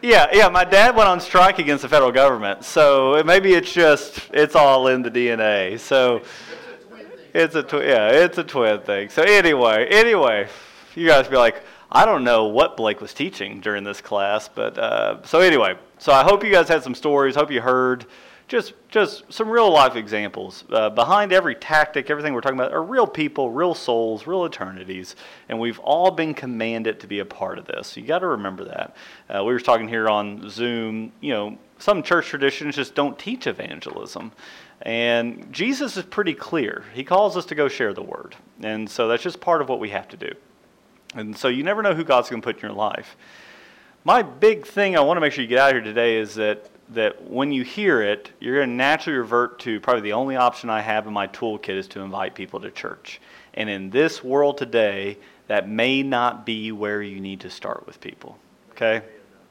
Yeah, 0.01 0.27
yeah. 0.33 0.47
My 0.49 0.63
dad 0.63 0.95
went 0.95 1.09
on 1.09 1.19
strike 1.19 1.59
against 1.59 1.83
the 1.83 1.89
federal 1.89 2.11
government, 2.11 2.63
so 2.63 3.21
maybe 3.23 3.53
it's 3.53 3.71
just 3.71 4.31
it's 4.33 4.55
all 4.55 4.87
in 4.87 5.03
the 5.03 5.11
DNA. 5.11 5.79
So 5.79 6.23
it's 7.33 7.55
a 7.55 7.65
yeah, 7.85 8.09
it's 8.09 8.37
a 8.37 8.43
twin 8.43 8.81
thing. 8.81 9.09
So 9.09 9.23
anyway, 9.23 9.87
anyway, 9.89 10.47
you 10.95 11.07
guys 11.07 11.27
be 11.27 11.37
like, 11.37 11.63
I 11.91 12.05
don't 12.05 12.23
know 12.23 12.45
what 12.45 12.77
Blake 12.77 13.01
was 13.01 13.13
teaching 13.13 13.59
during 13.59 13.83
this 13.83 14.01
class, 14.01 14.47
but 14.47 14.77
uh, 14.77 15.23
so 15.23 15.39
anyway, 15.39 15.75
so 15.97 16.11
I 16.11 16.23
hope 16.23 16.43
you 16.43 16.51
guys 16.51 16.67
had 16.67 16.83
some 16.83 16.95
stories. 16.95 17.35
Hope 17.35 17.51
you 17.51 17.61
heard 17.61 18.05
just 18.51 18.73
just 18.89 19.23
some 19.31 19.49
real 19.49 19.71
life 19.71 19.95
examples. 19.95 20.65
Uh, 20.69 20.89
behind 20.89 21.31
every 21.31 21.55
tactic, 21.55 22.09
everything 22.09 22.33
we're 22.33 22.41
talking 22.41 22.59
about 22.59 22.73
are 22.73 22.83
real 22.83 23.07
people, 23.07 23.49
real 23.49 23.73
souls, 23.73 24.27
real 24.27 24.43
eternities, 24.43 25.15
and 25.47 25.57
we've 25.57 25.79
all 25.79 26.11
been 26.11 26.33
commanded 26.33 26.99
to 26.99 27.07
be 27.07 27.19
a 27.19 27.25
part 27.25 27.57
of 27.57 27.65
this. 27.65 27.95
You 27.95 28.03
got 28.03 28.19
to 28.19 28.27
remember 28.27 28.65
that. 28.65 28.95
Uh, 29.29 29.45
we 29.45 29.53
were 29.53 29.59
talking 29.61 29.87
here 29.87 30.09
on 30.09 30.49
Zoom. 30.49 31.13
You 31.21 31.31
know, 31.31 31.57
some 31.79 32.03
church 32.03 32.27
traditions 32.27 32.75
just 32.75 32.93
don't 32.93 33.17
teach 33.17 33.47
evangelism. 33.47 34.33
And 34.81 35.53
Jesus 35.53 35.95
is 35.95 36.03
pretty 36.03 36.33
clear. 36.33 36.83
He 36.93 37.05
calls 37.05 37.37
us 37.37 37.45
to 37.45 37.55
go 37.55 37.69
share 37.69 37.93
the 37.93 38.03
word. 38.03 38.35
And 38.61 38.89
so 38.89 39.07
that's 39.07 39.23
just 39.23 39.39
part 39.39 39.61
of 39.61 39.69
what 39.69 39.79
we 39.79 39.91
have 39.91 40.09
to 40.09 40.17
do. 40.17 40.31
And 41.15 41.37
so 41.37 41.47
you 41.47 41.63
never 41.63 41.81
know 41.81 41.93
who 41.93 42.03
God's 42.03 42.29
going 42.29 42.41
to 42.41 42.45
put 42.45 42.57
in 42.57 42.61
your 42.63 42.73
life. 42.73 43.15
My 44.03 44.23
big 44.23 44.65
thing 44.65 44.97
I 44.97 45.01
want 45.01 45.17
to 45.17 45.21
make 45.21 45.31
sure 45.31 45.41
you 45.41 45.47
get 45.47 45.59
out 45.59 45.71
here 45.71 45.81
today 45.81 46.17
is 46.17 46.35
that 46.35 46.69
that 46.93 47.29
when 47.29 47.51
you 47.51 47.63
hear 47.63 48.01
it, 48.01 48.31
you're 48.39 48.57
going 48.57 48.69
to 48.69 48.75
naturally 48.75 49.17
revert 49.17 49.59
to 49.59 49.79
probably 49.79 50.01
the 50.01 50.13
only 50.13 50.35
option 50.35 50.69
I 50.69 50.81
have 50.81 51.07
in 51.07 51.13
my 51.13 51.27
toolkit 51.27 51.69
is 51.69 51.87
to 51.89 52.01
invite 52.01 52.35
people 52.35 52.59
to 52.59 52.71
church. 52.71 53.21
And 53.53 53.69
in 53.69 53.89
this 53.89 54.23
world 54.23 54.57
today, 54.57 55.17
that 55.47 55.69
may 55.69 56.03
not 56.03 56.45
be 56.45 56.71
where 56.71 57.01
you 57.01 57.19
need 57.19 57.41
to 57.41 57.49
start 57.49 57.85
with 57.85 57.99
people. 58.01 58.37
Okay? 58.71 59.01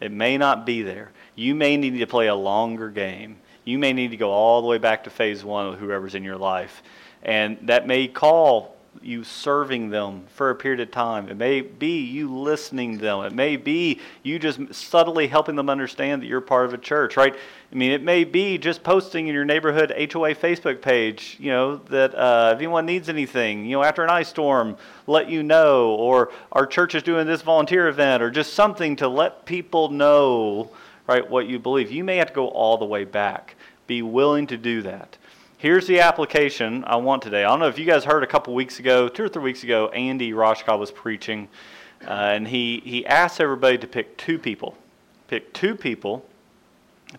It 0.01 0.13
may 0.13 0.39
not 0.39 0.67
be 0.67 0.83
there. 0.83 1.13
You 1.35 1.55
may 1.55 1.77
need 1.77 1.99
to 1.99 2.07
play 2.07 2.29
a 2.29 2.35
longer 2.35 2.91
game. 2.91 3.39
You 3.65 3.79
may 3.79 3.93
need 3.93 4.11
to 4.11 4.17
go 4.17 4.31
all 4.31 4.63
the 4.63 4.69
way 4.69 4.79
back 4.79 5.05
to 5.05 5.11
phase 5.11 5.45
one 5.45 5.71
with 5.71 5.79
whoever's 5.79 6.15
in 6.15 6.25
your 6.25 6.39
life. 6.39 6.83
And 7.23 7.59
that 7.63 7.87
may 7.87 8.09
call 8.09 8.77
you 9.03 9.25
serving 9.25 9.91
them 9.91 10.25
for 10.35 10.51
a 10.51 10.55
period 10.55 10.81
of 10.81 10.91
time. 10.91 11.29
It 11.29 11.37
may 11.37 11.61
be 11.61 12.01
you 12.01 12.35
listening 12.35 12.99
to 12.99 13.03
them. 13.03 13.25
It 13.25 13.33
may 13.33 13.57
be 13.57 14.01
you 14.23 14.39
just 14.39 14.75
subtly 14.75 15.29
helping 15.29 15.57
them 15.57 15.71
understand 15.71 16.23
that 16.23 16.27
you're 16.27 16.41
part 16.41 16.67
of 16.67 16.75
a 16.75 16.79
church, 16.79 17.17
right? 17.17 17.35
I 17.35 17.75
mean, 17.75 17.93
it 17.93 18.03
may 18.03 18.25
be 18.25 18.59
just 18.59 18.83
posting 18.83 19.29
in 19.29 19.35
your 19.35 19.45
neighborhood 19.45 19.91
HOA 19.91 20.35
Facebook 20.35 20.83
page, 20.83 21.37
you 21.39 21.51
know, 21.51 21.77
that 21.77 22.15
uh, 22.15 22.51
if 22.53 22.59
anyone 22.59 22.85
needs 22.85 23.09
anything, 23.09 23.65
you 23.65 23.77
know, 23.77 23.83
after 23.83 24.03
an 24.03 24.11
ice 24.11 24.29
storm, 24.29 24.77
let 25.07 25.31
you 25.31 25.43
know, 25.43 25.95
or 25.95 26.33
our 26.53 26.67
church 26.67 26.95
is 26.95 27.03
doing 27.03 27.27
this 27.27 27.43
volunteer 27.43 27.89
event, 27.89 28.23
or 28.23 28.31
just 28.31 28.55
something 28.55 28.97
to 28.97 29.09
let 29.09 29.47
people 29.47 29.89
know, 29.89 30.71
right, 31.07 31.29
what 31.29 31.47
you 31.47 31.59
believe. 31.59 31.91
You 31.91 32.05
may 32.05 32.17
have 32.17 32.29
to 32.29 32.35
go 32.35 32.49
all 32.49 32.77
the 32.77 32.85
way 32.85 33.05
back. 33.05 33.55
Be 33.87 34.03
willing 34.03 34.47
to 34.49 34.57
do 34.57 34.83
that. 34.83 35.17
Here's 35.61 35.87
the 35.87 36.01
application 36.01 36.85
I 36.87 36.97
want 36.97 37.21
today. 37.21 37.45
I 37.45 37.49
don't 37.49 37.59
know 37.59 37.69
if 37.69 37.79
you 37.79 37.85
guys 37.85 38.03
heard 38.03 38.25
a 38.25 38.27
couple 38.27 38.55
weeks 38.55 38.79
ago, 38.79 39.09
two 39.09 39.25
or 39.25 39.29
three 39.29 39.43
weeks 39.43 39.63
ago, 39.63 39.89
Andy 39.89 40.33
Roshka 40.33 40.79
was 40.79 40.91
preaching, 40.91 41.49
uh, 42.03 42.13
and 42.13 42.49
he, 42.49 42.81
he 42.83 43.05
asked 43.05 43.43
everybody 43.43 43.77
to 43.77 43.87
pick 43.87 44.17
two 44.17 44.39
people. 44.39 44.75
Pick 45.29 45.53
two 45.53 45.75
people 45.75 46.25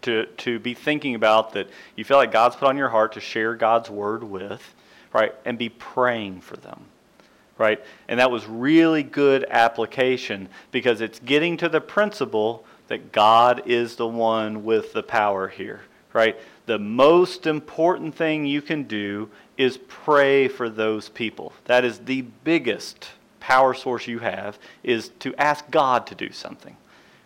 to, 0.01 0.25
to 0.37 0.57
be 0.57 0.73
thinking 0.73 1.13
about 1.13 1.53
that 1.53 1.69
you 1.95 2.03
feel 2.03 2.17
like 2.17 2.31
God's 2.31 2.55
put 2.55 2.67
on 2.67 2.77
your 2.77 2.89
heart 2.89 3.13
to 3.13 3.19
share 3.19 3.53
God's 3.53 3.91
word 3.91 4.23
with, 4.23 4.73
right? 5.13 5.35
And 5.45 5.59
be 5.59 5.69
praying 5.69 6.41
for 6.41 6.57
them, 6.57 6.85
right? 7.59 7.79
And 8.07 8.19
that 8.19 8.31
was 8.31 8.47
really 8.47 9.03
good 9.03 9.45
application 9.51 10.49
because 10.71 10.99
it's 10.99 11.19
getting 11.19 11.57
to 11.57 11.69
the 11.69 11.79
principle 11.79 12.65
that 12.87 13.11
God 13.11 13.61
is 13.67 13.97
the 13.97 14.07
one 14.07 14.65
with 14.65 14.93
the 14.93 15.03
power 15.03 15.47
here, 15.47 15.81
right? 16.11 16.39
The 16.65 16.79
most 16.79 17.47
important 17.47 18.15
thing 18.15 18.45
you 18.45 18.61
can 18.61 18.83
do 18.83 19.29
is 19.57 19.79
pray 19.87 20.47
for 20.47 20.69
those 20.69 21.09
people. 21.09 21.53
That 21.65 21.83
is 21.85 21.99
the 21.99 22.21
biggest 22.43 23.09
power 23.39 23.73
source 23.73 24.07
you 24.07 24.19
have 24.19 24.57
is 24.83 25.09
to 25.19 25.35
ask 25.35 25.69
God 25.69 26.07
to 26.07 26.15
do 26.15 26.31
something. 26.31 26.77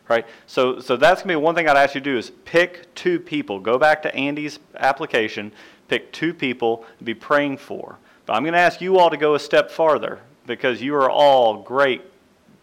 Right? 0.07 0.25
So 0.45 0.79
so 0.79 0.97
that's 0.97 1.21
going 1.21 1.33
to 1.33 1.39
be 1.39 1.43
one 1.43 1.55
thing 1.55 1.67
I'd 1.67 1.77
ask 1.77 1.95
you 1.95 2.01
to 2.01 2.11
do 2.11 2.17
is 2.17 2.31
pick 2.45 2.93
two 2.95 3.19
people. 3.19 3.59
Go 3.59 3.77
back 3.77 4.01
to 4.03 4.15
Andy's 4.15 4.59
application, 4.75 5.51
pick 5.87 6.11
two 6.11 6.33
people 6.33 6.85
to 6.99 7.03
be 7.03 7.13
praying 7.13 7.57
for. 7.57 7.97
But 8.25 8.33
I'm 8.33 8.43
going 8.43 8.53
to 8.53 8.59
ask 8.59 8.81
you 8.81 8.97
all 8.97 9.09
to 9.09 9.17
go 9.17 9.35
a 9.35 9.39
step 9.39 9.71
farther 9.71 10.19
because 10.45 10.81
you 10.81 10.95
are 10.95 11.09
all 11.09 11.61
great 11.61 12.03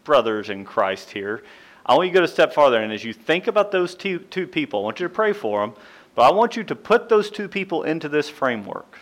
brothers 0.04 0.50
in 0.50 0.64
Christ 0.64 1.10
here. 1.10 1.42
I 1.84 1.94
want 1.94 2.08
you 2.08 2.12
to 2.12 2.18
go 2.20 2.24
a 2.24 2.28
step 2.28 2.52
farther 2.52 2.80
and 2.80 2.92
as 2.92 3.04
you 3.04 3.12
think 3.12 3.48
about 3.48 3.72
those 3.72 3.94
two, 3.94 4.20
two 4.20 4.46
people, 4.46 4.80
I 4.80 4.84
want 4.84 5.00
you 5.00 5.08
to 5.08 5.14
pray 5.14 5.32
for 5.32 5.60
them. 5.60 5.74
But 6.14 6.22
I 6.22 6.32
want 6.32 6.56
you 6.56 6.64
to 6.64 6.74
put 6.74 7.08
those 7.08 7.30
two 7.30 7.48
people 7.48 7.82
into 7.82 8.08
this 8.08 8.28
framework. 8.28 8.98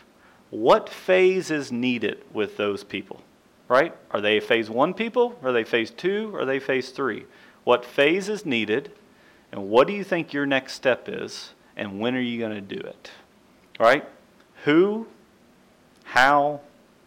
What 0.50 0.88
phase 0.88 1.50
is 1.50 1.72
needed 1.72 2.22
with 2.32 2.56
those 2.56 2.84
people? 2.84 3.22
Right? 3.68 3.94
Are 4.10 4.20
they 4.20 4.40
phase 4.40 4.68
one 4.68 4.94
people? 4.94 5.38
Are 5.42 5.52
they 5.52 5.64
phase 5.64 5.90
two? 5.90 6.34
Are 6.34 6.44
they 6.44 6.58
phase 6.58 6.90
three? 6.90 7.24
What 7.64 7.84
phase 7.84 8.28
is 8.28 8.44
needed? 8.44 8.92
And 9.52 9.68
what 9.68 9.86
do 9.86 9.92
you 9.92 10.04
think 10.04 10.32
your 10.32 10.46
next 10.46 10.74
step 10.74 11.08
is? 11.08 11.52
And 11.76 12.00
when 12.00 12.14
are 12.16 12.20
you 12.20 12.38
going 12.38 12.54
to 12.54 12.60
do 12.60 12.80
it? 12.80 13.10
Right? 13.78 14.04
Who, 14.64 15.06
how, 16.04 16.60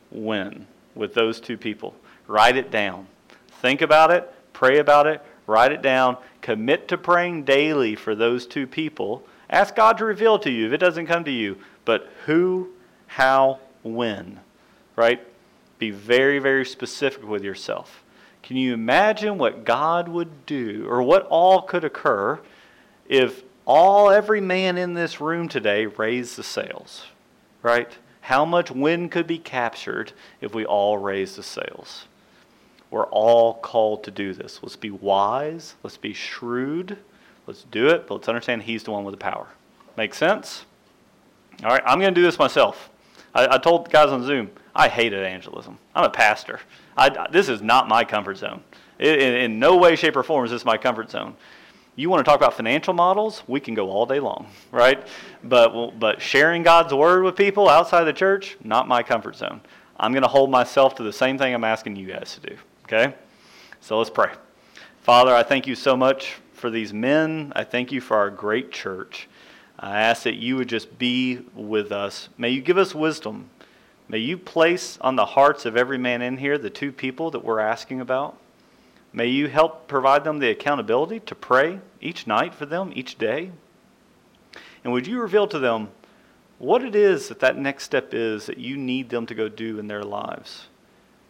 when 0.10 0.68
with 0.96 1.14
those 1.14 1.40
two 1.40 1.58
people? 1.58 1.96
Write 2.28 2.56
it 2.56 2.72
down. 2.72 3.08
Think 3.62 3.82
about 3.82 4.12
it, 4.12 4.34
pray 4.54 4.80
about 4.80 5.08
it, 5.08 5.22
write 5.48 5.72
it 5.72 5.82
down, 5.82 6.18
commit 6.42 6.88
to 6.90 6.98
praying 6.98 7.44
daily 7.44 7.96
for 7.96 8.16
those 8.16 8.46
two 8.46 8.68
people 8.68 9.26
Ask 9.54 9.76
God 9.76 10.00
to 10.00 10.06
reveal 10.06 10.40
to 10.40 10.50
you 10.50 10.66
if 10.66 10.74
it 10.74 10.80
doesn't 10.80 11.06
come 11.06 11.24
to 11.26 11.32
you. 11.32 11.60
But 11.86 12.10
who, 12.26 12.70
how, 13.06 13.60
when, 13.84 14.40
right? 14.96 15.22
Be 15.78 15.92
very, 15.92 16.40
very 16.40 16.66
specific 16.66 17.24
with 17.24 17.44
yourself. 17.44 18.04
Can 18.42 18.58
you 18.58 18.74
imagine 18.74 19.38
what 19.38 19.64
God 19.64 20.10
would 20.10 20.48
do 20.48 20.88
or 20.90 21.04
what 21.04 21.28
all 21.28 21.62
could 21.62 21.84
occur 21.84 22.40
if 23.08 23.44
all, 23.68 24.10
every 24.10 24.42
man 24.42 24.76
in 24.76 24.96
this 24.96 25.22
room 25.22 25.48
today 25.48 25.86
raised 25.86 26.36
the 26.36 26.44
sails, 26.44 27.06
right? 27.62 27.96
How 28.22 28.46
much 28.46 28.72
wind 28.72 29.12
could 29.12 29.28
be 29.28 29.38
captured 29.38 30.14
if 30.42 30.56
we 30.56 30.66
all 30.66 30.98
raised 30.98 31.38
the 31.38 31.44
sails? 31.44 32.06
We're 32.90 33.06
all 33.06 33.54
called 33.54 34.04
to 34.06 34.12
do 34.12 34.34
this. 34.34 34.62
Let's 34.64 34.76
be 34.76 34.90
wise. 34.90 35.76
Let's 35.84 35.98
be 35.98 36.14
shrewd. 36.14 36.98
Let's 37.46 37.64
do 37.64 37.88
it, 37.88 38.08
but 38.08 38.16
let's 38.16 38.30
understand 38.30 38.64
He's 38.64 38.84
the 38.84 38.92
one 38.92 39.04
with 39.04 39.14
the 39.14 39.18
power. 39.18 39.48
Make 39.98 40.14
sense? 40.14 40.66
All 41.64 41.70
right, 41.70 41.84
I'm 41.86 42.00
going 42.00 42.14
to 42.14 42.20
do 42.20 42.26
this 42.26 42.40
myself. 42.40 42.90
I, 43.34 43.56
I, 43.56 43.58
told 43.58 43.90
guys 43.90 44.10
on 44.10 44.24
Zoom, 44.24 44.50
I 44.76 44.88
hate 44.88 45.14
evangelism. 45.14 45.78
I'm 45.96 46.06
a 46.06 46.10
pastor. 46.10 46.60
I, 46.98 47.28
this 47.32 47.50
is 47.50 47.62
not 47.62 47.88
my 47.88 48.04
comfort 48.04 48.38
zone. 48.38 48.64
in, 49.00 49.20
in 49.20 49.60
no 49.60 49.78
way, 49.78 49.96
shape, 49.96 50.16
or 50.16 50.24
form 50.24 50.46
is 50.46 50.52
this 50.52 50.66
my 50.66 50.78
comfort 50.78 51.12
zone. 51.12 51.36
You 51.96 52.10
want 52.10 52.22
to 52.22 52.24
talk 52.24 52.38
about 52.40 52.56
financial 52.56 52.94
models? 52.94 53.44
We 53.48 53.60
can 53.60 53.76
go 53.76 53.90
all 53.92 54.06
day 54.06 54.20
long, 54.20 54.48
right? 54.72 55.06
But, 55.44 56.00
but 56.00 56.22
sharing 56.22 56.64
God's 56.64 56.94
word 56.94 57.24
with 57.24 57.36
people 57.36 57.70
outside 57.70 58.06
the 58.06 58.14
church, 58.14 58.58
not 58.64 58.88
my 58.88 59.04
comfort 59.04 59.36
zone. 59.36 59.62
I'm 59.98 60.12
going 60.12 60.24
to 60.24 60.28
hold 60.28 60.50
myself 60.50 60.96
to 60.96 61.04
the 61.04 61.14
same 61.14 61.38
thing 61.38 61.54
I'm 61.54 61.64
asking 61.64 61.96
you 61.96 62.08
guys 62.08 62.34
to 62.36 62.50
do, 62.50 62.58
okay? 62.86 63.14
So 63.80 64.00
let's 64.00 64.10
pray. 64.10 64.32
Father, 65.02 65.36
I 65.36 65.44
thank 65.44 65.68
you 65.68 65.76
so 65.76 65.96
much 65.96 66.38
for 66.64 66.70
these 66.70 66.94
men. 66.94 67.52
I 67.58 67.66
thank 67.66 67.92
you 67.92 68.00
for 68.00 68.16
our 68.16 68.30
great 68.30 68.72
church. 68.72 69.28
I 69.78 70.00
ask 70.00 70.24
that 70.24 70.36
you 70.36 70.56
would 70.56 70.70
just 70.70 70.98
be 70.98 71.42
with 71.54 71.92
us. 71.92 72.30
May 72.38 72.52
you 72.52 72.62
give 72.62 72.78
us 72.78 72.96
wisdom. 72.96 73.50
May 74.08 74.20
you 74.20 74.38
place 74.38 74.98
on 75.02 75.18
the 75.18 75.26
hearts 75.26 75.66
of 75.66 75.76
every 75.76 75.98
man 75.98 76.22
in 76.22 76.38
here 76.38 76.58
the 76.58 76.70
two 76.70 76.94
people 76.94 77.32
that 77.32 77.44
we're 77.44 77.60
asking 77.60 78.00
about. 78.00 78.38
May 79.12 79.28
you 79.28 79.50
help 79.50 79.90
provide 79.90 80.24
them 80.24 80.40
the 80.40 80.52
accountability 80.52 81.20
to 81.20 81.36
pray 81.36 81.82
each 82.00 82.28
night 82.28 82.54
for 82.54 82.66
them, 82.66 82.94
each 82.96 83.18
day. 83.18 83.52
And 84.86 84.94
would 84.94 85.06
you 85.06 85.20
reveal 85.20 85.48
to 85.48 85.60
them 85.60 85.90
what 86.60 86.82
it 86.82 86.96
is 86.96 87.28
that 87.28 87.42
that 87.42 87.58
next 87.58 87.84
step 87.84 88.14
is 88.14 88.46
that 88.46 88.58
you 88.58 88.78
need 88.78 89.10
them 89.10 89.26
to 89.26 89.36
go 89.36 89.50
do 89.50 89.80
in 89.80 89.88
their 89.88 90.04
lives? 90.04 90.68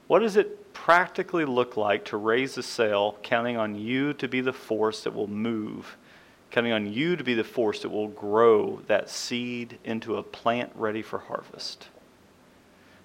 What 0.05 0.21
is 0.21 0.37
it 0.37 0.62
practically 0.73 1.45
look 1.45 1.77
like 1.77 2.05
to 2.05 2.17
raise 2.17 2.57
a 2.57 2.63
sail, 2.63 3.17
counting 3.21 3.57
on 3.57 3.75
you 3.75 4.13
to 4.13 4.27
be 4.27 4.41
the 4.41 4.53
force 4.53 5.03
that 5.03 5.13
will 5.13 5.27
move, 5.27 5.97
counting 6.51 6.71
on 6.71 6.91
you 6.91 7.15
to 7.15 7.23
be 7.23 7.33
the 7.33 7.43
force 7.43 7.81
that 7.81 7.89
will 7.89 8.09
grow 8.09 8.81
that 8.87 9.09
seed 9.09 9.77
into 9.83 10.17
a 10.17 10.23
plant 10.23 10.71
ready 10.75 11.01
for 11.01 11.19
harvest? 11.19 11.87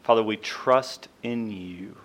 Father, 0.03 0.23
we 0.23 0.37
trust 0.37 1.09
in 1.23 1.51
you. 1.51 1.97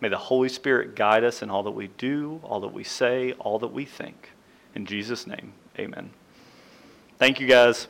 May 0.00 0.08
the 0.08 0.18
Holy 0.18 0.48
Spirit 0.48 0.94
guide 0.94 1.24
us 1.24 1.42
in 1.42 1.50
all 1.50 1.62
that 1.62 1.70
we 1.70 1.88
do, 1.96 2.40
all 2.42 2.60
that 2.60 2.72
we 2.72 2.84
say, 2.84 3.32
all 3.34 3.58
that 3.60 3.72
we 3.72 3.84
think. 3.84 4.30
In 4.74 4.84
Jesus' 4.84 5.26
name, 5.26 5.52
amen. 5.78 6.10
Thank 7.18 7.40
you, 7.40 7.46
guys. 7.46 7.88